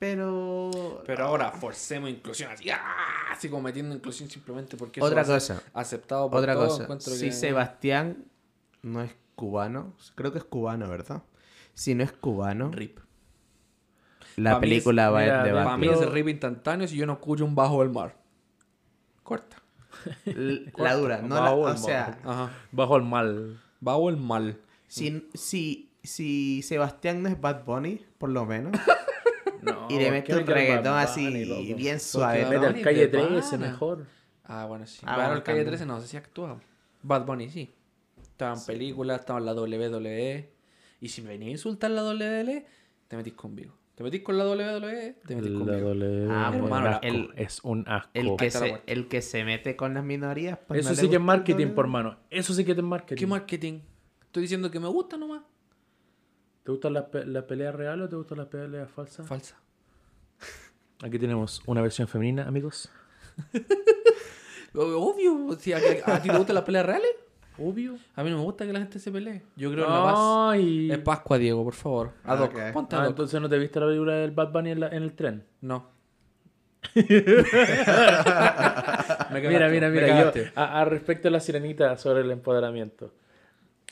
Pero... 0.00 1.02
Pero 1.06 1.24
ahora 1.26 1.52
forcemos 1.52 2.08
inclusión 2.08 2.50
así, 2.50 2.70
¡ah! 2.70 2.80
así 3.30 3.50
como 3.50 3.62
metiendo 3.64 3.94
inclusión 3.94 4.30
simplemente 4.30 4.76
porque 4.78 4.98
eso 4.98 5.06
Otra 5.06 5.24
cosa. 5.24 5.62
aceptado 5.74 6.30
por 6.30 6.40
Otra 6.40 6.54
cosa. 6.54 6.88
Si 7.00 7.26
que- 7.26 7.32
Sebastián 7.32 8.24
no 8.82 9.02
es 9.02 9.14
cubano, 9.34 9.92
creo 10.14 10.32
que 10.32 10.38
es 10.38 10.44
cubano, 10.44 10.88
¿verdad? 10.88 11.22
Si 11.74 11.94
no 11.94 12.02
es 12.02 12.12
cubano, 12.12 12.70
Rip. 12.72 12.98
la 14.36 14.52
Pa' 14.52 14.56
es- 14.56 14.60
película 14.60 15.10
va 15.10 15.20
mira, 15.20 15.42
a 15.42 15.44
de- 15.44 15.52
Para 15.52 15.76
mí 15.76 15.86
es 15.88 16.00
el 16.00 16.10
rip 16.12 16.28
instantáneo 16.28 16.88
si 16.88 16.96
yo 16.96 17.04
no 17.04 17.12
escucho 17.12 17.44
un 17.44 17.54
bajo 17.54 17.80
del 17.82 17.90
mar. 17.90 18.16
Corta. 19.22 19.58
L- 20.24 20.72
La 20.78 20.94
dura, 20.96 21.20
no 21.20 21.34
la- 21.34 21.40
Bajo 21.42 21.56
o 21.56 21.68
el 21.68 21.76
sea, 21.78 22.18
Ajá. 22.24 22.50
Bajo 22.72 22.96
el 22.96 23.02
mal. 23.02 23.60
Bajo 23.80 24.08
el 24.08 24.16
mal. 24.16 24.58
si, 24.88 25.28
si 25.34 25.86
si 26.02 26.62
Sebastián 26.62 27.22
no 27.22 27.28
es 27.28 27.38
Bad 27.38 27.64
Bunny, 27.66 28.02
por 28.16 28.30
lo 28.30 28.46
menos, 28.46 28.72
No, 29.62 29.86
y 29.90 29.98
le 29.98 30.10
mete 30.10 30.32
¿qué 30.32 30.38
un 30.38 30.46
reggaetón 30.46 30.92
Bad 30.92 31.02
así 31.04 31.24
Bunny, 31.24 31.44
loco? 31.44 31.76
bien 31.76 32.00
suave. 32.00 32.44
Mete 32.46 32.66
al 32.66 32.80
calle 32.82 33.00
de 33.00 33.08
13 33.08 33.50
pana. 33.58 33.66
mejor. 33.70 34.06
Ah, 34.44 34.66
bueno, 34.66 34.86
sí. 34.86 35.00
Ah, 35.06 35.14
bueno, 35.16 35.32
el 35.34 35.42
Calle 35.42 35.58
también. 35.64 35.66
13 35.68 35.86
no 35.86 36.00
sé 36.00 36.08
si 36.08 36.16
actuaba. 36.16 36.60
Bad 37.02 37.24
Bunny 37.26 37.48
sí. 37.48 37.70
Estaba 38.20 38.54
en 38.58 38.64
películas, 38.64 39.20
estaba 39.20 39.38
en 39.38 39.46
la 39.46 39.54
WWE. 39.54 40.50
Y 41.00 41.08
si 41.08 41.22
me 41.22 41.28
venía 41.30 41.48
a 41.48 41.52
insultar 41.52 41.90
la 41.92 42.02
WWE, 42.02 42.66
te 43.08 43.16
metís 43.16 43.34
conmigo. 43.34 43.74
Te 43.94 44.02
metís 44.02 44.22
con 44.22 44.38
la 44.38 44.46
WWE, 44.46 45.16
te 45.26 45.36
metís 45.36 45.50
La 45.50 45.58
conmigo. 45.58 45.88
W, 45.94 46.28
Ah, 46.30 46.50
es 46.54 46.60
un 46.62 46.68
bueno, 46.70 46.88
asco, 46.88 47.06
el- 47.06 47.30
es 47.36 47.60
un 47.64 47.84
asco. 47.86 48.10
El 48.14 48.36
que, 48.36 48.44
la 48.46 48.50
se, 48.50 48.82
el 48.86 49.08
que 49.08 49.22
se 49.22 49.44
mete 49.44 49.76
con 49.76 49.92
las 49.94 50.02
minorías. 50.04 50.58
pues, 50.66 50.80
Eso 50.80 50.90
no 50.90 50.96
sí 50.96 51.08
que 51.10 51.16
es 51.16 51.20
marketing, 51.22 51.64
doble. 51.66 51.74
por 51.74 51.86
mano. 51.86 52.18
Eso 52.30 52.54
sí 52.54 52.64
que 52.64 52.72
es 52.72 52.82
marketing. 52.82 53.20
¿Qué 53.20 53.26
marketing? 53.26 53.80
Estoy 54.22 54.42
diciendo 54.42 54.70
que 54.70 54.80
me 54.80 54.88
gusta 54.88 55.16
nomás. 55.18 55.42
¿Te 56.70 56.74
gustan 56.74 56.92
las 56.92 57.04
pe- 57.06 57.26
las 57.26 57.42
peleas 57.46 57.74
reales 57.74 58.06
o 58.06 58.08
te 58.08 58.14
gustan 58.14 58.38
las 58.38 58.46
peleas 58.46 58.88
falsas? 58.88 59.26
Falsa. 59.26 59.56
Aquí 61.02 61.18
tenemos 61.18 61.60
una 61.66 61.82
versión 61.82 62.06
femenina, 62.06 62.46
amigos. 62.46 62.88
Obvio. 64.74 65.56
Si 65.58 65.72
a, 65.72 65.78
a- 65.78 66.14
¿a 66.14 66.22
ti 66.22 66.28
te 66.28 66.36
gustan 66.38 66.54
las 66.54 66.62
peleas 66.62 66.86
reales? 66.86 67.10
Obvio. 67.58 67.96
A 68.14 68.22
mí 68.22 68.30
no 68.30 68.36
me 68.38 68.44
gusta 68.44 68.64
que 68.66 68.72
la 68.72 68.78
gente 68.78 69.00
se 69.00 69.10
pelee. 69.10 69.42
Yo 69.56 69.72
creo 69.72 69.84
en 69.84 69.92
la 69.92 70.02
paz. 70.04 70.14
Ay. 70.20 70.92
Es 70.92 70.98
Pascua, 70.98 71.38
Diego, 71.38 71.64
por 71.64 71.74
favor. 71.74 72.12
Ah, 72.22 72.34
Ad 72.34 72.40
hoc. 72.42 72.54
ok. 72.54 72.72
Ponte 72.72 72.94
Ah, 72.94 73.00
ad 73.00 73.04
hoc. 73.06 73.10
entonces 73.10 73.40
no 73.40 73.48
te 73.48 73.58
viste 73.58 73.80
la 73.80 73.86
película 73.86 74.14
del 74.14 74.30
Bad 74.30 74.52
Bunny 74.52 74.70
en, 74.70 74.78
la- 74.80 74.88
en 74.90 75.02
el 75.02 75.12
tren. 75.14 75.44
No. 75.62 75.90
Me 76.94 77.02
Mira, 79.40 79.42
cagaste, 79.42 79.70
mira, 79.70 79.88
me 79.88 79.90
mira. 79.90 80.06
Yo, 80.06 80.14
cagaste. 80.14 80.52
a, 80.54 80.80
a 80.80 80.84
respecto 80.84 81.26
a 81.26 81.30
la 81.32 81.40
sirenita 81.40 81.96
sobre 81.96 82.20
el 82.20 82.30
empoderamiento. 82.30 83.12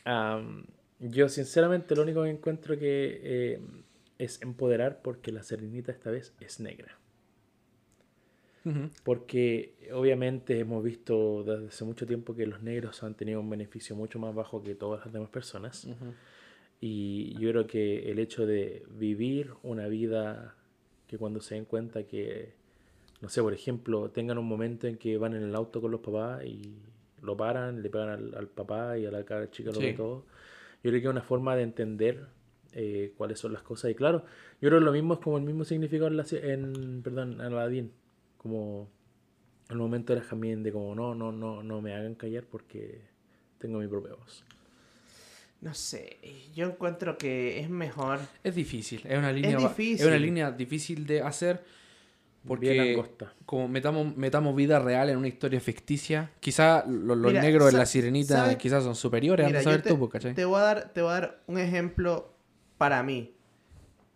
am, 0.04 0.64
yo, 1.00 1.28
sinceramente, 1.28 1.94
lo 1.94 2.02
único 2.02 2.22
que 2.22 2.30
encuentro 2.30 2.78
que 2.78 3.20
eh, 3.22 3.60
es 4.18 4.42
empoderar 4.42 5.00
porque 5.02 5.32
la 5.32 5.42
sirenita 5.42 5.92
esta 5.92 6.10
vez 6.10 6.34
es 6.40 6.60
negra. 6.60 6.98
Porque 9.02 9.72
obviamente 9.94 10.58
hemos 10.58 10.84
visto 10.84 11.42
desde 11.42 11.68
hace 11.68 11.84
mucho 11.86 12.06
tiempo 12.06 12.34
que 12.34 12.46
los 12.46 12.62
negros 12.62 13.02
han 13.02 13.14
tenido 13.14 13.40
un 13.40 13.48
beneficio 13.48 13.96
mucho 13.96 14.18
más 14.18 14.34
bajo 14.34 14.62
que 14.62 14.74
todas 14.74 15.04
las 15.06 15.12
demás 15.12 15.30
personas. 15.30 15.88
Y 16.80 17.32
yo 17.38 17.50
creo 17.50 17.66
que 17.66 18.10
el 18.10 18.18
hecho 18.18 18.44
de 18.46 18.84
vivir 18.90 19.52
una 19.62 19.88
vida 19.88 20.54
que 21.06 21.16
cuando 21.16 21.40
se 21.40 21.54
den 21.54 21.64
cuenta 21.64 22.02
que, 22.02 22.52
no 23.22 23.30
sé, 23.30 23.40
por 23.40 23.54
ejemplo, 23.54 24.10
tengan 24.10 24.36
un 24.36 24.46
momento 24.46 24.86
en 24.86 24.98
que 24.98 25.16
van 25.16 25.34
en 25.34 25.44
el 25.44 25.54
auto 25.54 25.80
con 25.80 25.90
los 25.90 26.00
papás 26.00 26.44
y 26.44 26.76
lo 27.22 27.36
paran, 27.36 27.82
le 27.82 27.88
pegan 27.88 28.10
al, 28.10 28.34
al 28.34 28.48
papá 28.48 28.98
y 28.98 29.06
a 29.06 29.10
la 29.10 29.24
cara 29.24 29.50
chica 29.50 29.70
lo 29.72 29.80
Sí. 29.80 29.94
todo. 29.94 30.24
Yo 30.82 30.90
creo 30.90 30.92
que 31.00 31.06
es 31.06 31.10
una 31.10 31.22
forma 31.22 31.56
de 31.56 31.62
entender 31.62 32.26
eh, 32.72 33.12
cuáles 33.16 33.38
son 33.38 33.52
las 33.52 33.62
cosas. 33.62 33.90
Y 33.90 33.94
claro, 33.94 34.24
yo 34.60 34.68
creo 34.68 34.78
que 34.78 34.84
lo 34.84 34.92
mismo 34.92 35.14
es 35.14 35.20
como 35.20 35.38
el 35.38 35.44
mismo 35.44 35.64
significado 35.64 36.08
en, 36.08 36.16
la, 36.16 36.26
en 36.30 37.02
perdón, 37.02 37.32
en 37.34 37.40
Aladdin. 37.40 37.90
Como 38.36 38.88
el 39.70 39.76
momento 39.76 40.14
de 40.14 40.20
la 40.20 40.24
Jamín 40.24 40.62
de 40.62 40.72
como 40.72 40.94
no, 40.94 41.14
no, 41.14 41.32
no, 41.32 41.62
no 41.62 41.80
me 41.82 41.94
hagan 41.94 42.14
callar 42.14 42.44
porque 42.44 43.00
tengo 43.58 43.78
mi 43.80 43.88
propia 43.88 44.14
voz. 44.14 44.44
No 45.60 45.74
sé, 45.74 46.18
yo 46.54 46.66
encuentro 46.66 47.18
que 47.18 47.58
es 47.58 47.68
mejor. 47.68 48.20
Es 48.44 48.54
difícil, 48.54 49.00
es 49.04 49.18
una 49.18 49.32
línea, 49.32 49.56
ba- 49.58 49.68
difícil. 49.68 50.00
es 50.00 50.06
una 50.06 50.16
línea 50.18 50.52
difícil 50.52 51.04
de 51.04 51.20
hacer 51.20 51.64
porque 52.48 52.70
Bien 52.70 52.80
angosta. 52.90 53.32
como 53.46 53.68
metamos, 53.68 54.16
metamos 54.16 54.56
vida 54.56 54.78
real 54.78 55.08
en 55.10 55.18
una 55.18 55.28
historia 55.28 55.60
ficticia, 55.60 56.30
quizá 56.40 56.84
lo- 56.86 57.14
los 57.14 57.32
Mira, 57.32 57.42
negros 57.42 57.70
en 57.72 57.78
la 57.78 57.86
sirenita 57.86 58.58
quizás 58.58 58.84
son 58.84 58.94
superiores, 58.94 59.46
Mira, 59.46 59.60
a 59.60 59.62
saber 59.62 59.82
te, 59.82 59.90
tú, 59.90 59.98
pues, 59.98 60.10
¿cachai? 60.10 60.34
te 60.34 60.44
voy 60.44 60.58
a 60.60 60.62
dar, 60.62 60.92
te 60.92 61.02
voy 61.02 61.10
a 61.10 61.14
dar 61.14 61.42
un 61.46 61.58
ejemplo 61.58 62.34
para 62.78 63.02
mí, 63.02 63.34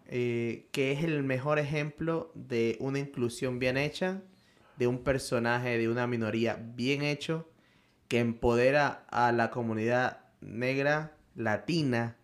eh, 0.06 0.68
que 0.72 0.92
es 0.92 1.04
el 1.04 1.22
mejor 1.22 1.58
ejemplo 1.58 2.32
de 2.34 2.76
una 2.80 2.98
inclusión 2.98 3.58
bien 3.58 3.76
hecha, 3.76 4.22
de 4.76 4.86
un 4.86 4.98
personaje 5.04 5.78
de 5.78 5.88
una 5.88 6.06
minoría 6.06 6.58
bien 6.74 7.02
hecho, 7.02 7.48
que 8.08 8.18
empodera 8.18 9.06
a 9.10 9.32
la 9.32 9.50
comunidad 9.50 10.18
negra, 10.40 11.16
latina, 11.34 12.16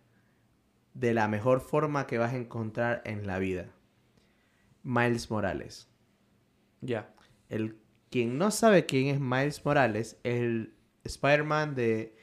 de 0.93 1.13
la 1.13 1.27
mejor 1.27 1.61
forma 1.61 2.05
que 2.05 2.17
vas 2.17 2.33
a 2.33 2.37
encontrar 2.37 3.01
en 3.05 3.25
la 3.25 3.39
vida. 3.39 3.67
Miles 4.83 5.29
Morales. 5.31 5.88
Ya. 6.81 7.13
El, 7.49 7.77
quien 8.09 8.37
no 8.37 8.51
sabe 8.51 8.85
quién 8.85 9.07
es 9.07 9.19
Miles 9.19 9.65
Morales 9.65 10.17
es 10.23 10.41
el 10.41 10.73
Spider-Man 11.03 11.75
de 11.75 12.15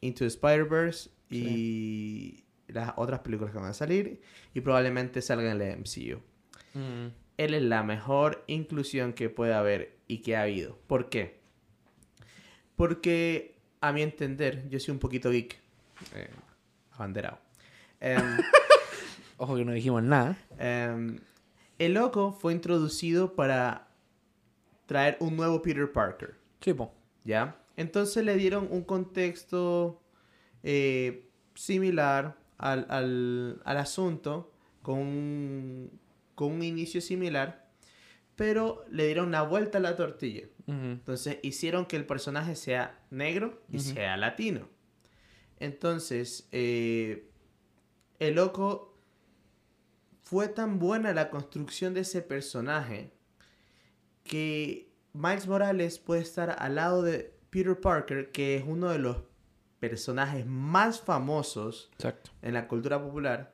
Into 0.00 0.20
the 0.20 0.26
Spider-Verse 0.26 1.10
y 1.30 2.44
las 2.68 2.92
otras 2.96 3.20
películas 3.20 3.52
que 3.52 3.58
van 3.58 3.70
a 3.70 3.74
salir 3.74 4.20
y 4.52 4.60
probablemente 4.60 5.22
salgan 5.22 5.60
en 5.60 5.62
el 5.62 5.78
MCU. 5.78 6.20
Mm, 6.78 7.08
Él 7.38 7.54
es 7.54 7.62
la 7.62 7.82
mejor 7.82 8.44
inclusión 8.46 9.12
que 9.12 9.30
puede 9.30 9.54
haber 9.54 9.96
y 10.06 10.18
que 10.18 10.36
ha 10.36 10.42
habido. 10.42 10.78
¿Por 10.86 11.08
qué? 11.08 11.40
Porque, 12.76 13.56
a 13.80 13.92
mi 13.92 14.02
entender, 14.02 14.68
yo 14.68 14.80
soy 14.80 14.92
un 14.92 14.98
poquito 14.98 15.30
geek. 15.30 15.58
eh, 16.14 16.28
abanderado. 16.92 17.38
Em, 18.00 18.20
Ojo 19.36 19.56
que 19.56 19.64
no 19.64 19.72
dijimos 19.72 20.02
nada. 20.02 20.36
Em, 20.58 21.18
el 21.78 21.94
loco 21.94 22.32
fue 22.32 22.52
introducido 22.52 23.34
para 23.34 23.83
traer 24.86 25.16
un 25.20 25.36
nuevo 25.36 25.60
Peter 25.62 25.90
Parker, 25.90 26.34
Sí, 26.60 26.72
po. 26.74 26.92
¿ya? 27.24 27.60
Entonces 27.76 28.24
le 28.24 28.36
dieron 28.36 28.68
un 28.70 28.82
contexto 28.84 30.00
eh, 30.62 31.28
similar 31.54 32.36
al, 32.58 32.86
al- 32.88 33.60
al 33.64 33.76
asunto, 33.76 34.52
con 34.82 34.98
un, 34.98 36.00
con 36.34 36.52
un 36.52 36.62
inicio 36.62 37.00
similar, 37.00 37.68
pero 38.36 38.84
le 38.90 39.06
dieron 39.06 39.28
una 39.28 39.42
vuelta 39.42 39.78
a 39.78 39.80
la 39.80 39.96
tortilla. 39.96 40.46
Entonces 40.66 41.38
hicieron 41.42 41.84
que 41.86 41.96
el 41.96 42.06
personaje 42.06 42.56
sea 42.56 42.98
negro 43.10 43.62
y 43.70 43.80
sea 43.80 44.16
latino. 44.16 44.68
Entonces, 45.58 46.48
eh, 46.52 47.28
el 48.18 48.34
loco 48.36 48.96
fue 50.22 50.48
tan 50.48 50.78
buena 50.78 51.12
la 51.12 51.28
construcción 51.30 51.92
de 51.94 52.00
ese 52.00 52.22
personaje 52.22 53.12
que 54.24 54.90
Miles 55.12 55.46
Morales 55.46 55.98
puede 55.98 56.22
estar 56.22 56.56
al 56.58 56.74
lado 56.74 57.02
de 57.02 57.32
Peter 57.50 57.78
Parker, 57.80 58.32
que 58.32 58.56
es 58.56 58.64
uno 58.66 58.90
de 58.90 58.98
los 58.98 59.18
personajes 59.78 60.44
más 60.46 61.00
famosos 61.00 61.90
Exacto. 61.94 62.30
en 62.42 62.54
la 62.54 62.66
cultura 62.66 63.00
popular, 63.02 63.52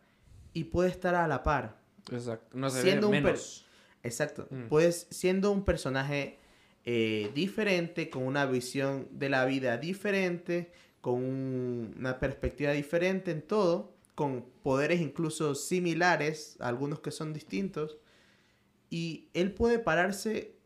y 0.54 0.64
puede 0.64 0.88
estar 0.88 1.14
a 1.14 1.28
la 1.28 1.42
par. 1.42 1.78
Exacto. 2.10 2.56
No 2.56 2.70
se 2.70 2.82
Siendo 2.82 3.10
ve 3.10 3.18
un 3.18 3.22
per- 3.24 3.32
menos. 3.34 3.66
Exacto. 4.02 4.46
Mm. 4.50 4.68
Pues 4.68 5.06
siendo 5.10 5.50
un 5.52 5.64
personaje 5.64 6.38
eh, 6.86 7.30
diferente, 7.34 8.08
con 8.08 8.22
una 8.22 8.46
visión 8.46 9.06
de 9.12 9.28
la 9.28 9.44
vida 9.44 9.76
diferente, 9.76 10.72
con 11.02 11.14
un- 11.22 11.94
una 11.98 12.18
perspectiva 12.18 12.72
diferente 12.72 13.30
en 13.32 13.42
todo, 13.42 13.92
con 14.14 14.46
poderes 14.62 15.00
incluso 15.02 15.54
similares, 15.54 16.56
algunos 16.58 17.00
que 17.00 17.10
son 17.10 17.34
distintos, 17.34 17.98
y 18.88 19.28
él 19.34 19.52
puede 19.52 19.78
pararse 19.78 20.56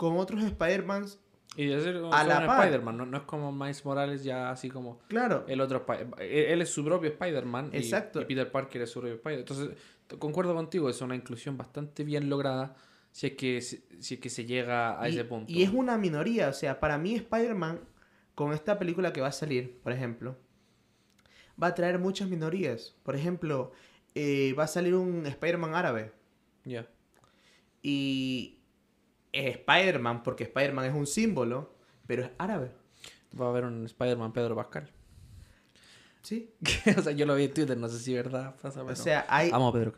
con 0.00 0.16
otros 0.16 0.42
Spider-Mans, 0.42 1.20
Y 1.56 1.66
de 1.66 1.78
ser 1.82 1.96
a 2.10 2.24
la. 2.24 2.46
Spider-Man, 2.46 2.96
no, 2.96 3.04
no 3.04 3.18
es 3.18 3.24
como 3.24 3.52
Miles 3.52 3.84
Morales 3.84 4.24
ya 4.24 4.50
así 4.50 4.70
como 4.70 4.98
claro, 5.08 5.44
el 5.46 5.60
otro 5.60 5.84
Spi- 5.84 6.06
él, 6.18 6.62
es 6.62 6.70
su 6.70 6.82
propio 6.82 7.10
Spider-Man 7.10 7.68
y- 7.74 7.76
Exacto. 7.76 8.22
y, 8.22 8.24
Peter 8.24 8.50
Parker 8.50 8.80
es 8.80 8.90
su 8.90 9.00
propio 9.00 9.16
Spider. 9.16 9.40
Entonces, 9.40 9.68
concuerdo 10.18 10.54
contigo, 10.54 10.88
es 10.88 11.02
una 11.02 11.14
inclusión 11.14 11.58
bastante 11.58 12.02
bien 12.02 12.30
lograda 12.30 12.74
si 13.12 13.26
es 13.26 13.32
que, 13.34 13.60
si, 13.60 13.84
si 13.98 14.14
es 14.14 14.20
que 14.20 14.30
se 14.30 14.46
llega 14.46 14.98
a 14.98 15.06
y, 15.06 15.12
ese 15.12 15.24
punto. 15.24 15.52
y 15.52 15.62
es 15.62 15.70
una 15.70 15.98
minoría, 15.98 16.48
o 16.48 16.54
sea, 16.54 16.80
para 16.80 16.96
mí 16.96 17.14
Spider-Man, 17.16 17.80
con 18.34 18.54
esta 18.54 18.78
película 18.78 19.12
que 19.12 19.20
va 19.20 19.28
a 19.28 19.32
salir, 19.32 19.80
por 19.82 19.92
ejemplo, 19.92 20.38
va 21.62 21.66
a 21.66 21.74
traer 21.74 21.98
muchas 21.98 22.26
minorías. 22.30 22.96
Por 23.02 23.14
ejemplo, 23.16 23.72
eh, 24.14 24.54
va 24.58 24.64
a 24.64 24.66
salir 24.66 24.94
un 24.94 25.26
Spider-Man 25.26 25.74
árabe. 25.74 26.12
Ya. 26.64 26.86
Y 27.82 28.59
Spider-Man, 29.32 30.22
porque 30.22 30.44
Spider-Man 30.44 30.86
es 30.86 30.94
un 30.94 31.06
símbolo, 31.06 31.74
pero 32.06 32.24
es 32.24 32.30
árabe. 32.38 32.72
Va 33.38 33.46
a 33.46 33.48
haber 33.50 33.64
un 33.64 33.86
Spider-Man 33.86 34.32
Pedro 34.32 34.56
Pascal. 34.56 34.90
Sí. 36.22 36.54
o 36.98 37.02
sea, 37.02 37.12
yo 37.12 37.26
lo 37.26 37.34
vi 37.34 37.44
en 37.44 37.54
Twitter, 37.54 37.76
no 37.76 37.88
sé 37.88 37.98
si 37.98 38.14
es 38.14 38.24
verdad 38.24 38.56
pasa, 38.60 38.82
O 38.82 38.96
sea, 38.96 39.26
hay... 39.28 39.50
Amo 39.52 39.68
a 39.68 39.72
Pedro. 39.72 39.94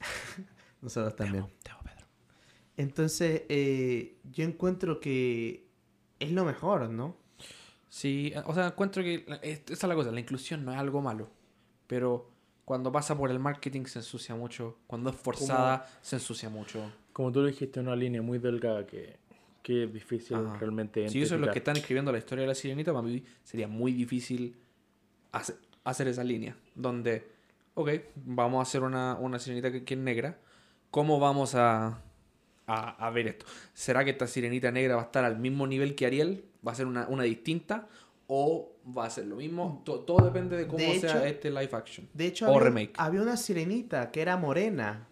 Nosotros 0.80 1.14
también. 1.16 1.46
Te 1.62 1.70
amo, 1.70 1.82
Pedro. 1.82 2.06
Entonces, 2.76 3.42
eh, 3.48 4.18
yo 4.24 4.44
encuentro 4.44 5.00
que 5.00 5.68
es 6.18 6.32
lo 6.32 6.44
mejor, 6.44 6.88
¿no? 6.88 7.16
Sí, 7.88 8.32
o 8.46 8.54
sea, 8.54 8.68
encuentro 8.68 9.02
que 9.02 9.26
esa 9.42 9.72
es 9.72 9.82
la 9.82 9.94
cosa, 9.94 10.10
la 10.10 10.20
inclusión 10.20 10.64
no 10.64 10.72
es 10.72 10.78
algo 10.78 11.02
malo, 11.02 11.30
pero 11.86 12.30
cuando 12.64 12.90
pasa 12.90 13.14
por 13.18 13.30
el 13.30 13.38
marketing 13.38 13.84
se 13.84 13.98
ensucia 13.98 14.34
mucho, 14.34 14.78
cuando 14.86 15.10
es 15.10 15.16
forzada 15.16 15.86
se 16.00 16.16
ensucia 16.16 16.48
mucho. 16.48 16.90
Como 17.12 17.30
tú 17.32 17.40
lo 17.40 17.46
dijiste, 17.46 17.80
una 17.80 17.94
línea 17.96 18.22
muy 18.22 18.38
delgada 18.38 18.86
que, 18.86 19.16
que 19.62 19.84
es 19.84 19.92
difícil 19.92 20.36
Ajá. 20.36 20.56
realmente 20.58 21.08
Si 21.08 21.22
eso 21.22 21.34
es 21.34 21.40
lo 21.40 21.50
que 21.50 21.58
están 21.58 21.76
escribiendo 21.76 22.10
la 22.12 22.18
historia 22.18 22.42
de 22.42 22.48
la 22.48 22.54
sirenita, 22.54 22.92
para 22.92 23.02
mí 23.02 23.22
sería 23.44 23.68
muy 23.68 23.92
difícil 23.92 24.56
hace- 25.32 25.56
hacer 25.84 26.08
esa 26.08 26.24
línea, 26.24 26.56
donde 26.74 27.26
ok, 27.74 27.90
vamos 28.24 28.58
a 28.60 28.62
hacer 28.62 28.82
una, 28.82 29.16
una 29.16 29.38
sirenita 29.38 29.70
que, 29.72 29.84
que 29.84 29.94
es 29.94 30.00
negra. 30.00 30.38
¿Cómo 30.90 31.18
vamos 31.18 31.54
a, 31.54 32.02
a, 32.66 33.06
a 33.06 33.10
ver 33.10 33.26
esto? 33.28 33.46
¿Será 33.72 34.04
que 34.04 34.10
esta 34.10 34.26
sirenita 34.26 34.70
negra 34.70 34.96
va 34.96 35.02
a 35.02 35.04
estar 35.06 35.24
al 35.24 35.38
mismo 35.38 35.66
nivel 35.66 35.94
que 35.94 36.06
Ariel? 36.06 36.44
¿Va 36.66 36.72
a 36.72 36.74
ser 36.74 36.86
una, 36.86 37.06
una 37.08 37.22
distinta? 37.24 37.88
¿O 38.26 38.72
va 38.96 39.06
a 39.06 39.10
ser 39.10 39.26
lo 39.26 39.36
mismo? 39.36 39.82
To- 39.84 40.00
todo 40.00 40.24
depende 40.24 40.56
de 40.56 40.66
cómo 40.66 40.78
De 40.78 40.98
sea 41.00 41.10
hecho- 41.10 41.24
este 41.24 41.50
live 41.50 41.70
action. 41.72 42.08
De 42.14 42.26
hecho, 42.26 42.46
O 42.46 42.50
había, 42.50 42.60
remake. 42.68 42.92
había 42.98 43.20
una 43.22 43.36
sirenita 43.36 44.10
que 44.10 44.20
era 44.22 44.36
morena. 44.36 45.06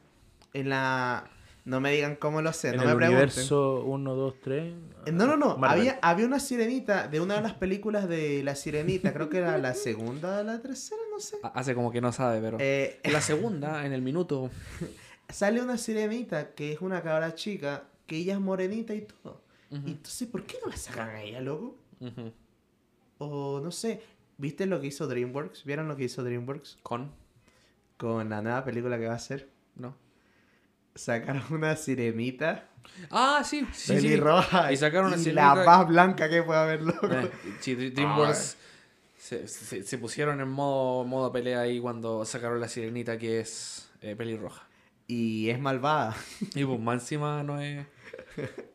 En 0.52 0.68
la. 0.68 1.30
No 1.64 1.80
me 1.80 1.92
digan 1.92 2.16
cómo 2.16 2.40
lo 2.42 2.52
sé, 2.52 2.70
En 2.70 2.76
no 2.76 2.82
el 2.82 2.88
me 2.88 2.94
pregunten. 2.96 3.16
universo 3.28 3.84
1, 3.84 4.14
2, 4.14 4.34
3. 4.42 4.74
Eh, 5.06 5.12
No, 5.12 5.26
no, 5.26 5.36
no. 5.36 5.58
Había, 5.64 5.98
había 6.02 6.26
una 6.26 6.40
sirenita 6.40 7.06
de 7.06 7.20
una 7.20 7.34
de 7.36 7.42
las 7.42 7.54
películas 7.54 8.08
de 8.08 8.42
La 8.42 8.54
Sirenita. 8.54 9.12
Creo 9.12 9.28
que 9.28 9.38
era 9.38 9.58
la 9.58 9.74
segunda 9.74 10.40
o 10.40 10.42
la 10.42 10.60
tercera, 10.60 11.00
no 11.12 11.20
sé. 11.20 11.36
Ha- 11.42 11.48
Hace 11.48 11.74
como 11.74 11.90
que 11.92 12.00
no 12.00 12.12
sabe, 12.12 12.40
pero... 12.40 12.56
Eh, 12.60 12.98
En 13.02 13.12
la 13.12 13.20
segunda, 13.20 13.84
en 13.84 13.92
el 13.92 14.02
minuto... 14.02 14.50
sale 15.28 15.60
una 15.62 15.76
sirenita 15.78 16.54
que 16.54 16.72
es 16.72 16.80
una 16.80 17.02
cabra 17.02 17.34
chica, 17.34 17.84
que 18.06 18.16
ella 18.16 18.34
es 18.34 18.40
morenita 18.40 18.94
y 18.94 19.02
todo. 19.02 19.42
Entonces, 19.70 20.26
¿por 20.26 20.44
qué 20.44 20.56
no 20.64 20.68
la 20.70 20.76
sacan 20.76 21.10
a 21.10 21.22
ella, 21.22 21.40
loco? 21.40 21.76
O 23.18 23.60
no 23.62 23.70
sé. 23.70 24.00
¿Viste 24.38 24.66
lo 24.66 24.80
que 24.80 24.86
hizo 24.88 25.06
DreamWorks? 25.06 25.64
¿Vieron 25.64 25.86
lo 25.86 25.96
que 25.96 26.04
hizo 26.04 26.24
DreamWorks? 26.24 26.78
¿Con? 26.82 27.12
Con 27.98 28.30
la 28.30 28.40
nueva 28.40 28.64
película 28.64 28.98
que 28.98 29.06
va 29.06 29.12
a 29.12 29.16
hacer. 29.16 29.48
No. 29.76 29.94
Sacaron 30.94 31.42
una 31.50 31.76
sirenita 31.76 32.66
Ah, 33.10 33.42
sí. 33.44 33.66
sí, 33.72 33.86
sí. 33.86 33.92
pelirroja 33.94 34.72
Y 34.72 34.76
sacaron 34.76 35.08
una 35.08 35.16
y 35.16 35.20
sirenita- 35.20 35.54
la 35.56 35.64
más 35.64 35.86
blanca 35.88 36.28
que 36.28 36.42
puede 36.42 36.58
haber, 36.60 36.82
loco. 36.82 37.06
Eh, 37.10 37.30
sí, 37.60 37.74
DreamWorks 37.74 38.56
se, 39.18 39.46
se- 39.46 39.82
se 39.84 39.98
pusieron 39.98 40.40
en 40.40 40.48
modo, 40.48 41.04
modo 41.04 41.30
pelea 41.30 41.60
ahí 41.60 41.78
cuando 41.78 42.24
sacaron 42.24 42.60
la 42.60 42.68
sirenita 42.68 43.16
que 43.18 43.40
es 43.40 43.88
eh, 44.02 44.16
pelirroja. 44.16 44.66
Y 45.06 45.50
es 45.50 45.58
malvada. 45.60 46.16
Y 46.54 46.64
pues 46.64 46.80
más 46.80 47.02
encima 47.02 47.42
no 47.42 47.60
es... 47.60 47.86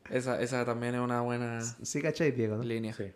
Esa, 0.10 0.40
esa 0.42 0.64
también 0.66 0.96
es 0.96 1.02
una 1.02 1.22
buena 1.22 1.62
Sí, 1.62 2.02
¿cachai, 2.02 2.32
Diego? 2.32 2.56
¿no? 2.58 2.64
línea. 2.64 2.94
Sí. 2.94 3.12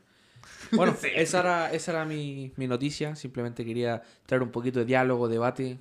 Bueno, 0.71 0.95
esa 1.15 1.39
era, 1.39 1.71
esa 1.71 1.91
era 1.91 2.05
mi, 2.05 2.51
mi 2.57 2.67
noticia. 2.67 3.15
Simplemente 3.15 3.63
quería 3.63 4.01
traer 4.25 4.41
un 4.43 4.51
poquito 4.51 4.79
de 4.79 4.85
diálogo, 4.85 5.27
debate, 5.29 5.77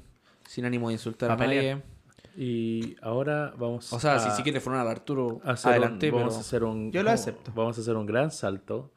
sin 0.47 0.65
ánimo 0.65 0.89
de 0.89 0.95
insultar 0.95 1.31
a 1.31 1.37
pelear. 1.37 1.77
nadie. 1.79 1.98
Y 2.41 2.97
ahora 3.03 3.53
vamos 3.59 3.93
O 3.93 3.99
sea, 3.99 4.15
a, 4.15 4.21
si, 4.21 4.31
si 4.31 4.43
quieres 4.45 4.63
frenar 4.63 4.87
a 4.87 4.91
Arturo, 4.93 5.41
a 5.43 5.55
hacer 5.55 5.73
adelante, 5.73 6.09
un, 6.09 6.19
vamos 6.19 6.35
pero... 6.35 6.39
a 6.39 6.41
hacer 6.41 6.63
un 6.63 6.93
Yo 6.93 7.03
lo 7.03 7.11
acepto. 7.11 7.51
Vamos 7.53 7.77
a 7.79 7.81
hacer 7.81 7.97
un 7.97 8.07
gran 8.07 8.31
salto 8.31 8.93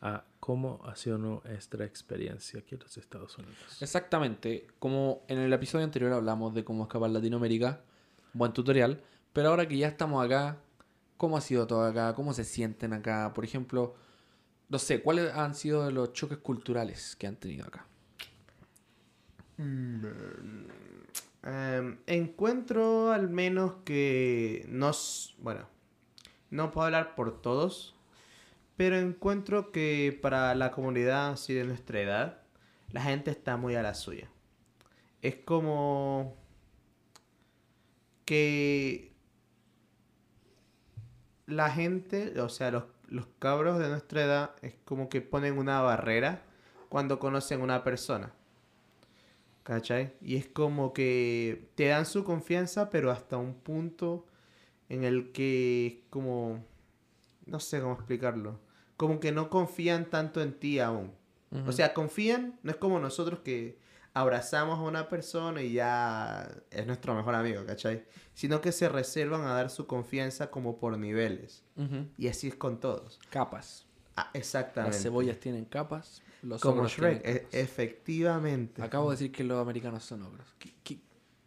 a 0.00 0.24
cómo 0.40 0.80
ha 0.86 0.96
sido 0.96 1.18
nuestra 1.18 1.84
experiencia 1.84 2.60
aquí 2.60 2.74
en 2.74 2.80
los 2.80 2.96
Estados 2.96 3.36
Unidos. 3.36 3.82
Exactamente, 3.82 4.66
como 4.78 5.24
en 5.28 5.40
el 5.40 5.52
episodio 5.52 5.84
anterior 5.84 6.10
hablamos 6.14 6.54
de 6.54 6.64
cómo 6.64 6.84
escapar 6.84 7.10
Latinoamérica, 7.10 7.82
buen 8.32 8.54
tutorial, 8.54 9.02
pero 9.34 9.50
ahora 9.50 9.68
que 9.68 9.76
ya 9.76 9.88
estamos 9.88 10.24
acá, 10.24 10.56
¿cómo 11.18 11.36
ha 11.36 11.42
sido 11.42 11.66
todo 11.66 11.84
acá? 11.84 12.14
¿Cómo 12.14 12.32
se 12.32 12.44
sienten 12.44 12.94
acá? 12.94 13.32
Por 13.34 13.44
ejemplo, 13.44 13.94
no 14.70 14.78
sé, 14.78 15.02
¿cuáles 15.02 15.34
han 15.34 15.54
sido 15.54 15.90
los 15.90 16.14
choques 16.14 16.38
culturales 16.38 17.14
que 17.14 17.26
han 17.26 17.36
tenido 17.36 17.66
acá? 17.66 17.86
Em, 21.46 21.98
encuentro 22.08 23.12
al 23.12 23.28
menos 23.28 23.74
que 23.84 24.66
nos... 24.68 25.36
Bueno, 25.38 25.68
no 26.50 26.72
puedo 26.72 26.86
hablar 26.86 27.14
por 27.14 27.40
todos, 27.40 27.94
pero 28.76 28.98
encuentro 28.98 29.70
que 29.70 30.18
para 30.20 30.56
la 30.56 30.72
comunidad 30.72 31.30
así 31.30 31.54
de 31.54 31.62
nuestra 31.62 32.00
edad, 32.00 32.42
la 32.90 33.02
gente 33.02 33.30
está 33.30 33.56
muy 33.56 33.76
a 33.76 33.82
la 33.82 33.94
suya. 33.94 34.28
Es 35.22 35.36
como 35.36 36.36
que 38.24 39.14
la 41.46 41.70
gente, 41.70 42.40
o 42.40 42.48
sea, 42.48 42.72
los, 42.72 42.84
los 43.06 43.26
cabros 43.38 43.78
de 43.78 43.88
nuestra 43.88 44.24
edad, 44.24 44.50
es 44.62 44.74
como 44.84 45.08
que 45.08 45.20
ponen 45.20 45.58
una 45.58 45.80
barrera 45.80 46.42
cuando 46.88 47.20
conocen 47.20 47.60
a 47.60 47.64
una 47.64 47.84
persona. 47.84 48.32
¿Cachai? 49.66 50.12
Y 50.20 50.36
es 50.36 50.46
como 50.46 50.92
que 50.92 51.70
te 51.74 51.88
dan 51.88 52.06
su 52.06 52.22
confianza, 52.22 52.88
pero 52.88 53.10
hasta 53.10 53.36
un 53.36 53.54
punto 53.54 54.24
en 54.88 55.02
el 55.02 55.32
que 55.32 55.86
es 55.88 55.94
como... 56.08 56.64
No 57.46 57.58
sé 57.58 57.80
cómo 57.80 57.94
explicarlo. 57.94 58.60
Como 58.96 59.18
que 59.18 59.32
no 59.32 59.50
confían 59.50 60.08
tanto 60.08 60.40
en 60.40 60.52
ti 60.52 60.78
aún. 60.78 61.12
O 61.66 61.72
sea, 61.72 61.94
confían, 61.94 62.60
no 62.62 62.70
es 62.70 62.76
como 62.76 63.00
nosotros 63.00 63.40
que 63.40 63.78
abrazamos 64.14 64.78
a 64.78 64.82
una 64.82 65.08
persona 65.08 65.62
y 65.62 65.72
ya 65.72 66.48
es 66.70 66.86
nuestro 66.86 67.14
mejor 67.14 67.34
amigo, 67.34 67.64
¿cachai? 67.66 68.04
Sino 68.34 68.60
que 68.60 68.70
se 68.70 68.88
reservan 68.88 69.42
a 69.42 69.54
dar 69.54 69.70
su 69.70 69.86
confianza 69.86 70.48
como 70.50 70.78
por 70.78 70.96
niveles. 70.96 71.64
Y 72.16 72.28
así 72.28 72.46
es 72.46 72.54
con 72.54 72.78
todos. 72.78 73.18
Capas. 73.30 73.84
Ah, 74.16 74.30
exactamente. 74.32 74.96
Las 74.96 75.02
cebollas 75.02 75.40
tienen 75.40 75.64
capas, 75.64 76.22
los 76.42 76.60
como 76.60 76.76
ogros 76.76 76.92
Shrek, 76.92 77.22
e- 77.26 77.46
efectivamente. 77.52 78.82
Acabo 78.82 79.10
de 79.10 79.14
decir 79.16 79.32
que 79.32 79.44
los 79.44 79.60
americanos 79.60 80.04
son 80.04 80.22
ogros. 80.22 80.46
¿Qué- 80.58 80.74
qué- 80.82 80.98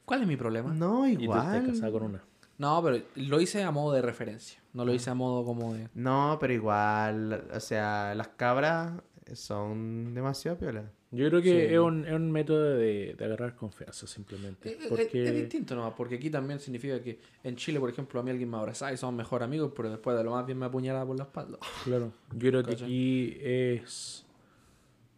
cuál 0.06 0.22
es 0.22 0.28
mi 0.28 0.36
problema? 0.38 0.74
No, 0.74 1.08
Y 1.08 1.16
tú 1.16 1.24
estás 1.24 1.56
igual. 1.56 1.68
casado 1.68 1.92
con 1.94 2.04
una. 2.04 2.24
No, 2.58 2.82
pero 2.84 3.02
lo 3.16 3.40
hice 3.40 3.64
a 3.64 3.72
modo 3.72 3.94
de 3.94 4.02
referencia. 4.02 4.62
No 4.74 4.84
lo 4.86 4.94
hice 4.94 5.10
a 5.10 5.14
modo 5.14 5.46
como 5.46 5.74
de... 5.74 5.88
No, 5.96 6.38
pero 6.42 6.54
igual, 6.54 7.48
o 7.54 7.60
sea, 7.60 8.14
las 8.16 8.28
cabras 8.30 8.92
son 9.34 10.14
demasiado 10.14 10.58
piolas. 10.58 10.86
Yo 11.12 11.28
creo 11.30 11.42
que 11.42 11.68
Sí. 11.70 11.74
es, 11.74 11.80
un, 11.80 12.06
es 12.06 12.14
un 12.14 12.32
método 12.32 12.76
de, 12.76 13.16
de 13.18 13.26
agarrar 13.26 13.56
confianza 13.56 14.06
simplemente. 14.06 14.70
Eh, 14.70 14.78
eh, 14.82 14.86
Porque 14.90 15.24
Es, 15.24 15.34
distinto 15.34 15.74
nomás, 15.76 15.94
porque 15.98 16.16
aquí 16.16 16.30
también 16.30 16.60
significa 16.60 17.02
que 17.02 17.20
en 17.44 17.56
Chile, 17.56 17.80
por 17.80 17.90
ejemplo, 17.90 18.20
a 18.20 18.24
mí 18.24 18.30
alguien 18.30 18.50
me 18.50 18.58
abrazaba 18.58 18.94
y 18.94 18.98
somos 18.98 19.16
mejor 19.16 19.42
amigos, 19.42 19.72
pero 19.76 19.90
después 19.90 20.16
de 20.18 20.24
lo 20.24 20.32
más 20.32 20.46
bien 20.46 20.60
me 20.60 20.66
apuñalaba 20.68 21.08
por 21.08 21.18
la 21.18 21.24
espalda. 21.24 21.58
Claro, 21.84 22.12
yo 22.34 22.50
creo 22.52 22.64
que 22.64 22.74
aquí 22.74 23.38
es. 23.42 24.26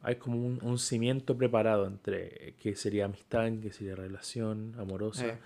Hay 0.04 0.16
como 0.16 0.38
un, 0.38 0.60
un 0.64 0.78
cimiento 0.80 1.38
preparado 1.38 1.86
entre 1.86 2.56
que 2.62 2.76
sería 2.76 3.06
amistad, 3.06 3.52
que 3.62 3.72
sería 3.72 3.96
relación 3.96 4.74
amorosa, 4.80 5.28
Eh. 5.28 5.38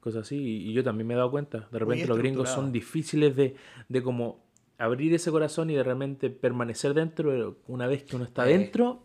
cosas 0.00 0.22
así. 0.22 0.36
Y, 0.36 0.70
y 0.70 0.72
yo 0.72 0.82
también 0.82 1.06
me 1.06 1.14
he 1.14 1.16
dado 1.16 1.30
cuenta. 1.30 1.68
De 1.70 1.78
repente 1.78 2.06
los 2.06 2.18
gringos 2.18 2.48
son 2.50 2.72
difíciles 2.72 3.36
de, 3.36 3.54
de 3.88 4.02
como 4.02 4.40
abrir 4.78 5.12
ese 5.14 5.30
corazón 5.30 5.70
y 5.70 5.74
de 5.74 5.82
repente 5.82 6.30
permanecer 6.30 6.94
dentro. 6.94 7.30
pero 7.30 7.56
Una 7.68 7.86
vez 7.86 8.02
que 8.04 8.16
uno 8.16 8.24
está 8.24 8.48
Eh. 8.48 8.58
dentro, 8.58 9.02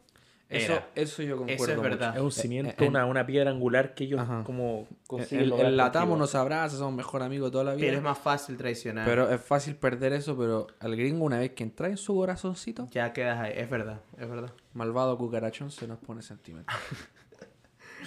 Eso, 0.47 0.79
eso 0.93 1.23
yo 1.23 1.37
concuerdo. 1.37 1.63
Eso 1.63 1.71
es 1.71 1.77
mucho. 1.77 1.89
verdad. 1.89 2.15
es 2.15 2.21
un 2.21 2.27
Eh, 2.27 2.31
cimiento, 2.31 2.83
eh, 2.83 2.87
una, 2.87 3.05
una 3.05 3.25
piedra 3.25 3.49
angular 3.49 3.95
que 3.95 4.03
ellos 4.03 4.19
Ajá. 4.21 4.43
como 4.43 4.87
consiguen 5.07 5.45
El, 5.45 5.53
el 5.59 5.77
latamo 5.77 6.15
nos 6.17 6.35
abraza, 6.35 6.77
somos 6.77 6.93
mejor 6.93 7.23
amigos 7.23 7.51
toda 7.51 7.63
la 7.63 7.73
vida. 7.75 7.85
Pero 7.87 7.97
es 7.97 8.03
más 8.03 8.17
fácil 8.19 8.55
traicionar. 8.55 9.05
Pero 9.07 9.29
es 9.31 9.41
fácil 9.41 9.75
perder 9.75 10.13
eso, 10.13 10.37
pero 10.37 10.67
al 10.79 10.95
gringo 10.95 11.25
una 11.25 11.39
vez 11.39 11.51
que 11.51 11.63
entra 11.63 11.87
en 11.87 11.97
su 11.97 12.13
corazoncito, 12.15 12.87
Ya 12.91 13.11
quedas 13.11 13.39
ahí, 13.39 13.53
es 13.55 13.69
verdad, 13.69 14.01
es 14.19 14.29
verdad. 14.29 14.51
malvado 14.73 15.17
cucarachón 15.17 15.71
se 15.71 15.87
nos 15.87 15.97
pone 15.99 16.21
sentimental. 16.21 16.75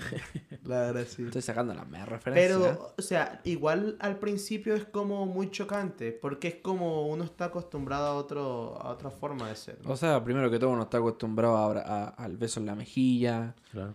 La 0.64 0.80
verdad, 0.80 1.06
sí. 1.08 1.24
Estoy 1.24 1.42
sacando 1.42 1.72
las 1.74 1.88
mejores 1.88 2.12
referencias. 2.24 2.60
¿eh? 2.60 2.64
Pero, 2.74 2.94
o 2.98 3.02
sea, 3.02 3.40
igual 3.44 3.96
al 4.00 4.18
principio 4.18 4.74
es 4.74 4.84
como 4.84 5.24
muy 5.26 5.50
chocante, 5.50 6.12
porque 6.12 6.48
es 6.48 6.54
como 6.56 7.06
uno 7.08 7.24
está 7.24 7.46
acostumbrado 7.46 8.06
a, 8.06 8.14
otro, 8.14 8.76
a 8.80 8.90
otra 8.90 9.10
forma 9.10 9.48
de 9.48 9.56
ser. 9.56 9.78
¿no? 9.84 9.92
O 9.92 9.96
sea, 9.96 10.22
primero 10.22 10.50
que 10.50 10.58
todo 10.58 10.70
uno 10.70 10.82
está 10.82 10.98
acostumbrado 10.98 11.56
a 11.56 12.08
al 12.08 12.36
beso 12.36 12.60
en 12.60 12.66
la 12.66 12.74
mejilla 12.74 13.54
Claro. 13.72 13.94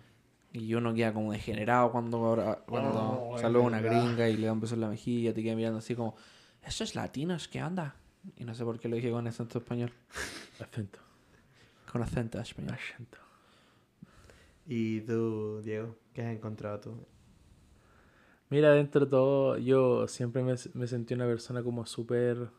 y 0.51 0.73
uno 0.73 0.93
queda 0.93 1.13
como 1.13 1.31
degenerado 1.31 1.91
cuando, 1.91 2.61
cuando 2.67 2.89
Oh, 2.91 3.35
es 3.35 3.41
saluda 3.41 3.63
una 3.65 3.81
gringa 3.81 4.27
y 4.29 4.37
le 4.37 4.47
da 4.47 4.53
un 4.53 4.59
beso 4.61 4.75
en 4.75 4.81
la 4.81 4.87
mejilla, 4.89 5.33
te 5.33 5.43
queda 5.43 5.55
mirando 5.55 5.79
así 5.79 5.95
como, 5.95 6.15
¿esos 6.63 6.95
latinos 6.95 7.47
qué 7.47 7.61
onda? 7.63 7.95
Y 8.37 8.45
no 8.45 8.55
sé 8.55 8.63
por 8.63 8.79
qué 8.79 8.87
lo 8.87 8.95
dije 8.95 9.11
con 9.11 9.27
acento 9.27 9.59
español. 9.59 9.91
Acento. 10.59 10.99
Con 11.91 12.01
acento 12.01 12.39
español. 12.39 12.73
Acento. 12.93 13.17
Y 14.65 15.01
tú, 15.01 15.61
Diego, 15.63 15.95
¿qué 16.13 16.21
has 16.21 16.33
encontrado 16.33 16.79
tú? 16.79 17.05
Mira, 18.49 18.71
dentro 18.71 19.05
de 19.05 19.11
todo, 19.11 19.57
yo 19.57 20.07
siempre 20.07 20.43
me, 20.43 20.55
me 20.73 20.87
sentí 20.87 21.13
una 21.13 21.25
persona 21.25 21.63
como 21.63 21.85
súper 21.85 22.49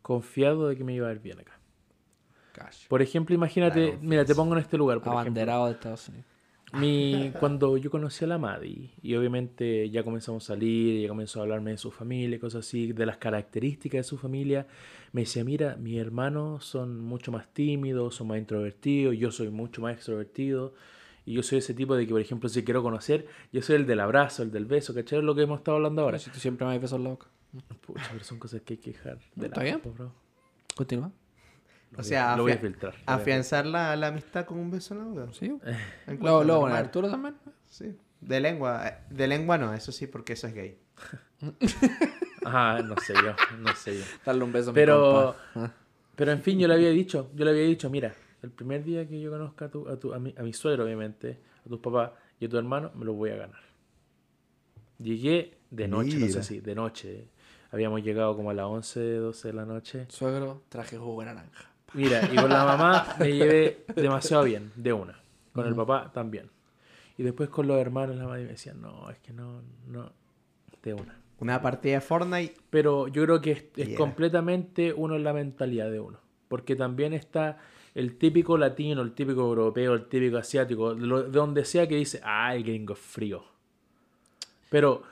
confiado 0.00 0.68
de 0.68 0.76
que 0.76 0.84
me 0.84 0.94
iba 0.94 1.08
a 1.08 1.12
ir 1.12 1.18
bien 1.18 1.40
acá. 1.40 1.58
Cash. 2.52 2.86
Por 2.88 3.02
ejemplo, 3.02 3.34
imagínate, 3.34 3.98
mira, 4.00 4.24
te 4.24 4.34
pongo 4.34 4.54
en 4.54 4.60
este 4.60 4.78
lugar. 4.78 4.98
Por 4.98 5.08
ejemplo. 5.08 5.20
Abanderado 5.20 5.66
de 5.66 5.72
Estados 5.72 6.08
Unidos. 6.08 6.26
Mi, 6.72 7.32
cuando 7.38 7.76
yo 7.76 7.90
conocí 7.90 8.24
a 8.24 8.28
la 8.28 8.38
Madi 8.38 8.90
y 9.00 9.14
obviamente 9.14 9.88
ya 9.88 10.02
comenzamos 10.02 10.44
a 10.44 10.46
salir, 10.48 11.00
ya 11.00 11.08
comenzó 11.08 11.38
a 11.38 11.44
hablarme 11.44 11.70
de 11.70 11.78
su 11.78 11.90
familia, 11.90 12.40
cosas 12.40 12.66
así, 12.66 12.92
de 12.92 13.06
las 13.06 13.18
características 13.18 14.00
de 14.00 14.04
su 14.04 14.18
familia, 14.18 14.66
me 15.12 15.22
decía, 15.22 15.44
mira, 15.44 15.76
mis 15.76 15.98
hermanos 15.98 16.64
son 16.64 17.00
mucho 17.00 17.30
más 17.30 17.52
tímidos, 17.52 18.16
son 18.16 18.28
más 18.28 18.38
introvertidos, 18.38 19.16
yo 19.16 19.30
soy 19.30 19.48
mucho 19.48 19.80
más 19.80 19.94
extrovertido 19.94 20.74
y 21.24 21.34
yo 21.34 21.42
soy 21.42 21.58
ese 21.58 21.72
tipo 21.72 21.96
de 21.96 22.06
que, 22.06 22.12
por 22.12 22.20
ejemplo, 22.20 22.48
si 22.48 22.64
quiero 22.64 22.82
conocer, 22.82 23.26
yo 23.52 23.62
soy 23.62 23.76
el 23.76 23.86
del 23.86 24.00
abrazo, 24.00 24.42
el 24.42 24.50
del 24.50 24.64
beso, 24.64 24.92
¿cachai? 24.92 25.20
Es 25.20 25.24
lo 25.24 25.34
que 25.34 25.42
hemos 25.42 25.58
estado 25.58 25.76
hablando 25.76 26.02
ahora. 26.02 26.18
Si 26.18 26.30
tú 26.30 26.38
siempre 26.38 26.66
me 26.66 26.72
das 26.72 26.82
besos 26.82 26.98
en 26.98 27.04
la 27.04 27.10
boca. 27.10 27.28
Pucha, 27.80 28.08
pero 28.12 28.24
son 28.24 28.38
cosas 28.38 28.60
que 28.62 28.74
hay 28.74 28.78
que 28.78 28.92
dejar 28.92 29.18
de 29.34 29.46
Está 29.46 29.62
bien. 29.62 29.80
bro. 29.82 30.12
Continúa. 30.76 31.10
Lo 31.92 31.98
O 31.98 32.02
voy 32.02 32.04
sea, 32.04 32.32
a- 32.32 32.36
lo 32.36 32.42
voy 32.42 32.52
a 32.52 32.58
filtrar. 32.58 32.94
Afianzar 33.06 33.66
la, 33.66 33.94
la 33.96 34.08
amistad 34.08 34.44
con 34.44 34.58
un 34.58 34.70
beso 34.70 34.94
en 34.94 35.00
la 35.00 35.06
boca. 35.06 35.32
Sí. 35.32 35.48
Luego, 36.06 36.44
luego, 36.44 36.62
normal. 36.62 36.84
Arturo 36.84 37.10
también. 37.10 37.34
Sí. 37.68 37.96
De 38.20 38.40
lengua. 38.40 38.86
eh, 38.88 38.98
De 39.10 39.26
lengua 39.28 39.56
no, 39.58 39.72
eso 39.72 39.92
sí, 39.92 40.06
porque 40.06 40.32
eso 40.34 40.46
es 40.46 40.54
gay. 40.54 40.78
Ajá, 42.44 42.82
no 42.82 42.94
sé 42.98 43.14
yo, 43.14 43.34
no 43.58 43.74
sé 43.74 43.98
yo. 43.98 44.04
Darle 44.24 44.44
un 44.44 44.52
beso 44.52 44.70
a 44.70 44.72
mi 44.72 44.74
Pero, 44.76 45.36
compa. 45.54 45.72
pero 46.16 46.32
en 46.32 46.42
fin, 46.42 46.58
yo 46.58 46.66
le 46.68 46.74
había 46.74 46.90
dicho, 46.90 47.30
yo 47.34 47.44
le 47.44 47.50
había 47.52 47.64
dicho, 47.64 47.88
mira, 47.90 48.14
el 48.42 48.50
primer 48.50 48.82
día 48.84 49.06
que 49.06 49.20
yo 49.20 49.30
conozca 49.30 49.66
a, 49.66 49.68
tu, 49.68 49.88
a, 49.88 49.98
tu, 49.98 50.12
a, 50.14 50.18
mi, 50.18 50.34
a 50.36 50.42
mi 50.42 50.52
suegro, 50.52 50.84
obviamente, 50.84 51.38
a 51.64 51.68
tus 51.68 51.78
papás 51.80 52.10
y 52.40 52.46
a 52.46 52.48
tu 52.48 52.56
hermano, 52.58 52.90
me 52.94 53.04
lo 53.04 53.12
voy 53.14 53.30
a 53.30 53.36
ganar. 53.36 53.60
Llegué 54.98 55.58
de 55.70 55.88
noche, 55.88 56.16
no 56.18 56.26
sé 56.28 56.42
si, 56.42 56.60
de 56.60 56.74
noche. 56.74 57.28
Habíamos 57.70 58.02
llegado 58.02 58.34
como 58.36 58.50
a 58.50 58.54
las 58.54 58.64
11, 58.66 59.16
12 59.16 59.48
de 59.48 59.54
la 59.54 59.64
noche. 59.66 60.06
Suegro, 60.08 60.62
traje 60.68 60.96
jugo 60.96 61.20
de 61.20 61.26
naranja. 61.26 61.70
Mira, 61.94 62.28
y 62.32 62.36
con 62.36 62.50
la 62.50 62.64
mamá 62.64 63.16
me 63.18 63.32
llevé 63.32 63.84
demasiado 63.94 64.44
bien, 64.44 64.72
de 64.76 64.92
una. 64.92 65.18
Con 65.52 65.66
el 65.66 65.74
papá 65.74 66.10
también. 66.12 66.50
Y 67.16 67.22
después 67.22 67.48
con 67.48 67.66
los 67.66 67.78
hermanos, 67.78 68.16
la 68.16 68.26
madre 68.26 68.44
me 68.44 68.50
decía, 68.50 68.74
no, 68.74 69.08
es 69.10 69.18
que 69.20 69.32
no, 69.32 69.62
no, 69.86 70.12
de 70.82 70.94
una. 70.94 71.18
Una 71.38 71.62
partida 71.62 71.94
de 71.94 72.00
Fortnite. 72.02 72.54
Pero 72.70 73.08
yo 73.08 73.22
creo 73.24 73.40
que 73.40 73.52
es, 73.52 73.88
completamente 73.96 74.92
uno 74.92 75.16
en 75.16 75.24
la 75.24 75.32
mentalidad 75.32 75.90
de 75.90 76.00
uno. 76.00 76.18
Porque 76.48 76.76
también 76.76 77.12
está 77.14 77.58
el 77.94 78.16
típico 78.18 78.58
latino, 78.58 79.00
el 79.00 79.12
típico 79.12 79.40
europeo, 79.42 79.94
el 79.94 80.06
típico 80.06 80.36
asiático, 80.36 80.92
lo- 80.92 81.22
de 81.22 81.30
donde 81.30 81.64
sea 81.64 81.88
que 81.88 81.96
dice, 81.96 82.20
ah, 82.22 82.54
el 82.54 82.62
gringo 82.64 82.92
es 82.92 82.98
frío. 83.00 83.44
Pero 84.70 85.02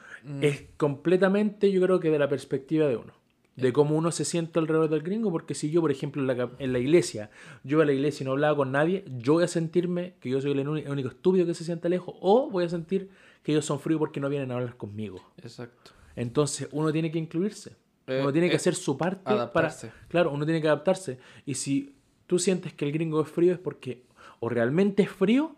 es 0.41 0.64
completamente, 0.77 1.70
yo 1.70 1.81
creo 1.83 2.01
que 2.01 2.11
de 2.11 2.18
la 2.18 2.29
perspectiva 2.29 2.87
de 2.87 2.97
uno. 2.97 3.12
De 3.57 3.72
cómo 3.72 3.96
uno 3.96 4.11
se 4.11 4.24
siente 4.24 4.59
alrededor 4.59 4.90
del 4.90 5.02
gringo, 5.02 5.30
porque 5.30 5.55
si 5.55 5.70
yo, 5.70 5.80
por 5.80 5.92
ejemplo, 5.92 6.20
en 6.20 6.26
la, 6.26 6.50
en 6.59 6.72
la 6.72 6.78
iglesia, 6.80 7.30
yo 7.62 7.76
iba 7.76 7.84
a 7.84 7.86
la 7.86 7.92
iglesia 7.92 8.24
y 8.24 8.26
no 8.26 8.32
hablaba 8.32 8.57
con 8.57 8.72
nadie, 8.72 9.05
yo 9.07 9.34
voy 9.34 9.44
a 9.44 9.48
sentirme 9.48 10.14
que 10.20 10.28
yo 10.28 10.40
soy 10.40 10.52
el 10.52 10.68
único 10.68 11.09
estúpido 11.09 11.46
que 11.46 11.55
se 11.55 11.64
siente 11.64 11.88
lejos, 11.88 12.16
o 12.20 12.50
voy 12.50 12.64
a 12.64 12.68
sentir 12.68 13.11
que 13.44 13.52
ellos 13.52 13.64
son 13.64 13.78
fríos 13.78 13.98
porque 14.00 14.18
no 14.18 14.28
vienen 14.28 14.50
a 14.50 14.55
hablar 14.55 14.76
conmigo. 14.76 15.22
Exacto. 15.36 15.92
Entonces 16.16 16.68
uno 16.72 16.90
tiene 16.92 17.12
que 17.12 17.18
incluirse. 17.18 17.76
Eh, 18.07 18.20
uno 18.20 18.32
tiene 18.32 18.48
que 18.48 18.55
eh, 18.55 18.57
hacer 18.57 18.74
su 18.74 18.96
parte 18.96 19.30
adaptarse. 19.30 19.88
para... 19.88 20.09
Claro, 20.09 20.32
uno 20.32 20.44
tiene 20.44 20.61
que 20.61 20.68
adaptarse. 20.68 21.18
Y 21.46 21.55
si 21.55 21.94
tú 22.26 22.38
sientes 22.38 22.72
que 22.72 22.84
el 22.84 22.92
gringo 22.92 23.20
es 23.20 23.28
frío 23.28 23.52
es 23.52 23.59
porque 23.59 24.05
o 24.40 24.48
realmente 24.48 25.02
es 25.02 25.11
frío 25.11 25.55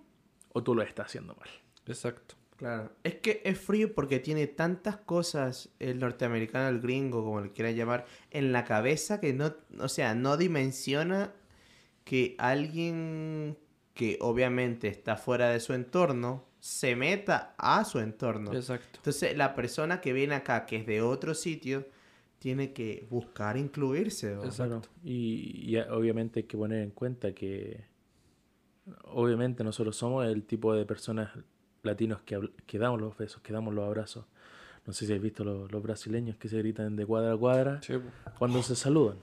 o 0.53 0.63
tú 0.63 0.75
lo 0.75 0.83
estás 0.83 1.07
haciendo 1.07 1.35
mal. 1.35 1.49
Exacto. 1.87 2.35
Claro. 2.57 2.91
Es 3.05 3.17
que 3.17 3.43
es 3.45 3.59
frío 3.59 3.95
porque 3.95 4.19
tiene 4.19 4.47
tantas 4.47 4.97
cosas 4.97 5.71
el 5.79 5.99
norteamericano, 5.99 6.69
el 6.69 6.81
gringo, 6.81 7.23
como 7.23 7.41
le 7.41 7.53
quieran 7.53 7.75
llamar, 7.75 8.07
en 8.31 8.53
la 8.53 8.65
cabeza 8.65 9.21
que 9.21 9.33
no, 9.33 9.55
o 9.79 9.89
sea, 9.89 10.15
no 10.15 10.37
dimensiona 10.37 11.33
que 12.05 12.35
alguien 12.39 13.59
que 13.95 14.19
obviamente 14.21 14.89
está 14.89 15.17
fuera 15.17 15.51
de 15.51 15.61
su 15.61 15.75
entorno 15.75 16.45
se 16.61 16.97
meta 16.97 17.55
a 17.59 17.85
su 17.85 17.99
entorno. 17.99 18.53
Exacto. 18.53 18.99
Entonces, 18.99 19.37
la 19.37 19.55
persona 19.55 20.01
que 20.01 20.13
viene 20.13 20.35
acá, 20.35 20.67
que 20.67 20.77
es 20.77 20.87
de 20.87 21.01
otro 21.01 21.35
sitio, 21.35 21.87
tiene 22.39 22.73
que 22.73 23.07
buscar 23.11 23.57
incluirse. 23.57 24.33
Exacto. 24.35 24.83
Y, 25.03 25.71
y 25.71 25.77
obviamente 25.79 26.41
hay 26.41 26.45
que 26.45 26.57
poner 26.57 26.83
en 26.83 26.91
cuenta 26.91 27.33
que 27.33 27.85
obviamente 29.05 29.65
nosotros 29.65 29.97
somos 29.97 30.27
el 30.27 30.45
tipo 30.45 30.75
de 30.75 30.85
personas 30.85 31.31
latinos 31.87 32.21
que, 32.23 32.79
damos 32.79 33.01
los 33.01 33.17
besos, 33.17 33.41
que 33.43 33.53
damos 33.53 33.73
los 33.73 33.85
abrazos. 33.85 34.25
No 34.87 34.93
sé 34.93 35.07
si 35.07 35.13
habéis 35.13 35.23
visto 35.23 35.45
los, 35.45 35.71
los 35.73 35.83
brasileños 35.83 36.37
que 36.37 36.49
se 36.49 36.59
gritan 36.59 36.95
de 36.95 37.07
cuadra 37.07 37.33
a 37.33 37.37
cuadra 37.37 37.81
cuando 38.39 38.63
se 38.63 38.77
saludan. 38.77 39.17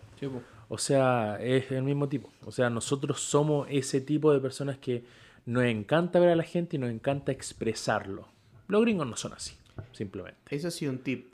O 0.69 0.77
sea, 0.77 1.37
es 1.41 1.71
el 1.71 1.83
mismo 1.83 2.09
tipo. 2.09 2.29
O 2.45 2.51
sea, 2.51 2.69
nosotros 2.69 3.21
somos 3.21 3.67
ese 3.69 4.01
tipo 4.01 4.33
de 4.33 4.39
personas 4.39 4.77
que 4.77 5.03
nos 5.45 5.65
encanta 5.65 6.19
ver 6.19 6.29
a 6.29 6.35
la 6.35 6.43
gente 6.43 6.77
y 6.77 6.79
nos 6.79 6.89
encanta 6.89 7.31
expresarlo. 7.31 8.27
Los 8.67 8.81
gringos 8.81 9.07
no 9.07 9.15
son 9.15 9.33
así, 9.33 9.55
simplemente. 9.91 10.39
Eso 10.49 10.71
sí, 10.71 10.87
un 10.87 10.99
tip. 10.99 11.33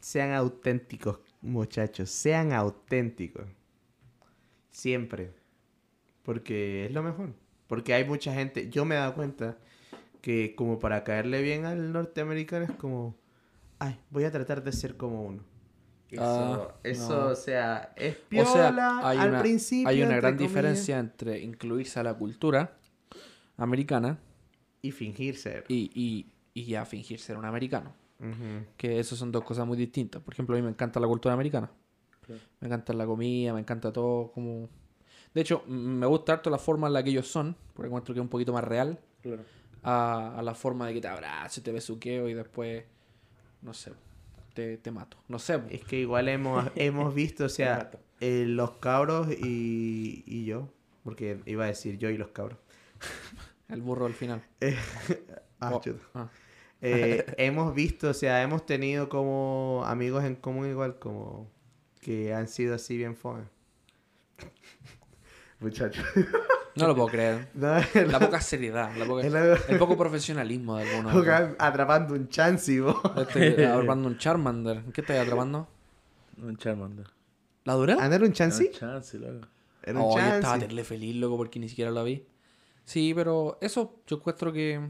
Sean 0.00 0.32
auténticos, 0.32 1.18
muchachos. 1.40 2.10
Sean 2.10 2.52
auténticos. 2.52 3.44
Siempre. 4.70 5.32
Porque 6.22 6.86
es 6.86 6.92
lo 6.92 7.02
mejor. 7.02 7.34
Porque 7.66 7.94
hay 7.94 8.04
mucha 8.04 8.32
gente. 8.32 8.70
Yo 8.70 8.84
me 8.84 8.94
he 8.94 8.98
dado 8.98 9.14
cuenta 9.14 9.58
que, 10.20 10.54
como 10.56 10.78
para 10.78 11.04
caerle 11.04 11.42
bien 11.42 11.64
al 11.64 11.92
norteamericano, 11.92 12.64
es 12.64 12.72
como. 12.72 13.16
Ay, 13.78 13.98
voy 14.10 14.24
a 14.24 14.30
tratar 14.32 14.62
de 14.64 14.72
ser 14.72 14.96
como 14.96 15.22
uno. 15.24 15.42
Eso, 16.10 16.22
Ah, 16.22 16.74
eso 16.84 17.20
no. 17.20 17.26
o 17.28 17.34
sea, 17.34 17.92
es 17.96 18.16
O 18.16 18.28
piola 18.28 18.46
sea, 18.52 19.08
hay 19.08 19.18
al 19.18 19.28
una, 19.28 19.40
principio. 19.40 19.88
hay 19.88 20.02
una 20.02 20.16
gran 20.16 20.34
comillas, 20.34 20.48
diferencia 20.50 20.98
entre 20.98 21.40
incluirse 21.40 22.00
a 22.00 22.02
la 22.02 22.14
cultura 22.14 22.78
americana 23.56 24.18
Y 24.82 24.90
fingir 24.92 25.36
ser. 25.36 25.64
y, 25.68 25.90
y, 25.94 26.32
y 26.54 26.64
ya 26.66 26.84
fingir 26.86 27.20
ser 27.20 27.36
un 27.36 27.44
americano. 27.44 27.92
Ujú. 28.20 28.64
Que 28.76 28.98
eso 28.98 29.16
son 29.16 29.30
dos 29.30 29.44
cosas 29.44 29.66
muy 29.66 29.76
distintas. 29.76 30.22
Por 30.22 30.32
ejemplo, 30.34 30.56
a 30.56 30.58
mí 30.58 30.62
me 30.62 30.70
encanta 30.70 30.98
la 30.98 31.06
cultura 31.06 31.34
americana. 31.34 31.70
Me 32.60 32.66
encanta 32.68 32.92
la 32.92 33.06
comida, 33.06 33.52
me 33.54 33.60
encanta 33.60 33.92
todo 33.92 34.30
como... 34.32 34.68
De 35.34 35.40
hecho, 35.42 35.62
me 35.66 36.06
gusta 36.06 36.32
harto 36.34 36.50
la 36.50 36.58
forma 36.58 36.86
en 36.86 36.92
la 36.94 37.02
que 37.02 37.10
ellos 37.10 37.26
son, 37.28 37.54
porque 37.74 37.86
encuentro 37.88 38.12
que 38.14 38.20
es 38.20 38.22
un 38.22 38.28
poquito 38.28 38.52
más 38.52 38.64
real 38.64 38.98
a, 39.82 40.38
a 40.38 40.42
la 40.42 40.54
forma 40.54 40.86
de 40.88 40.94
que 40.94 41.00
te 41.00 41.08
abrazo, 41.08 41.62
te 41.62 41.72
besuqueo 41.72 42.28
y 42.28 42.34
después, 42.34 42.84
no 43.62 43.72
sé, 43.74 43.92
te, 44.54 44.76
te 44.78 44.90
mato. 44.90 45.16
No 45.28 45.38
sé. 45.38 45.60
Es 45.70 45.84
que 45.84 45.98
igual 46.00 46.28
hemos, 46.28 46.70
hemos 46.76 47.14
visto, 47.14 47.44
o 47.44 47.48
sea, 47.48 47.90
eh, 48.20 48.44
los 48.46 48.72
cabros 48.72 49.28
y, 49.30 50.22
y 50.26 50.44
yo, 50.44 50.68
porque 51.04 51.40
iba 51.46 51.64
a 51.64 51.68
decir 51.68 51.98
yo 51.98 52.10
y 52.10 52.16
los 52.18 52.28
cabros. 52.28 52.58
el 53.68 53.82
burro 53.82 54.06
al 54.06 54.14
final. 54.14 54.42
Ah, 55.60 55.72
Oh, 55.74 55.80
chuta. 55.80 56.00
ah. 56.14 56.28
Eh, 56.80 57.24
hemos 57.36 57.74
visto, 57.74 58.10
o 58.10 58.14
sea, 58.14 58.40
hemos 58.44 58.64
tenido 58.64 59.08
como 59.08 59.82
amigos 59.84 60.22
en 60.22 60.36
común 60.36 60.70
igual, 60.70 61.00
como 61.00 61.50
que 62.00 62.32
han 62.32 62.46
sido 62.46 62.76
así 62.76 62.96
bien 62.96 63.16
fome. 63.16 63.42
Muchachos. 65.58 66.04
No 66.78 66.86
lo 66.88 66.94
puedo 66.94 67.08
creer. 67.08 67.48
No, 67.54 67.74
La 68.06 68.18
poca 68.20 68.40
seriedad, 68.40 68.94
la 68.96 69.04
poca- 69.06 69.22
el 69.68 69.78
poco 69.78 69.96
profesionalismo 69.96 70.76
de 70.76 70.84
algunos. 70.90 71.12
Atrapando 71.58 72.14
un 72.14 72.28
chance, 72.28 72.80
vos. 72.80 72.96
Estoy 73.16 73.42
atrapando 73.64 74.08
un 74.08 74.18
Charmander. 74.18 74.82
¿Qué 74.92 75.00
estás 75.00 75.18
atrapando? 75.18 75.68
Un 76.42 76.56
Charmander. 76.56 77.06
¿La 77.64 77.74
dura? 77.74 77.96
¿Ah, 78.00 78.08
no 78.08 78.14
era 78.14 78.24
un 78.24 78.32
chance, 78.32 79.18
loco. 79.18 79.46
Era 79.82 79.98
un 79.98 80.04
Oh, 80.06 80.18
yo 80.18 80.18
estaba 80.36 80.58
terrible 80.58 80.84
feliz, 80.84 81.16
loco, 81.16 81.36
porque 81.36 81.58
ni 81.58 81.68
siquiera 81.68 81.90
la 81.90 82.02
vi. 82.02 82.24
Sí, 82.84 83.12
pero 83.14 83.58
eso 83.60 84.00
yo 84.06 84.16
encuentro 84.16 84.52
que... 84.52 84.80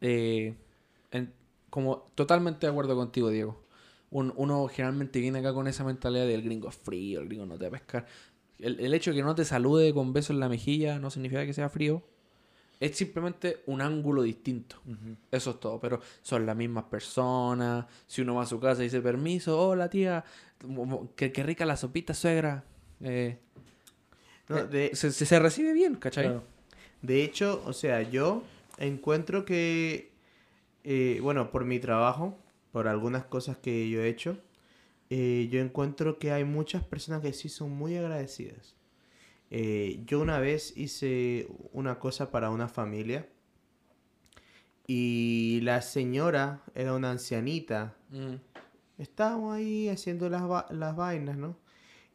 eh, 0.00 0.54
en- 1.12 1.32
como 1.70 2.06
totalmente 2.14 2.66
de 2.66 2.72
acuerdo 2.72 2.96
contigo, 2.96 3.30
Diego. 3.30 3.62
Un- 4.10 4.32
uno 4.36 4.66
generalmente 4.68 5.20
viene 5.20 5.40
acá 5.40 5.52
con 5.52 5.66
esa 5.66 5.84
mentalidad 5.84 6.26
del 6.26 6.42
gringo 6.42 6.68
es 6.68 6.76
frío, 6.76 7.20
el 7.20 7.26
gringo 7.28 7.44
no 7.46 7.56
te 7.58 7.68
va 7.68 7.76
a 7.76 7.80
pescar. 7.80 8.06
El, 8.58 8.80
el 8.80 8.94
hecho 8.94 9.10
de 9.10 9.16
que 9.18 9.22
no 9.22 9.34
te 9.34 9.44
salude 9.44 9.92
con 9.92 10.12
besos 10.12 10.30
en 10.30 10.40
la 10.40 10.48
mejilla 10.48 10.98
no 10.98 11.10
significa 11.10 11.44
que 11.44 11.52
sea 11.52 11.68
frío. 11.68 12.02
Es 12.78 12.96
simplemente 12.96 13.62
un 13.66 13.80
ángulo 13.80 14.22
distinto. 14.22 14.76
Eso 15.30 15.50
es 15.52 15.60
todo. 15.60 15.80
Pero 15.80 16.00
son 16.22 16.44
las 16.44 16.54
mismas 16.56 16.84
personas. 16.84 17.86
Si 18.06 18.20
uno 18.22 18.34
va 18.34 18.42
a 18.42 18.46
su 18.46 18.60
casa 18.60 18.82
y 18.82 18.84
dice 18.84 19.00
permiso, 19.00 19.58
hola 19.58 19.88
tía, 19.88 20.24
qué, 21.16 21.32
qué 21.32 21.42
rica 21.42 21.64
la 21.64 21.76
sopita, 21.76 22.12
suegra. 22.12 22.64
Eh, 23.00 23.38
No, 24.48 24.58
eh, 24.58 24.64
de, 24.66 24.90
se, 24.94 25.10
se- 25.10 25.24
se 25.26 25.38
recibe 25.38 25.72
bien, 25.72 25.94
¿cachai? 25.96 26.24
Claro. 26.24 26.42
De 27.02 27.22
hecho, 27.24 27.62
o 27.66 27.72
sea, 27.72 28.02
yo 28.02 28.42
encuentro 28.78 29.44
que, 29.44 30.12
eh, 30.84 31.18
bueno, 31.22 31.50
por 31.50 31.64
mi 31.64 31.78
trabajo, 31.78 32.38
por 32.72 32.88
algunas 32.88 33.24
cosas 33.24 33.56
que 33.56 33.88
yo 33.88 34.02
he 34.02 34.08
hecho, 34.08 34.36
eh, 35.10 35.48
yo 35.50 35.60
encuentro 35.60 36.18
que 36.18 36.32
hay 36.32 36.44
muchas 36.44 36.82
personas 36.84 37.20
que 37.22 37.32
sí 37.32 37.48
son 37.48 37.70
muy 37.70 37.96
agradecidas. 37.96 38.74
Eh, 39.50 40.02
yo 40.06 40.20
una 40.20 40.38
vez 40.40 40.76
hice 40.76 41.48
una 41.72 41.98
cosa 42.00 42.30
para 42.30 42.50
una 42.50 42.68
familia 42.68 43.28
y 44.86 45.60
la 45.62 45.82
señora 45.82 46.62
era 46.74 46.94
una 46.94 47.10
ancianita 47.10 47.96
Mm. 48.10 48.36
Estábamos 48.98 49.54
ahí 49.54 49.88
haciendo 49.88 50.30
las, 50.30 50.48
va- 50.48 50.66
las 50.70 50.96
vainas, 50.96 51.36
¿no? 51.36 51.56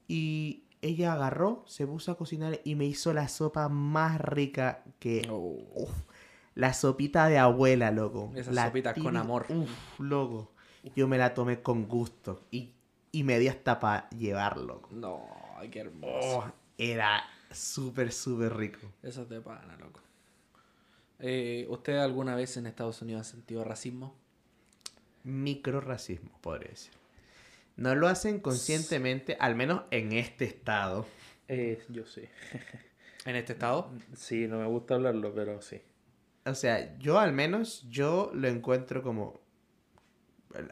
Y 0.08 0.64
ella 0.82 1.14
agarró, 1.14 1.64
se 1.68 1.86
puso 1.86 2.12
a 2.12 2.18
cocinar 2.18 2.60
y 2.64 2.74
me 2.76 2.86
hizo 2.86 3.14
la 3.14 3.28
sopa 3.28 3.70
más 3.70 4.20
rica 4.20 4.84
que... 4.98 5.22
Oh. 5.30 5.60
Uf, 5.76 5.92
la 6.56 6.74
sopita 6.74 7.28
de 7.28 7.38
abuela, 7.38 7.92
loco. 7.92 8.32
Esas 8.36 8.56
La 8.56 8.66
sopitas 8.66 8.98
con 8.98 9.16
amor. 9.16 9.46
Uf, 9.50 9.70
loco. 10.00 10.54
Yo 10.96 11.08
me 11.08 11.20
la 11.20 11.34
tomé 11.36 11.62
con 11.62 11.88
gusto 11.88 12.46
y, 12.50 12.72
y 13.12 13.24
me 13.24 13.40
di 13.40 13.48
hasta 13.48 13.80
para 13.80 14.10
llevarlo. 14.10 14.82
No, 14.92 15.28
qué 15.72 15.80
hermoso. 15.80 16.38
Oh, 16.40 16.52
era 16.78 17.24
súper, 17.52 18.12
súper 18.12 18.56
rico. 18.56 18.80
Eso 19.04 19.24
es 19.24 19.30
de 19.30 19.42
pana, 19.42 19.78
loco. 19.80 20.00
Eh, 21.20 21.68
¿Usted 21.70 21.98
alguna 21.98 22.36
vez 22.36 22.58
en 22.58 22.66
Estados 22.66 23.02
Unidos 23.02 23.28
ha 23.28 23.32
sentido 23.32 23.64
racismo? 23.64 24.16
Microracismo, 25.24 26.40
podría 26.42 26.70
decir. 26.70 26.94
No 27.76 27.96
lo 27.96 28.08
hacen 28.08 28.40
conscientemente, 28.40 29.38
al 29.40 29.56
menos 29.56 29.84
en 29.92 30.12
este 30.14 30.46
estado. 30.46 31.06
Eh, 31.48 31.84
yo 31.90 32.06
sí. 32.06 32.24
¿En 33.26 33.36
este 33.36 33.54
estado? 33.54 33.92
Sí, 34.16 34.48
no 34.48 34.60
me 34.60 34.66
gusta 34.66 34.96
hablarlo, 34.96 35.34
pero 35.34 35.62
sí. 35.62 35.82
O 36.46 36.56
sea, 36.56 36.98
yo 36.98 37.20
al 37.20 37.34
menos, 37.34 37.88
yo 37.90 38.32
lo 38.34 38.48
encuentro 38.48 39.04
como, 39.04 39.40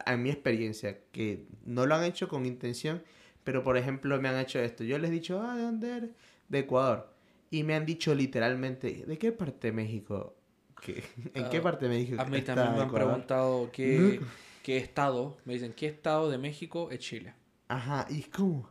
en 0.06 0.22
mi 0.22 0.30
experiencia, 0.30 0.98
que 1.12 1.46
no 1.64 1.86
lo 1.86 1.94
han 1.94 2.04
hecho 2.04 2.28
con 2.28 2.46
intención, 2.46 3.02
pero 3.44 3.62
por 3.62 3.76
ejemplo 3.76 4.20
me 4.20 4.28
han 4.28 4.38
hecho 4.38 4.58
esto. 4.60 4.84
Yo 4.84 4.98
les 4.98 5.10
he 5.10 5.14
dicho, 5.14 5.40
ah, 5.42 5.56
¿de 5.56 5.62
dónde 5.62 5.96
eres? 5.96 6.10
De 6.48 6.60
Ecuador. 6.60 7.12
Y 7.50 7.64
me 7.64 7.74
han 7.74 7.86
dicho 7.86 8.14
literalmente, 8.14 9.04
¿de 9.06 9.18
qué 9.18 9.32
parte 9.32 9.68
de 9.68 9.72
México? 9.72 10.34
¿Qué- 10.82 11.02
¿En 11.34 11.48
qué 11.48 11.58
Ah, 11.58 11.62
parte 11.62 11.86
de 11.86 11.90
México? 11.96 12.20
A 12.20 12.24
mí 12.26 12.38
está 12.38 12.54
también 12.54 12.74
me 12.74 12.80
han 12.82 12.88
Ecuador? 12.88 13.10
preguntado 13.10 13.70
qué, 13.72 14.20
qué 14.62 14.76
estado. 14.78 15.36
Me 15.44 15.54
dicen, 15.54 15.72
¿qué 15.74 15.86
estado 15.86 16.30
de 16.30 16.38
México 16.38 16.90
es 16.90 17.00
Chile? 17.00 17.34
Ajá, 17.68 18.06
y 18.10 18.20
es 18.20 18.28
como, 18.28 18.68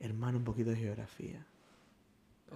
hermano, 0.00 0.38
un 0.38 0.44
poquito 0.44 0.70
de 0.70 0.76
geografía. 0.76 1.46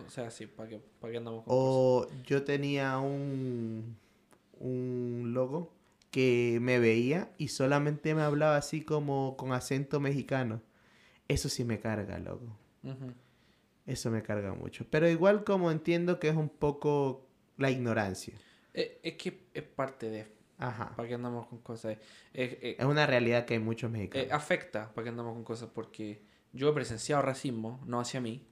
O 0.06 0.10
sea, 0.10 0.30
sí, 0.30 0.46
¿para 0.46 0.68
qué, 0.68 0.78
para 1.00 1.10
qué 1.12 1.18
andamos 1.18 1.44
con 1.44 1.58
cosas? 1.58 1.82
O 1.84 2.06
yo 2.24 2.42
tenía 2.44 2.98
un, 2.98 3.96
un 4.60 5.30
logo 5.34 5.72
que 6.12 6.58
me 6.60 6.78
veía 6.78 7.32
y 7.38 7.48
solamente 7.48 8.14
me 8.14 8.22
hablaba 8.22 8.56
así 8.56 8.82
como 8.82 9.36
con 9.36 9.52
acento 9.52 9.98
mexicano. 9.98 10.62
Eso 11.26 11.48
sí 11.48 11.64
me 11.64 11.80
carga, 11.80 12.18
loco. 12.20 12.56
Eso 13.86 14.10
me 14.10 14.22
carga 14.22 14.52
mucho. 14.54 14.86
Pero 14.90 15.08
igual 15.08 15.42
como 15.42 15.70
entiendo 15.72 16.20
que 16.20 16.28
es 16.28 16.36
un 16.36 16.48
poco 16.50 17.26
la 17.56 17.70
ignorancia. 17.70 18.34
Eh, 18.74 19.00
es 19.02 19.14
que 19.14 19.46
es 19.54 19.62
parte 19.64 20.08
de... 20.10 20.26
Ajá. 20.58 20.94
¿Para 20.94 21.08
qué 21.08 21.14
andamos 21.14 21.46
con 21.48 21.58
cosas? 21.60 21.96
Eh, 22.34 22.58
eh, 22.62 22.76
Es 22.78 22.84
una 22.84 23.06
realidad 23.06 23.44
que 23.46 23.54
hay 23.54 23.60
muchos 23.60 23.88
eh, 23.88 23.92
mexicanos. 23.92 24.30
afecta, 24.32 24.92
¿para 24.94 25.04
qué 25.04 25.08
andamos 25.08 25.32
con 25.34 25.44
cosas? 25.44 25.70
Porque 25.74 26.22
yo 26.52 26.68
he 26.68 26.72
presenciado 26.72 27.22
racismo, 27.22 27.80
no 27.86 27.98
hacia 27.98 28.20
mí, 28.20 28.46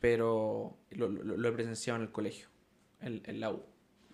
pero 0.00 0.78
lo, 0.90 1.08
lo- 1.08 1.36
lo 1.36 1.48
he 1.48 1.52
presenciado 1.52 1.96
en 1.98 2.02
el 2.06 2.12
colegio, 2.12 2.48
en, 3.00 3.22
en 3.24 3.40
la 3.40 3.50
U, 3.50 3.62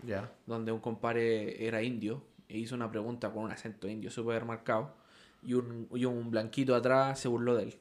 Ya. 0.05 0.32
donde 0.47 0.72
un 0.72 0.80
compadre 0.80 1.66
era 1.66 1.82
indio 1.82 2.24
e 2.51 2.59
hizo 2.59 2.74
una 2.74 2.90
pregunta 2.90 3.32
con 3.32 3.44
un 3.44 3.53
acento 3.53 3.88
indio 3.88 4.11
súper 4.11 4.44
marcado 4.44 4.94
y 5.42 5.55
un, 5.55 5.88
y 5.94 6.05
un 6.05 6.30
blanquito 6.30 6.74
atrás 6.74 7.18
se 7.20 7.28
burló 7.28 7.55
de 7.57 7.62
él 7.64 7.74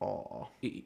Oh. 0.00 0.50
y, 0.62 0.84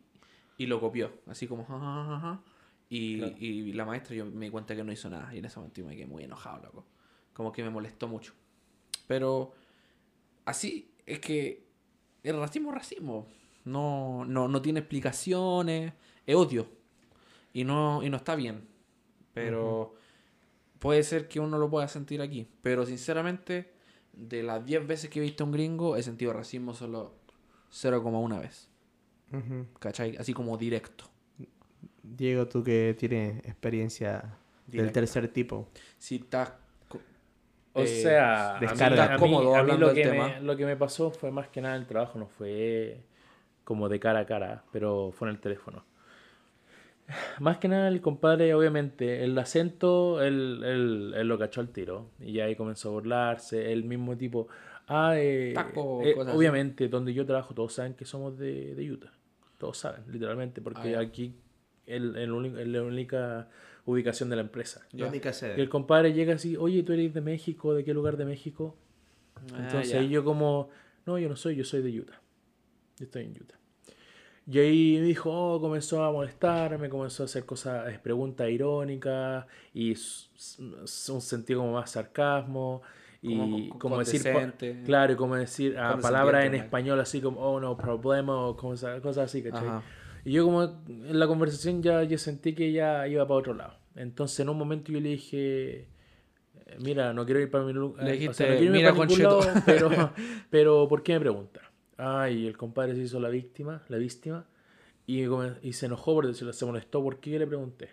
y 0.57 0.67
lo 0.67 0.81
copió, 0.81 1.11
así 1.27 1.47
como... 1.47 1.65
"Ja, 1.67 1.79
ja, 1.79 2.05
ja, 2.07 2.21
ja". 2.21 2.41
Y, 2.89 3.19
Claro. 3.19 3.35
y 3.41 3.73
la 3.73 3.85
maestra 3.85 4.15
yo 4.15 4.25
me 4.27 4.47
di 4.47 4.51
cuenta 4.51 4.77
que 4.77 4.85
no 4.85 4.93
hizo 4.93 5.09
nada 5.11 5.35
y 5.35 5.39
en 5.39 5.45
ese 5.47 5.59
momento 5.59 5.83
me 5.85 5.97
quedé 5.97 6.07
muy 6.07 6.25
enojado, 6.25 6.63
loco. 6.63 6.85
Como 7.33 7.51
que 7.53 7.63
me 7.63 7.71
molestó 7.71 8.07
mucho. 8.09 8.33
Pero 9.07 9.53
así 10.45 10.91
es 11.07 11.19
que 11.21 11.65
el 12.23 12.37
racismo 12.39 12.69
es 12.71 12.75
racismo. 12.77 13.27
No, 13.65 14.25
no, 14.27 14.49
no 14.49 14.61
tiene 14.63 14.81
explicaciones, 14.81 15.93
es 16.27 16.35
odio. 16.37 16.67
Y 17.53 17.65
no, 17.65 18.03
y 18.03 18.11
no 18.11 18.17
está 18.19 18.35
bien. 18.35 18.67
Pero 19.35 19.95
puede 20.83 21.05
ser 21.05 21.29
que 21.29 21.39
uno 21.39 21.59
lo 21.59 21.71
pueda 21.71 21.87
sentir 21.87 22.21
aquí. 22.21 22.49
Pero 22.61 22.85
sinceramente, 22.85 23.71
de 24.13 24.43
las 24.43 24.67
10 24.67 24.85
veces 24.85 25.09
que 25.09 25.21
he 25.21 25.23
visto 25.23 25.45
a 25.45 25.47
un 25.47 25.53
gringo, 25.53 25.97
he 25.97 26.03
sentido 26.03 26.33
racismo 26.33 26.75
solo 26.75 27.15
0,1 27.71 28.41
vez. 28.41 28.69
Ujú. 29.33 29.67
¿Cachai? 29.79 30.17
Así 30.17 30.35
como 30.35 30.57
directo. 30.57 31.05
Diego, 32.03 32.49
tú 32.49 32.65
que 32.65 32.97
tienes 32.99 33.39
experiencia 33.45 34.37
del 34.67 34.91
tercer 34.91 35.29
tipo. 35.29 35.69
Si 35.99 36.17
estás... 36.17 36.53
O 37.75 37.83
eh, 37.83 37.87
sea, 37.87 38.57
a 38.57 38.61
mí, 38.61 38.67
descarga. 38.67 39.05
a 39.05 39.09
mí- 39.15 39.19
Cómodo 39.19 39.55
a 39.55 39.63
mí 39.63 39.79
lo, 39.79 39.95
que 39.95 40.03
tema. 40.03 40.29
me, 40.29 40.41
lo 40.41 40.57
que 40.57 40.67
me 40.67 40.77
pasó 40.77 41.11
fue 41.13 41.31
más 41.31 41.49
que 41.49 41.63
nada 41.63 41.77
el 41.77 41.87
trabajo, 41.87 42.19
no 42.19 42.27
fue 42.27 43.01
como 43.65 43.89
de 43.89 43.99
cara 44.01 44.19
a 44.19 44.27
cara, 44.27 44.65
pero 44.73 45.11
fue 45.13 45.29
en 45.29 45.37
el 45.37 45.41
teléfono. 45.41 45.85
Más 47.41 47.59
que 47.59 47.69
nada 47.69 47.89
el 47.89 48.01
compadre, 48.01 48.55
obviamente, 48.55 49.25
el 49.25 49.37
acento, 49.39 50.23
él, 50.23 50.63
él- 50.65 51.15
él 51.17 51.29
lo 51.29 51.39
cachó 51.39 51.61
al 51.61 51.69
tiro 51.69 52.11
y 52.21 52.41
ahí 52.41 52.55
comenzó 52.57 52.89
a 52.91 52.93
burlarse, 52.93 53.73
el 53.73 53.85
mismo 53.85 54.17
tipo, 54.17 54.49
ah, 54.89 55.15
eh, 55.17 55.53
Taco, 55.55 56.03
eh, 56.03 56.15
cosas 56.15 56.29
así. 56.29 56.37
obviamente, 56.37 56.89
donde 56.89 57.13
yo 57.15 57.25
trabajo 57.27 57.55
todos 57.55 57.73
saben 57.75 57.95
que 57.95 58.05
somos 58.05 58.39
de, 58.39 58.75
de 58.75 58.91
Utah, 58.93 59.13
todos 59.59 59.79
saben, 59.79 60.05
literalmente, 60.11 60.61
porque 60.61 60.81
Ah, 60.89 60.93
ya. 60.93 61.01
aquí 61.01 61.35
es 61.87 62.01
la 62.01 62.83
única 62.83 63.49
ubicación 63.85 64.31
de 64.31 64.37
la 64.37 64.43
empresa. 64.43 64.87
Ya. 64.93 65.05
La 65.05 65.11
única 65.11 65.31
Y 65.31 65.33
sede. 65.35 65.61
el 65.61 65.69
compadre 65.69 66.13
llega 66.13 66.35
así, 66.35 66.57
oye, 66.57 66.83
¿tú 66.83 66.93
eres 66.93 67.13
de 67.15 67.21
México? 67.21 67.75
¿De 67.75 67.85
qué 67.85 67.93
lugar 67.93 68.17
de 68.17 68.25
México? 68.25 68.77
Ah, 69.37 69.41
Entonces 69.59 69.93
ya. 69.93 69.99
ahí 69.99 70.09
yo 70.09 70.23
como, 70.25 70.69
no, 71.07 71.19
yo 71.19 71.29
no 71.29 71.37
soy, 71.37 71.57
yo 71.57 71.65
soy 71.65 71.83
de 71.83 71.99
Utah. 72.01 72.21
Yo 72.99 73.05
estoy 73.07 73.25
en 73.25 73.33
Utah. 73.33 73.57
Y 74.51 74.59
ahí 74.59 74.97
me 75.01 75.07
dijo, 75.07 75.31
oh, 75.31 75.61
comenzó 75.61 76.03
a 76.03 76.11
molestarme, 76.11 76.89
comenzó 76.89 77.23
a 77.23 77.27
hacer 77.27 77.45
cosas, 77.45 77.93
eh, 77.93 78.01
preguntas 78.03 78.49
irónicas 78.51 79.47
y 79.73 79.91
un 79.93 81.21
sentido 81.21 81.61
como 81.61 81.75
más 81.75 81.91
sarcasmo 81.91 82.83
y 83.23 83.69
Como 83.79 83.99
decir, 84.01 84.23
claro, 84.85 85.13
y 85.13 85.17
como 85.17 85.37
decir 85.37 85.77
ah, 85.79 85.91
Condescendiente, 85.93 86.03
palabras 86.03 86.47
en 86.47 86.53
¿no? 86.53 86.59
español 86.59 87.01
así 87.01 87.21
como, 87.21 87.41
oh, 87.41 87.61
no 87.61 87.77
problema 87.77 88.35
o 88.47 88.57
cosas, 88.57 89.01
cosas 89.01 89.27
así, 89.27 89.43
¿cachai? 89.45 89.69
Ajá. 89.69 89.83
Y 90.25 90.33
yo 90.33 90.45
como 90.45 90.63
en 90.65 91.19
la 91.19 91.27
conversación 91.29 91.83
ya 91.83 92.03
yo 92.03 92.19
sentí 92.19 92.53
que 92.55 92.73
ya 92.73 93.07
iba 93.07 93.25
para 93.27 93.39
otro 93.39 93.55
lado. 93.55 93.75
Entonces 93.95 94.41
en 94.41 94.49
un 94.49 94.59
momento 94.59 94.91
yo 94.91 95.01
le 95.01 95.11
dije, 95.11 95.81
eh, 95.81 95.87
mira, 96.81 97.13
no 97.13 97.25
quiero 97.25 97.41
ir 97.41 97.51
para 97.51 97.65
mi 97.65 97.73
lugar. 97.73 98.05
Le 98.05 98.13
dijiste, 98.13 98.43
no 98.45 98.49
quiero 98.59 98.65
irme 98.65 98.79
"Mira, 98.79 98.93
para 98.93 99.07
ningún 99.07 99.23
concheto". 99.23 99.41
lado, 99.41 99.63
pero, 99.67 100.13
pero 100.51 100.89
¿por 100.89 101.03
qué 101.05 101.13
me 101.15 101.21
pregunta? 101.21 101.61
Ah, 102.05 102.29
y 102.29 102.47
el 102.49 102.57
compadre 102.57 102.97
se 102.97 103.03
hizo 103.03 103.21
la 103.21 103.29
víctima, 103.29 103.83
la 103.89 103.97
víctima, 103.97 104.45
y, 105.07 105.25
y 105.63 105.73
se 105.73 105.87
enojó 105.87 106.15
por 106.15 106.27
decirlo, 106.27 106.53
se 106.53 106.67
molestó. 106.67 107.03
¿Por 107.03 107.21
qué 107.21 107.39
le 107.39 107.47
pregunté? 107.47 107.91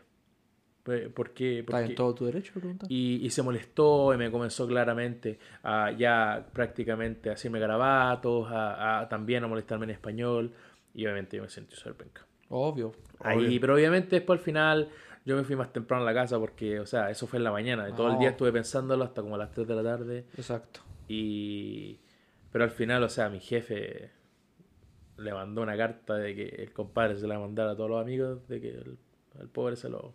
¿Por 1.13 1.31
qué? 1.31 1.63
¿Por 1.63 1.75
Está 1.75 1.83
qué? 1.83 1.91
en 1.91 1.95
todo 1.95 2.15
tu 2.15 2.25
derecho. 2.25 2.53
Y, 2.87 3.23
y 3.23 3.29
se 3.29 3.43
molestó 3.43 4.11
y 4.13 4.17
me 4.17 4.31
comenzó 4.31 4.65
claramente 4.65 5.37
a 5.61 5.91
ya 5.91 6.47
prácticamente 6.51 7.29
a 7.29 7.33
hacerme 7.33 7.59
garabatos, 7.59 8.47
a, 8.49 9.01
a 9.01 9.09
también 9.09 9.43
a 9.43 9.47
molestarme 9.47 9.83
en 9.83 9.91
español. 9.91 10.51
Y 10.95 11.05
obviamente 11.05 11.37
yo 11.37 11.43
me 11.43 11.49
sentí 11.49 11.75
súper 11.75 11.93
penca. 11.93 12.25
Obvio. 12.49 12.93
Ahí, 13.19 13.59
pero 13.59 13.75
obviamente 13.75 14.15
después 14.15 14.39
al 14.39 14.43
final 14.43 14.89
yo 15.25 15.35
me 15.35 15.43
fui 15.43 15.55
más 15.55 15.71
temprano 15.71 16.01
a 16.01 16.05
la 16.07 16.13
casa 16.13 16.39
porque, 16.39 16.79
o 16.79 16.87
sea, 16.87 17.11
eso 17.11 17.27
fue 17.27 17.37
en 17.37 17.43
la 17.43 17.51
mañana. 17.51 17.87
Y 17.87 17.93
todo 17.93 18.11
el 18.11 18.17
día 18.17 18.29
estuve 18.29 18.51
pensándolo 18.51 19.03
hasta 19.03 19.21
como 19.21 19.35
a 19.35 19.37
las 19.37 19.51
3 19.51 19.67
de 19.67 19.75
la 19.75 19.83
tarde. 19.83 20.25
Exacto. 20.35 20.79
Y... 21.07 21.99
Pero 22.51 22.63
al 22.63 22.71
final, 22.71 23.03
o 23.03 23.09
sea, 23.09 23.29
mi 23.29 23.39
jefe 23.39 24.11
le 25.17 25.33
mandó 25.33 25.61
una 25.61 25.77
carta 25.77 26.15
de 26.15 26.35
que 26.35 26.47
el 26.63 26.73
compadre 26.73 27.17
se 27.17 27.27
la 27.27 27.39
mandara 27.39 27.71
a 27.71 27.75
todos 27.75 27.89
los 27.89 28.01
amigos, 28.01 28.47
de 28.47 28.61
que 28.61 28.69
el, 28.69 28.97
el 29.39 29.47
pobre 29.49 29.75
se 29.75 29.89
lo, 29.89 30.13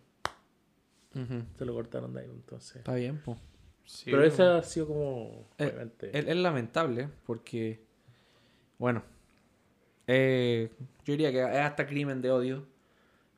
se 1.13 1.65
lo 1.65 1.73
cortaron 1.73 2.13
de 2.13 2.21
ahí. 2.21 2.29
Entonces... 2.29 2.77
Está 2.77 2.95
bien, 2.95 3.21
pues. 3.23 3.37
Sí, 3.85 4.09
Pero 4.09 4.23
ese 4.23 4.43
ha 4.43 4.63
sido 4.63 4.87
como... 4.87 5.47
Eh, 5.57 5.65
obviamente... 5.65 6.17
Es, 6.17 6.27
es 6.27 6.35
lamentable 6.35 7.07
porque, 7.25 7.85
bueno, 8.79 9.03
eh, 10.07 10.71
yo 11.03 11.13
diría 11.13 11.31
que 11.31 11.41
es 11.41 11.59
hasta 11.59 11.85
crimen 11.85 12.21
de 12.21 12.31
odio, 12.31 12.67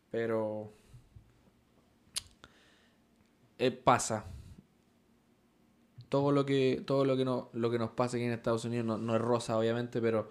pero 0.09 0.73
eh, 3.57 3.71
pasa. 3.71 4.25
Todo 6.09 6.31
lo 6.31 6.45
que 6.45 6.81
todo 6.85 7.03
lo 7.05 7.17
que 7.17 7.25
no, 7.25 7.49
lo 7.53 7.69
que 7.69 7.77
nos 7.79 7.89
pasa 7.91 8.17
aquí 8.17 8.25
en 8.25 8.31
Estados 8.31 8.63
Unidos 8.65 8.85
no, 8.85 8.97
no 8.97 9.15
es 9.15 9.21
rosa, 9.21 9.57
obviamente, 9.57 9.99
pero 10.01 10.29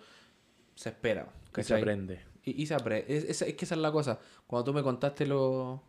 se 0.75 0.89
espera. 0.91 1.29
que 1.53 1.63
se 1.63 1.75
aprende. 1.75 2.21
Y, 2.45 2.63
y 2.63 2.67
se 2.67 2.75
aprende. 2.75 3.05
Es, 3.15 3.25
es- 3.25 3.43
es 3.43 3.55
que 3.55 3.65
esa 3.65 3.75
es 3.75 3.81
la 3.81 3.93
cosa. 3.93 4.19
Cuando 4.47 4.65
tú 4.65 4.73
me 4.75 4.83
contaste 4.83 5.27
lo, 5.27 5.83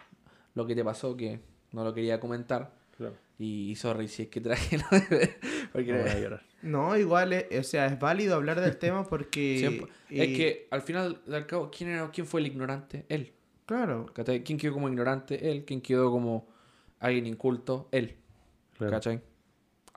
lo 0.55 0.65
que 0.65 0.75
te 0.75 0.83
pasó, 0.83 1.15
que 1.15 1.39
no 1.71 1.83
lo 1.83 1.93
quería 1.93 2.19
comentar, 2.19 2.73
Claro. 2.97 3.15
y, 3.38 3.69
y 3.71 3.75
sorry 3.75 4.07
si 4.07 4.23
es 4.23 4.29
que 4.29 4.41
traje... 4.41 4.77
porque 5.71 5.91
No 5.93 5.99
voy 6.01 6.09
a 6.09 6.19
llorar. 6.19 6.43
No, 6.63 6.97
igual, 6.97 7.33
es- 7.33 7.59
o 7.59 7.63
sea, 7.63 7.85
es 7.85 7.99
válido 7.99 8.35
hablar 8.35 8.59
del 8.59 8.77
tema 8.77 9.03
porque... 9.05 9.57
Siempre- 9.59 9.91
eh, 10.09 10.23
Es 10.23 10.38
que 10.38 10.67
al 10.71 10.81
final, 10.81 11.21
al 11.31 11.45
cabo, 11.45 11.69
¿quién, 11.69 11.91
era, 11.91 12.09
¿quién 12.11 12.25
fue 12.25 12.39
el 12.41 12.47
ignorante? 12.47 13.05
Él. 13.09 13.33
Claro. 13.65 14.07
¿Quién 14.43 14.57
quedó 14.57 14.73
como 14.73 14.88
ignorante? 14.89 15.51
Él. 15.51 15.63
¿Quién 15.65 15.81
quedó 15.81 16.09
como 16.09 16.47
alguien 16.99 17.27
inculto? 17.27 17.88
Él. 17.91 18.15
Claro. 18.77 18.91
¿Cachai? 18.93 19.21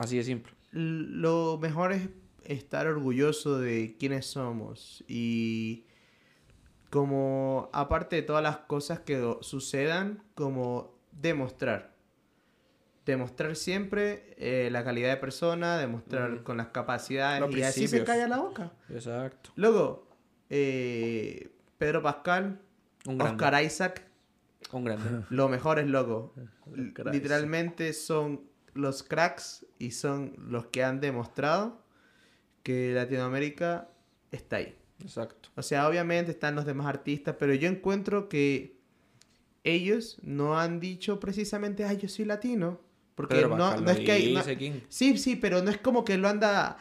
Así 0.01 0.17
de 0.17 0.23
simple. 0.23 0.53
lo 0.73 1.57
mejor 1.61 1.91
es 1.91 2.09
estar 2.45 2.87
orgulloso 2.87 3.59
de 3.59 3.95
quiénes 3.99 4.25
somos 4.25 5.03
y 5.07 5.85
como 6.89 7.69
aparte 7.73 8.17
de 8.17 8.21
todas 8.21 8.43
las 8.43 8.57
cosas 8.57 8.99
que 8.99 9.35
sucedan, 9.41 10.23
como 10.35 10.97
demostrar. 11.11 11.91
Demostrar 13.05 13.55
siempre 13.55 14.33
eh, 14.37 14.69
la 14.71 14.83
calidad 14.83 15.09
de 15.09 15.17
persona, 15.17 15.77
demostrar 15.77 16.31
Mm. 16.31 16.43
con 16.43 16.57
las 16.57 16.67
capacidades 16.67 17.41
Los 17.41 17.55
y 17.55 17.63
así 17.63 17.87
se 17.87 18.03
calla 18.03 18.27
la 18.27 18.37
boca. 18.37 18.71
Exacto. 18.89 19.51
Luego, 19.55 20.07
eh, 20.49 21.49
Pedro 21.77 22.01
Pascal, 22.03 22.59
Un. 23.07 23.21
Oscar 23.21 23.63
Isaac, 23.63 24.03
Un 24.71 24.83
grande. 24.85 25.25
lo 25.29 25.49
mejor 25.49 25.79
es 25.79 25.87
loco. 25.87 26.33
Literalmente 27.11 27.93
son 27.93 28.41
los 28.73 29.03
cracks 29.03 29.65
y 29.79 29.91
son 29.91 30.35
los 30.37 30.67
que 30.67 30.83
han 30.83 30.99
demostrado 31.01 31.81
que 32.63 32.93
Latinoamérica 32.93 33.89
está 34.31 34.57
ahí. 34.57 34.75
Exacto. 35.01 35.49
O 35.55 35.63
sea, 35.63 35.87
obviamente 35.87 36.31
están 36.31 36.55
los 36.55 36.65
demás 36.65 36.87
artistas, 36.87 37.35
pero 37.39 37.53
yo 37.53 37.67
encuentro 37.67 38.29
que 38.29 38.77
ellos 39.63 40.17
no 40.21 40.59
han 40.59 40.79
dicho 40.79 41.19
precisamente, 41.19 41.85
ay, 41.85 41.97
yo 41.97 42.07
soy 42.09 42.25
latino. 42.25 42.79
Porque 43.15 43.41
no, 43.41 43.77
no 43.79 43.91
es 43.91 43.99
que... 43.99 44.31
no- 44.33 44.43
King. 44.57 44.79
Sí, 44.89 45.17
sí, 45.17 45.35
pero 45.35 45.61
no 45.61 45.69
es 45.69 45.77
como 45.77 46.03
que 46.05 46.17
lo 46.17 46.27
anda 46.29 46.77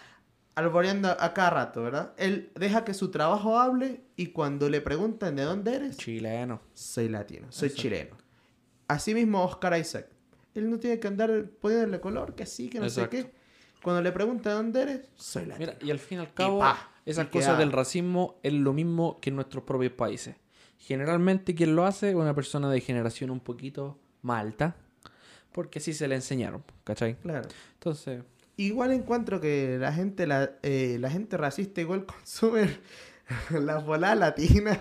alboreando 0.55 1.09
a 1.19 1.33
cada 1.35 1.51
rato, 1.51 1.83
¿verdad? 1.83 2.13
Él 2.17 2.51
deja 2.55 2.85
que 2.85 2.95
su 2.95 3.11
trabajo 3.11 3.59
hable 3.59 4.03
y 4.17 4.27
cuando 4.29 4.69
le 4.69 4.81
preguntan 4.81 5.37
de 5.37 5.43
dónde 5.43 5.75
eres, 5.75 5.97
Chileno. 5.97 6.61
soy 6.75 7.09
latino, 7.09 7.47
soy 7.51 7.71
chileno. 7.71 8.17
Asimismo, 8.89 9.43
Oscar 9.45 9.79
Isaac. 9.79 10.09
Él 10.55 10.71
no 10.71 10.79
tiene 10.79 10.99
que 10.99 11.09
andar 11.09 11.45
poniéndole 11.61 12.01
color, 12.01 12.35
que 12.35 12.47
sí, 12.47 12.69
que 12.69 12.81
no 12.81 12.87
Exacto. 12.87 13.17
sé 13.17 13.25
qué. 13.25 13.33
Cuando 13.83 14.03
le 14.03 14.13
preguntan 14.13 14.53
de 14.53 14.57
dónde 14.57 14.83
eres, 14.83 15.09
soy 15.15 15.47
latino. 15.47 15.73
Mira, 15.73 15.79
y 15.87 15.91
al 15.91 15.99
fin 15.99 16.19
y 16.19 16.21
al 16.23 16.35
cabo, 16.35 16.59
pa, 16.59 16.91
esas 17.07 17.27
y 17.27 17.31
cosas 17.31 17.59
del 17.59 17.73
racismo 17.73 18.39
es 18.43 18.53
lo 18.53 18.73
mismo 18.73 19.19
que 19.21 19.31
en 19.31 19.37
nuestros 19.37 19.65
propios 19.65 19.93
países. 19.93 20.37
Generalmente 20.79 21.55
quien 21.55 21.77
lo 21.77 21.87
hace 21.87 22.11
es 22.11 22.15
una 22.15 22.35
persona 22.35 22.71
de 22.71 22.81
generación 22.81 23.31
un 23.31 23.41
poquito 23.41 23.99
más 24.23 24.41
alta, 24.41 24.77
porque 25.53 25.79
así 25.79 25.95
se 25.95 26.09
le 26.09 26.15
enseñaron, 26.17 26.63
¿cachai? 26.85 27.17
Claro. 27.17 27.49
Entonces, 27.75 28.23
Igual 28.61 28.93
encuentro 28.93 29.41
que 29.41 29.79
la 29.81 29.91
gente, 29.91 30.27
la, 30.27 30.51
eh, 30.63 30.99
la 31.01 31.09
gente 31.11 31.39
racista 31.39 31.81
igual 31.81 32.05
consume 32.07 32.69
las 33.51 33.85
voladas 33.85 34.19
latinas. 34.19 34.79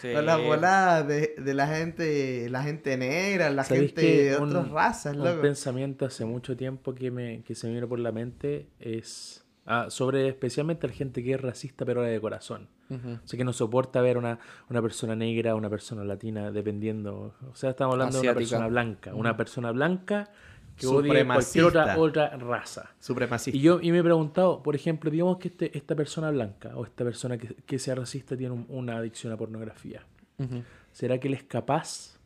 Sí. 0.00 0.08
O 0.14 0.22
las 0.22 0.40
voladas 0.42 1.06
de, 1.06 1.34
de 1.38 1.54
la 1.54 1.66
gente, 1.66 2.48
la 2.50 2.62
gente 2.62 2.96
negra, 2.96 3.50
la 3.50 3.64
¿Sabéis 3.64 3.92
gente 3.94 4.30
de 4.30 4.36
un- 4.38 4.48
otras 4.48 4.70
razas, 4.70 5.16
Un 5.16 5.24
loco. 5.24 5.40
pensamiento 5.42 6.06
hace 6.06 6.24
mucho 6.24 6.56
tiempo 6.56 6.94
que, 6.94 7.10
me, 7.10 7.42
que 7.42 7.54
se 7.54 7.66
me 7.68 7.74
vino 7.74 7.88
por 7.88 7.98
la 7.98 8.12
mente 8.12 8.68
es 8.80 9.44
ah, 9.66 9.86
sobre 9.88 10.28
especialmente 10.28 10.86
la 10.88 10.92
gente 10.94 11.22
que 11.22 11.34
es 11.34 11.40
racista 11.40 11.84
pero 11.84 12.02
de 12.02 12.20
corazón. 12.20 12.68
O 12.92 13.20
sea, 13.24 13.36
que 13.36 13.44
no 13.44 13.52
soporta 13.52 14.00
ver 14.00 14.18
una, 14.18 14.40
una 14.68 14.82
persona 14.82 15.14
negra, 15.14 15.54
una 15.54 15.70
persona 15.70 16.02
latina, 16.02 16.50
dependiendo. 16.50 17.36
O 17.48 17.54
sea, 17.54 17.70
estamos 17.70 17.92
hablando 17.92 18.20
de 18.20 18.26
una 18.26 18.34
persona 18.34 18.66
blanca. 18.66 19.14
Una 19.14 19.36
persona 19.36 19.70
blanca 19.70 20.28
que 20.80 20.86
odie 20.86 21.24
cualquier 21.26 21.64
otra, 21.64 21.98
otra 21.98 22.36
raza. 22.36 22.90
Supremacista. 22.98 23.56
Y 23.56 23.60
yo 23.60 23.80
y 23.80 23.92
me 23.92 23.98
he 23.98 24.02
preguntado, 24.02 24.62
por 24.62 24.74
ejemplo, 24.74 25.10
digamos 25.10 25.38
que 25.38 25.48
este, 25.48 25.76
esta 25.76 25.94
persona 25.94 26.30
blanca 26.30 26.76
o 26.76 26.84
esta 26.84 27.04
persona 27.04 27.38
que, 27.38 27.54
que 27.54 27.78
sea 27.78 27.94
racista 27.94 28.36
tiene 28.36 28.54
un- 28.54 28.66
una 28.68 28.96
adicción 28.96 29.32
a 29.32 29.36
pornografía. 29.36 30.02
¿Será 30.92 31.18
que 31.20 31.28
él 31.28 31.34
es 31.34 31.42
capaz 31.44 32.18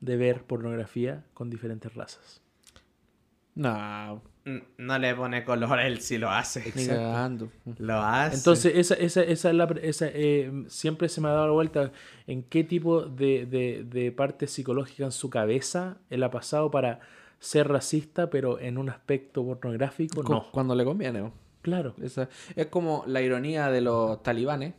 de 0.00 0.16
ver 0.16 0.42
pornografía 0.44 1.24
con 1.32 1.48
diferentes 1.48 1.94
razas? 1.94 2.42
No, 3.54 4.20
No 4.76 4.98
le 4.98 5.14
pone 5.14 5.44
color, 5.44 5.78
él 5.80 6.00
sí 6.00 6.18
lo 6.18 6.28
hace. 6.28 6.70
cagando. 6.86 7.48
Lo 7.78 7.98
hace. 8.00 8.36
Entonces, 8.36 8.72
esa, 8.76 8.94
esa, 8.94 9.22
esa 9.22 9.48
es 9.50 9.54
la, 9.54 9.64
esa, 9.80 10.06
eh, 10.08 10.64
siempre 10.66 11.08
se 11.08 11.20
me 11.20 11.28
ha 11.28 11.32
dado 11.32 11.46
la 11.46 11.52
vuelta 11.52 11.92
en 12.26 12.42
qué 12.42 12.64
tipo 12.64 13.02
de, 13.02 13.46
de, 13.46 13.84
de 13.84 14.12
parte 14.12 14.46
psicológica 14.48 15.04
en 15.04 15.12
su 15.12 15.30
cabeza 15.30 15.98
él 16.10 16.22
ha 16.24 16.30
pasado 16.30 16.70
para 16.70 16.98
ser 17.44 17.68
racista, 17.68 18.30
pero 18.30 18.58
en 18.58 18.78
un 18.78 18.88
aspecto 18.88 19.44
pornográfico, 19.44 20.22
Cu- 20.22 20.32
no. 20.32 20.50
Cuando 20.50 20.74
le 20.74 20.84
conviene. 20.84 21.20
¿no? 21.20 21.32
Claro. 21.62 21.94
Esa- 22.02 22.28
es 22.56 22.66
como 22.66 23.04
la 23.06 23.20
ironía 23.22 23.70
de 23.70 23.80
los 23.80 24.22
talibanes, 24.22 24.74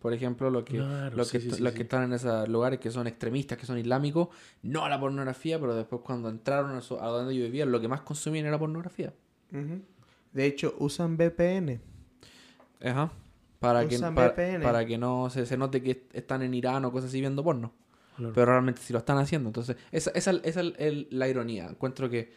por 0.00 0.12
ejemplo, 0.12 0.50
lo 0.50 0.64
que, 0.64 0.78
Claro, 0.78 1.16
los, 1.16 1.28
sí, 1.28 1.38
que, 1.38 1.40
sí, 1.44 1.50
sí, 1.52 1.62
los 1.62 1.72
sí. 1.72 1.76
que 1.76 1.82
están 1.84 2.02
en 2.04 2.12
esos 2.14 2.48
lugares 2.48 2.80
que 2.80 2.90
son 2.90 3.06
extremistas, 3.06 3.56
que 3.56 3.66
son 3.66 3.78
islámicos, 3.78 4.28
no 4.62 4.84
a 4.84 4.88
la 4.88 4.98
pornografía, 4.98 5.60
pero 5.60 5.74
después 5.76 6.02
cuando 6.04 6.28
entraron 6.28 6.72
a, 6.76 6.80
su- 6.80 6.98
a 6.98 7.06
donde 7.06 7.34
ellos 7.34 7.44
vivían, 7.46 7.70
lo 7.70 7.80
que 7.80 7.86
más 7.88 8.00
consumían 8.00 8.46
era 8.46 8.58
pornografía. 8.58 9.12
De 10.32 10.46
hecho, 10.46 10.74
usan 10.78 11.16
VPN. 11.16 11.80
Ajá. 12.84 13.12
Para 13.60 13.86
que, 13.86 13.94
Usan 13.94 14.14
pa- 14.16 14.28
VPN. 14.30 14.62
para 14.64 14.84
que 14.84 14.98
no 14.98 15.30
se, 15.30 15.46
se 15.46 15.56
note 15.56 15.82
que 15.82 16.06
están 16.14 16.42
en 16.42 16.52
Irán 16.54 16.84
o 16.84 16.90
cosas 16.90 17.10
así 17.10 17.20
viendo 17.20 17.44
porno. 17.44 17.72
Claro. 18.16 18.32
Pero 18.34 18.46
realmente 18.46 18.80
sí 18.82 18.92
lo 18.92 18.98
están 19.00 19.18
haciendo. 19.18 19.48
Entonces, 19.48 19.76
esa, 19.90 20.10
esa, 20.10 20.32
esa 20.42 20.60
es 20.60 20.74
el- 20.78 21.08
la 21.10 21.28
ironía. 21.28 21.66
Encuentro 21.66 22.08
que 22.10 22.32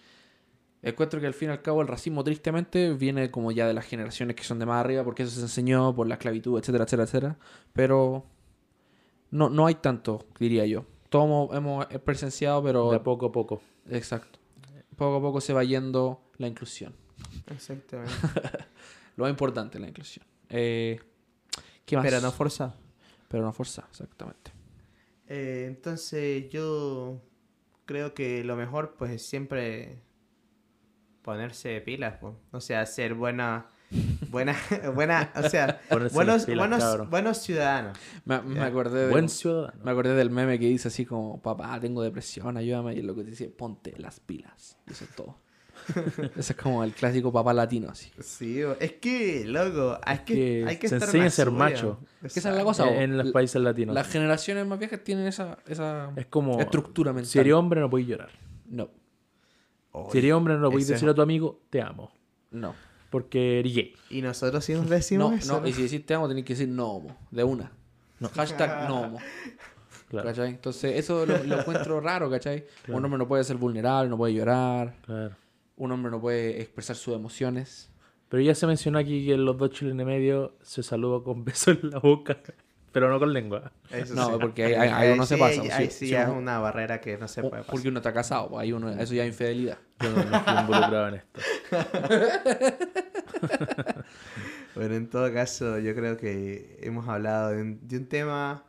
encuentro 0.82 1.20
que 1.20 1.26
al 1.26 1.34
fin 1.34 1.50
y 1.50 1.52
al 1.52 1.62
cabo 1.64 1.82
el 1.82 1.88
racismo 1.88 2.24
tristemente 2.24 2.94
viene 2.94 3.32
como 3.32 3.52
ya 3.52 3.68
de 3.68 3.74
las 3.74 3.86
generaciones 3.86 4.36
que 4.36 4.44
son 4.44 4.60
de 4.60 4.68
más 4.68 4.80
arriba 4.80 5.04
porque 5.04 5.24
eso 5.24 5.32
se 5.36 5.42
enseñó 5.42 5.96
por 5.96 6.06
la 6.08 6.14
esclavitud, 6.16 6.60
etcétera, 6.60 6.84
etcétera, 6.84 7.04
etcétera. 7.06 7.38
Pero 7.74 8.26
no, 9.32 9.50
no 9.50 9.66
hay 9.66 9.76
tanto, 9.76 10.28
diría 10.40 10.66
yo. 10.68 10.86
Todos 11.10 11.56
hemos, 11.56 11.86
presenciado, 12.04 12.62
pero... 12.64 12.92
De 12.92 13.00
poco 13.00 13.28
a 13.28 13.32
poco. 13.32 13.62
Exacto. 13.90 14.40
Poco 14.96 15.18
a 15.18 15.22
poco 15.22 15.42
se 15.42 15.54
va 15.54 15.64
yendo 15.64 16.22
la 16.38 16.48
inclusión. 16.48 16.94
Exactamente. 17.48 18.14
Lo 19.18 19.24
más 19.24 19.32
importante, 19.32 19.80
la 19.80 19.88
inclusión. 19.88 20.26
Eh, 20.50 21.00
¿Qué 21.86 21.96
más? 21.96 22.06
Pero 22.06 22.22
no 22.22 22.32
forzado. 22.32 22.76
Pero 23.28 23.44
no 23.44 23.54
forzado, 23.54 23.88
exactamente. 23.90 24.52
Eh, 25.28 25.66
entonces 25.68 26.50
yo 26.50 27.22
creo 27.86 28.14
que 28.14 28.44
lo 28.44 28.56
mejor 28.56 28.96
pues 28.98 29.12
es 29.12 29.26
siempre 29.26 30.02
ponerse 31.22 31.82
pilas, 31.82 32.18
pues. 32.22 32.36
o 32.52 32.62
sea, 32.62 32.86
ser 32.86 33.16
buena, 33.16 33.68
buena, 34.30 34.56
buena, 34.94 35.32
o 35.36 35.50
sea, 35.50 35.82
Ponerse 35.90 36.14
buenos, 36.14 36.36
las 36.36 36.46
pilas, 36.46 36.60
buenos, 36.60 36.84
cabrón. 36.84 37.10
buenos 37.10 37.38
ciudadanos. 37.40 37.98
Me, 38.26 38.36
acordé 38.62 39.08
de, 39.08 39.12
Buen 39.12 39.30
ciudadano. 39.30 39.84
me 39.84 39.92
acordé 39.92 40.14
del 40.14 40.30
meme 40.30 40.60
que 40.60 40.68
dice 40.68 40.90
así 40.90 41.06
como, 41.06 41.42
papá, 41.42 41.80
tengo 41.80 42.04
depresión, 42.04 42.58
ayúdame. 42.58 42.94
Y 42.94 43.02
lo 43.02 43.16
que 43.16 43.24
dice, 43.24 43.50
ponte 43.50 43.96
las 43.98 44.20
pilas. 44.20 44.78
Y 44.88 44.92
eso 44.92 45.06
es 45.06 45.16
todo. 45.16 45.45
Ese 46.36 46.54
es 46.54 46.56
como 46.56 46.84
el 46.84 46.94
clásico 46.94 47.32
papá 47.32 47.54
latino, 47.54 47.90
así. 47.90 48.12
Sí, 48.22 48.62
es 48.80 48.94
que, 48.94 49.44
loco, 49.46 49.98
hay 50.04 50.20
que, 50.20 50.34
Que 50.34 50.66
hay 50.68 50.78
que 50.78 50.88
se 50.90 50.96
estar 50.96 51.10
enseña 51.10 51.26
a 51.26 51.30
ser 51.30 51.48
suya. 51.48 51.58
macho. 51.58 52.00
Es 52.24 52.34
que 52.34 52.40
esa 52.40 52.50
es 52.52 52.56
la 52.58 52.64
cosa. 52.64 52.88
en, 52.90 53.02
en 53.12 53.18
los 53.18 53.32
países 53.32 53.62
latinos. 53.62 53.94
Las 53.94 54.08
generaciones 54.08 54.66
más 54.66 54.80
viejas 54.80 55.04
tienen 55.04 55.28
esa, 55.28 55.58
esa 55.68 56.12
Es 56.16 56.26
como... 56.28 56.60
estructura 56.60 57.14
mental. 57.14 57.30
Si 57.30 57.40
eres 57.40 57.54
hombre 57.54 57.80
no 57.82 57.90
puedes 57.90 58.08
llorar. 58.08 58.30
No, 58.68 58.90
Oye, 59.92 60.12
Si 60.12 60.18
eres 60.18 60.34
hombre 60.34 60.56
no 60.56 60.60
lo 60.62 60.78
ese- 60.78 60.94
decir 60.94 61.08
a 61.10 61.14
tu 61.14 61.22
amigo, 61.22 61.62
te 61.70 61.82
amo. 61.82 62.12
no. 62.52 62.74
Porque 63.12 63.60
eres 63.60 63.74
gay. 63.74 63.94
Y 64.10 64.22
nosotros 64.22 64.66
sí 64.66 64.74
nos 64.74 64.90
decimos 64.90 65.32
No, 65.32 65.38
eso. 65.38 65.62
no, 65.62 65.68
y 65.68 65.72
si 65.72 65.84
decís 65.84 66.06
te 66.06 66.16
amo, 66.16 66.28
tenés 66.28 66.44
que 66.44 66.52
decir 66.54 66.68
no 66.68 66.88
homo, 66.92 67.18
de 67.32 67.46
una. 67.46 67.72
Hashtag 68.34 68.90
no 68.90 69.02
homo. 69.04 69.20
Claro, 70.10 70.28
¿Cachai? 70.28 70.50
Entonces, 70.50 70.98
eso 70.98 71.26
lo, 71.26 71.42
lo 71.46 71.60
encuentro 71.62 72.02
raro, 72.02 72.30
¿cachai? 72.30 72.66
Un 72.90 73.06
hombre 73.06 73.18
no 73.18 73.26
puede 73.28 73.44
ser 73.46 73.56
vulnerable, 73.56 74.10
no 74.10 74.18
puede 74.18 74.34
llorar. 74.34 74.96
claro. 75.06 75.36
Un 75.78 75.92
hombre 75.92 76.12
no 76.12 76.22
puede 76.22 76.62
expresar 76.62 76.96
sus 76.96 77.16
emociones. 77.16 77.92
Pero 78.30 78.42
ya 78.42 78.56
se 78.56 78.66
mencionó 78.68 78.98
aquí 79.00 79.26
que 79.26 79.38
los 79.38 79.58
dos 79.58 79.72
chilenos 79.72 80.04
y 80.04 80.06
medio 80.06 80.56
se 80.62 80.84
saludan 80.84 81.22
con 81.22 81.44
besos 81.46 81.78
en 81.84 81.90
la 81.92 82.00
boca, 82.00 82.38
pero 82.92 83.10
no 83.10 83.20
con 83.20 83.34
lengua. 83.34 83.72
Eso 83.92 84.16
No, 84.16 84.32
sí. 84.32 84.38
porque 84.40 84.66
ahí- 84.66 84.74
ahí- 84.74 84.90
ahí 84.90 85.12
uno 85.14 85.26
se 85.26 85.36
sí, 85.36 85.40
pasa, 85.42 85.62
Ahí, 85.78 85.90
sí, 85.92 86.08
sí 86.08 86.16
es 86.16 86.28
uno- 86.28 86.38
una 86.40 86.60
barrera 86.60 87.02
que 87.02 87.18
no 87.18 87.28
se 87.28 87.42
puede 87.42 87.58
pasar. 87.62 87.72
Porque 87.72 87.90
uno 87.90 88.00
está 88.00 88.14
casado, 88.14 88.50
pues 88.50 88.64
ahí 88.64 88.72
uno, 88.74 88.90
eso 88.90 89.14
ya 89.14 89.24
es 89.24 89.30
infidelidad. 89.30 89.78
Yo 90.00 90.10
no, 90.12 90.24
no 90.24 90.40
fui 90.44 90.54
involucrado 90.54 91.08
en 91.10 91.16
esto. 91.16 91.42
Bueno, 94.76 94.96
en 94.96 95.10
todo 95.10 95.32
caso, 95.34 95.80
yo 95.80 95.96
creo 95.96 96.18
que 96.18 96.78
hemos 96.82 97.08
hablado 97.08 97.52
de 97.52 97.62
un, 97.62 97.88
de 97.88 97.98
un 97.98 98.06
tema. 98.08 98.64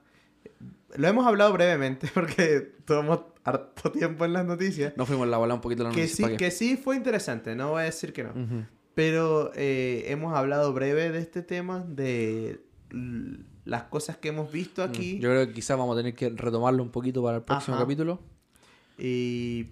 Lo 0.96 1.08
hemos 1.08 1.26
hablado 1.26 1.52
brevemente 1.52 2.08
porque 2.14 2.72
tomamos 2.84 3.20
harto 3.44 3.92
tiempo 3.92 4.24
en 4.24 4.32
las 4.32 4.44
noticias. 4.44 4.96
Nos 4.96 5.06
fuimos 5.06 5.28
la 5.28 5.38
bola 5.38 5.54
un 5.54 5.60
poquito 5.60 5.84
la 5.84 5.90
que, 5.90 6.02
noticia. 6.02 6.28
sí, 6.28 6.36
que 6.36 6.50
sí 6.50 6.76
fue 6.76 6.96
interesante, 6.96 7.54
no 7.54 7.70
voy 7.70 7.82
a 7.82 7.84
decir 7.84 8.12
que 8.12 8.24
no. 8.24 8.32
Pero 8.94 9.52
eh, 9.54 10.04
hemos 10.08 10.34
hablado 10.34 10.72
breve 10.72 11.10
de 11.10 11.18
este 11.18 11.42
tema, 11.42 11.84
de 11.86 12.60
las 13.64 13.82
cosas 13.84 14.16
que 14.16 14.28
hemos 14.28 14.50
visto 14.50 14.82
aquí. 14.82 15.16
Mm, 15.16 15.20
Yo 15.20 15.30
creo 15.30 15.46
que 15.48 15.52
quizás 15.52 15.76
vamos 15.76 15.94
a 15.94 15.98
tener 15.98 16.14
que 16.14 16.30
retomarlo 16.30 16.82
un 16.82 16.90
poquito 16.90 17.22
para 17.22 17.38
el 17.38 17.42
próximo 17.42 17.76
Ajá. 17.76 17.84
capítulo. 17.84 18.20
Y. 18.98 19.66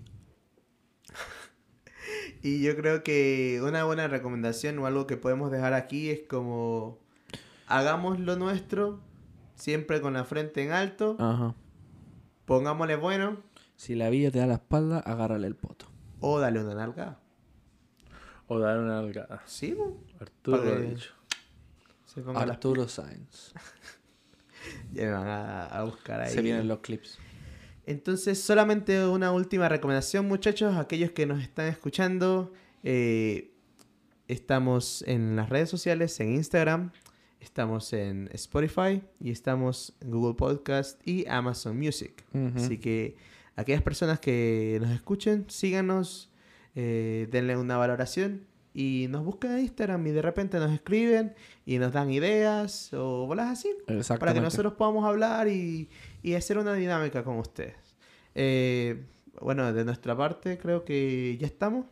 y 2.42 2.60
yo 2.62 2.76
creo 2.76 3.02
que 3.02 3.60
una 3.64 3.84
buena 3.84 4.08
recomendación 4.08 4.78
o 4.78 4.86
algo 4.86 5.06
que 5.06 5.16
podemos 5.16 5.50
dejar 5.50 5.72
aquí 5.72 6.10
es 6.10 6.20
como. 6.28 6.98
Hagamos 7.66 8.20
lo 8.20 8.36
nuestro, 8.36 9.00
siempre 9.54 10.00
con 10.00 10.12
la 10.14 10.24
frente 10.24 10.62
en 10.62 10.72
alto, 10.72 11.16
Ajá. 11.18 11.54
pongámosle 12.44 12.96
bueno 12.96 13.38
Si 13.76 13.94
la 13.94 14.10
villa 14.10 14.30
te 14.30 14.38
da 14.38 14.46
la 14.46 14.54
espalda, 14.54 15.00
agárrale 15.00 15.46
el 15.46 15.54
poto. 15.56 15.86
o 16.20 16.38
dale 16.40 16.60
una 16.62 16.74
nalga. 16.74 17.18
O 18.46 18.58
dar 18.58 18.78
una 18.78 18.96
nalgada. 19.00 19.42
Sí, 19.46 19.72
bo. 19.72 19.98
Arturo 20.20 20.62
lo 20.62 20.72
ha 20.74 20.78
dicho. 20.78 21.12
Se 22.04 22.20
ponga 22.20 22.40
las 22.46 22.56
Arturo 22.56 22.86
Sainz. 22.88 23.52
Ya 24.92 25.04
me 25.04 25.10
van 25.12 25.26
a, 25.28 25.66
a 25.66 25.84
buscar 25.84 26.20
ahí. 26.22 26.32
Se 26.32 26.40
vienen 26.40 26.68
los 26.68 26.78
clips. 26.78 27.18
Entonces, 27.84 28.40
solamente 28.42 29.06
una 29.06 29.30
última 29.30 29.68
recomendación, 29.68 30.26
muchachos. 30.26 30.76
Aquellos 30.76 31.10
que 31.10 31.26
nos 31.26 31.42
están 31.42 31.66
escuchando, 31.66 32.50
eh, 32.82 33.52
estamos 34.26 35.02
en 35.06 35.36
las 35.36 35.50
redes 35.50 35.68
sociales, 35.68 36.18
en 36.20 36.32
Instagram, 36.34 36.92
estamos 37.44 37.92
en 37.92 38.28
Spotify 38.32 39.02
y 39.20 39.30
estamos 39.30 39.94
en 40.00 40.10
Google 40.10 40.34
Podcast 40.34 41.00
y 41.06 41.26
Amazon 41.28 41.78
Music. 41.78 42.24
Así 42.56 42.78
que 42.78 43.16
aquellas 43.56 43.82
personas 43.82 44.18
que 44.20 44.78
nos 44.80 44.90
escuchen, 44.90 45.44
síganos, 45.48 46.30
eh, 46.74 47.28
denle 47.30 47.56
una 47.56 47.76
valoración 47.76 48.46
y 48.72 49.06
nos 49.10 49.24
buscan 49.24 49.52
en 49.52 49.60
Instagram 49.60 50.04
y 50.06 50.10
de 50.10 50.22
repente 50.22 50.58
nos 50.58 50.72
escriben 50.72 51.34
y 51.64 51.78
nos 51.78 51.92
dan 51.92 52.10
ideas 52.10 52.92
o 52.92 53.26
bolas 53.26 53.48
así 53.50 53.70
para 54.18 54.32
que 54.32 54.40
nosotros 54.44 54.72
podamos 54.74 55.04
hablar 55.04 55.46
y, 55.46 55.88
y 56.22 56.34
hacer 56.34 56.58
una 56.58 56.74
dinámica 56.74 57.22
con 57.22 57.38
ustedes. 57.38 57.76
Eh, 58.34 59.04
bueno, 59.40 59.72
de 59.72 59.84
nuestra 59.84 60.16
parte 60.16 60.58
creo 60.58 60.84
que 60.84 61.36
ya 61.38 61.46
estamos. 61.46 61.86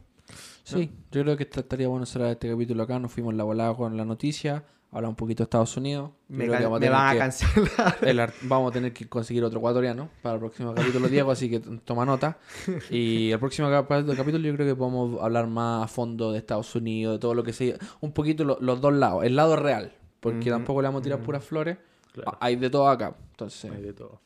Sí, 0.64 0.90
yo 1.10 1.22
creo 1.22 1.36
que 1.36 1.42
esta- 1.44 1.60
estaría 1.60 1.88
bueno 1.88 2.06
cerrar 2.06 2.30
este 2.30 2.48
capítulo 2.48 2.82
acá. 2.84 2.98
Nos 2.98 3.12
fuimos 3.12 3.34
la 3.34 3.44
volada 3.44 3.74
con 3.76 3.96
la 3.96 4.04
noticia. 4.04 4.64
Hablar 4.94 5.08
un 5.08 5.16
poquito 5.16 5.42
de 5.42 5.44
Estados 5.44 5.74
Unidos. 5.78 6.10
Me, 6.28 6.46
can- 6.48 6.62
vamos 6.64 6.76
a 6.76 6.80
me 6.80 6.88
van 6.90 7.16
a 7.16 7.18
cancelar. 7.18 7.98
el 8.02 8.20
ar- 8.20 8.34
vamos 8.42 8.70
a 8.70 8.72
tener 8.74 8.92
que 8.92 9.08
conseguir 9.08 9.42
otro 9.42 9.58
ecuatoriano 9.58 10.10
para 10.20 10.34
el 10.34 10.40
próximo 10.40 10.74
capítulo, 10.74 11.08
Diego, 11.08 11.30
así 11.30 11.48
que 11.48 11.60
toma 11.60 12.04
nota. 12.04 12.36
Y 12.90 13.30
el 13.30 13.38
próximo 13.38 13.70
cap- 13.70 13.88
capítulo 13.88 14.38
yo 14.46 14.54
creo 14.54 14.66
que 14.66 14.74
podemos 14.76 15.18
hablar 15.22 15.46
más 15.46 15.84
a 15.84 15.88
fondo 15.88 16.30
de 16.32 16.38
Estados 16.38 16.74
Unidos, 16.76 17.14
de 17.14 17.18
todo 17.20 17.32
lo 17.34 17.42
que 17.42 17.54
se... 17.54 17.78
Un 18.02 18.12
poquito 18.12 18.44
lo- 18.44 18.58
los 18.60 18.82
dos 18.82 18.92
lados, 18.92 19.24
el 19.24 19.34
lado 19.34 19.56
real, 19.56 19.94
porque 20.20 20.50
tampoco 20.50 20.82
le 20.82 20.88
vamos 20.88 21.00
a 21.00 21.04
tirar 21.04 21.20
puras 21.22 21.42
flores. 21.42 21.78
Claro. 22.12 22.32
Ah, 22.34 22.38
Hay 22.42 22.56
de 22.56 22.68
todo 22.68 22.86
acá, 22.88 23.16
entonces... 23.30 23.70
Hay 23.72 23.80
de 23.80 23.94
todo. 23.94 24.20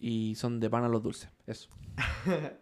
Y 0.00 0.34
son 0.36 0.58
de 0.58 0.70
pan 0.70 0.84
a 0.84 0.88
los 0.88 1.02
dulces, 1.02 1.28
eso. 1.46 1.68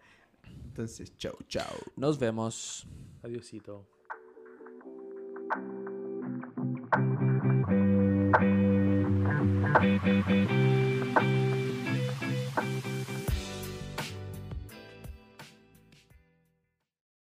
Entonces, 0.65 1.17
chau, 1.17 1.35
chau. 1.47 1.65
Nos 1.97 2.19
vemos. 2.19 2.85
Adiosito. 3.23 3.87